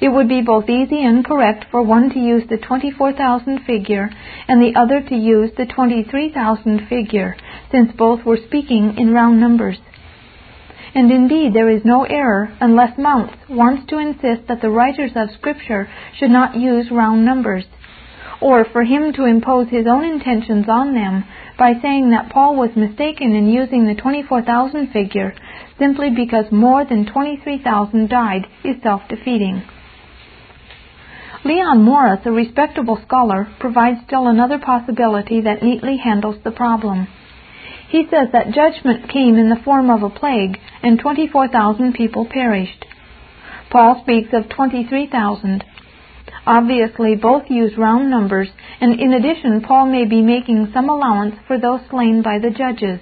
It 0.00 0.08
would 0.08 0.28
be 0.28 0.40
both 0.40 0.70
easy 0.70 1.04
and 1.04 1.22
correct 1.22 1.66
for 1.70 1.82
one 1.82 2.08
to 2.10 2.18
use 2.18 2.44
the 2.48 2.56
24,000 2.56 3.60
figure 3.66 4.08
and 4.48 4.62
the 4.62 4.78
other 4.78 5.02
to 5.06 5.14
use 5.14 5.50
the 5.58 5.66
23,000 5.66 6.88
figure, 6.88 7.36
since 7.70 7.92
both 7.92 8.24
were 8.24 8.38
speaking 8.46 8.94
in 8.96 9.12
round 9.12 9.38
numbers. 9.38 9.76
And 10.94 11.12
indeed, 11.12 11.52
there 11.52 11.68
is 11.68 11.84
no 11.84 12.04
error 12.04 12.56
unless 12.58 12.96
Mounce 12.96 13.32
wants 13.50 13.86
to 13.90 13.98
insist 13.98 14.48
that 14.48 14.62
the 14.62 14.70
writers 14.70 15.10
of 15.14 15.28
Scripture 15.36 15.90
should 16.18 16.30
not 16.30 16.56
use 16.56 16.90
round 16.90 17.26
numbers 17.26 17.66
or 18.40 18.64
for 18.64 18.84
him 18.84 19.12
to 19.12 19.24
impose 19.24 19.68
his 19.68 19.86
own 19.86 20.04
intentions 20.04 20.66
on 20.68 20.94
them 20.94 21.24
by 21.58 21.72
saying 21.80 22.10
that 22.10 22.30
Paul 22.30 22.56
was 22.56 22.76
mistaken 22.76 23.34
in 23.34 23.48
using 23.48 23.86
the 23.86 23.94
24,000 23.94 24.88
figure 24.92 25.34
simply 25.78 26.10
because 26.10 26.50
more 26.50 26.84
than 26.84 27.06
23,000 27.06 28.08
died 28.08 28.46
is 28.64 28.76
self 28.82 29.02
defeating. 29.08 29.62
Leon 31.44 31.82
Morris, 31.82 32.20
a 32.24 32.30
respectable 32.32 32.98
scholar, 33.06 33.46
provides 33.60 34.00
still 34.06 34.26
another 34.26 34.58
possibility 34.58 35.40
that 35.42 35.62
neatly 35.62 35.96
handles 35.96 36.36
the 36.42 36.50
problem. 36.50 37.06
He 37.88 38.04
says 38.10 38.28
that 38.32 38.52
judgment 38.52 39.08
came 39.08 39.36
in 39.36 39.48
the 39.48 39.62
form 39.64 39.88
of 39.90 40.02
a 40.02 40.10
plague, 40.10 40.58
and 40.82 40.98
24,000 40.98 41.94
people 41.94 42.26
perished. 42.28 42.84
Paul 43.70 44.02
speaks 44.02 44.30
of 44.32 44.48
23,000. 44.48 45.64
Obviously, 46.44 47.14
both 47.14 47.44
use 47.48 47.76
round 47.78 48.10
numbers, 48.10 48.48
and 48.80 49.00
in 49.00 49.12
addition, 49.12 49.62
Paul 49.62 49.86
may 49.86 50.04
be 50.04 50.22
making 50.22 50.70
some 50.74 50.88
allowance 50.88 51.36
for 51.46 51.58
those 51.58 51.80
slain 51.88 52.22
by 52.22 52.38
the 52.38 52.50
judges. 52.50 53.00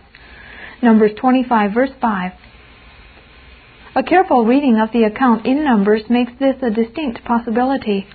Numbers 0.82 1.12
25, 1.18 1.72
verse 1.72 1.90
5. 2.00 2.32
A 3.96 4.02
careful 4.02 4.44
reading 4.44 4.78
of 4.80 4.90
the 4.92 5.04
account 5.04 5.46
in 5.46 5.64
Numbers 5.64 6.02
makes 6.10 6.32
this 6.38 6.56
a 6.62 6.70
distinct 6.70 7.24
possibility. 7.24 8.06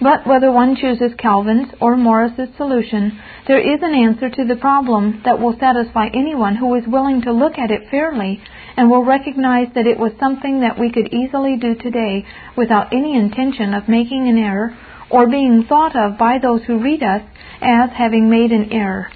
But 0.00 0.26
whether 0.26 0.52
one 0.52 0.76
chooses 0.76 1.14
Calvin's 1.18 1.68
or 1.80 1.96
Morris's 1.96 2.54
solution, 2.56 3.18
there 3.48 3.58
is 3.58 3.80
an 3.82 3.94
answer 3.94 4.28
to 4.28 4.44
the 4.44 4.60
problem 4.60 5.22
that 5.24 5.40
will 5.40 5.56
satisfy 5.58 6.08
anyone 6.08 6.56
who 6.56 6.74
is 6.74 6.86
willing 6.86 7.22
to 7.22 7.32
look 7.32 7.56
at 7.56 7.70
it 7.70 7.88
fairly 7.90 8.42
and 8.76 8.90
will 8.90 9.04
recognize 9.04 9.68
that 9.74 9.86
it 9.86 9.98
was 9.98 10.12
something 10.20 10.60
that 10.60 10.78
we 10.78 10.92
could 10.92 11.12
easily 11.12 11.56
do 11.56 11.74
today 11.74 12.24
without 12.56 12.92
any 12.92 13.16
intention 13.16 13.72
of 13.72 13.88
making 13.88 14.28
an 14.28 14.38
error 14.38 14.76
or 15.10 15.28
being 15.28 15.64
thought 15.68 15.96
of 15.96 16.18
by 16.18 16.38
those 16.38 16.62
who 16.66 16.82
read 16.82 17.02
us 17.02 17.22
as 17.62 17.90
having 17.96 18.28
made 18.28 18.52
an 18.52 18.72
error. 18.72 19.10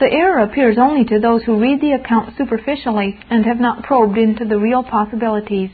The 0.00 0.12
error 0.12 0.40
appears 0.40 0.78
only 0.78 1.04
to 1.04 1.20
those 1.20 1.44
who 1.44 1.60
read 1.60 1.80
the 1.80 1.92
account 1.92 2.36
superficially 2.36 3.18
and 3.30 3.46
have 3.46 3.60
not 3.60 3.84
probed 3.84 4.18
into 4.18 4.44
the 4.44 4.58
real 4.58 4.82
possibilities. 4.82 5.70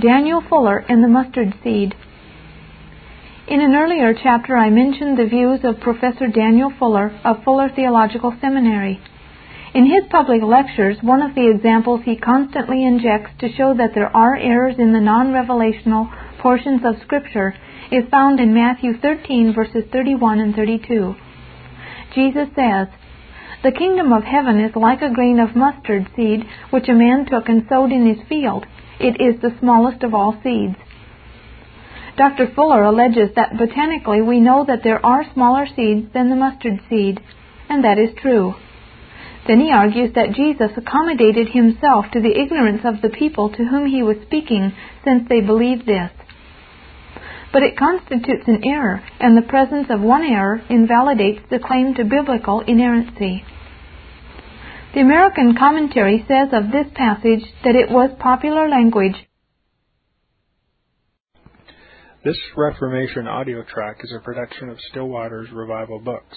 Daniel 0.00 0.42
Fuller 0.46 0.84
and 0.88 1.02
the 1.02 1.08
Mustard 1.08 1.54
Seed. 1.64 1.94
In 3.48 3.60
an 3.62 3.74
earlier 3.74 4.12
chapter, 4.12 4.56
I 4.56 4.68
mentioned 4.68 5.16
the 5.16 5.26
views 5.26 5.60
of 5.64 5.80
Professor 5.80 6.26
Daniel 6.26 6.70
Fuller 6.78 7.18
of 7.24 7.42
Fuller 7.42 7.70
Theological 7.74 8.36
Seminary. 8.40 9.00
In 9.76 9.84
his 9.84 10.04
public 10.08 10.40
lectures, 10.42 10.96
one 11.02 11.20
of 11.20 11.34
the 11.34 11.50
examples 11.50 12.00
he 12.02 12.16
constantly 12.16 12.82
injects 12.82 13.32
to 13.40 13.52
show 13.52 13.74
that 13.74 13.92
there 13.94 14.08
are 14.16 14.34
errors 14.34 14.76
in 14.78 14.94
the 14.94 15.02
non 15.02 15.34
revelational 15.34 16.08
portions 16.38 16.80
of 16.82 17.02
Scripture 17.02 17.54
is 17.92 18.08
found 18.10 18.40
in 18.40 18.54
Matthew 18.54 18.96
13, 18.96 19.52
verses 19.52 19.84
31 19.92 20.40
and 20.40 20.54
32. 20.54 21.14
Jesus 22.14 22.48
says, 22.56 22.88
The 23.62 23.76
kingdom 23.76 24.14
of 24.14 24.24
heaven 24.24 24.58
is 24.60 24.74
like 24.74 25.02
a 25.02 25.12
grain 25.12 25.38
of 25.38 25.54
mustard 25.54 26.08
seed 26.16 26.46
which 26.70 26.88
a 26.88 26.94
man 26.94 27.26
took 27.26 27.46
and 27.50 27.66
sowed 27.68 27.92
in 27.92 28.06
his 28.06 28.26
field 28.30 28.64
it 28.98 29.20
is 29.20 29.42
the 29.42 29.54
smallest 29.60 30.02
of 30.02 30.14
all 30.14 30.40
seeds. 30.42 30.76
Dr. 32.16 32.48
Fuller 32.54 32.82
alleges 32.82 33.34
that 33.36 33.58
botanically 33.58 34.22
we 34.22 34.40
know 34.40 34.64
that 34.66 34.82
there 34.82 35.04
are 35.04 35.30
smaller 35.34 35.66
seeds 35.66 36.14
than 36.14 36.30
the 36.30 36.34
mustard 36.34 36.80
seed, 36.88 37.20
and 37.68 37.84
that 37.84 37.98
is 37.98 38.16
true. 38.22 38.54
Then 39.46 39.60
he 39.60 39.70
argues 39.70 40.12
that 40.14 40.34
Jesus 40.34 40.76
accommodated 40.76 41.48
himself 41.48 42.06
to 42.12 42.20
the 42.20 42.36
ignorance 42.36 42.82
of 42.84 43.00
the 43.00 43.16
people 43.16 43.50
to 43.50 43.64
whom 43.64 43.86
he 43.86 44.02
was 44.02 44.16
speaking, 44.26 44.72
since 45.04 45.28
they 45.28 45.40
believed 45.40 45.86
this. 45.86 46.10
But 47.52 47.62
it 47.62 47.78
constitutes 47.78 48.48
an 48.48 48.62
error, 48.64 49.02
and 49.20 49.36
the 49.36 49.48
presence 49.48 49.86
of 49.88 50.00
one 50.00 50.24
error 50.24 50.60
invalidates 50.68 51.40
the 51.48 51.60
claim 51.60 51.94
to 51.94 52.04
biblical 52.04 52.60
inerrancy. 52.60 53.44
The 54.94 55.00
American 55.00 55.54
Commentary 55.56 56.24
says 56.26 56.48
of 56.52 56.72
this 56.72 56.86
passage 56.94 57.44
that 57.64 57.76
it 57.76 57.90
was 57.90 58.10
popular 58.18 58.68
language. 58.68 59.14
This 62.24 62.38
Reformation 62.56 63.28
audio 63.28 63.62
track 63.62 63.98
is 64.02 64.12
a 64.12 64.24
production 64.24 64.68
of 64.70 64.80
Still 64.90 65.08
Waters 65.08 65.48
Revival 65.52 66.00
Books. 66.00 66.36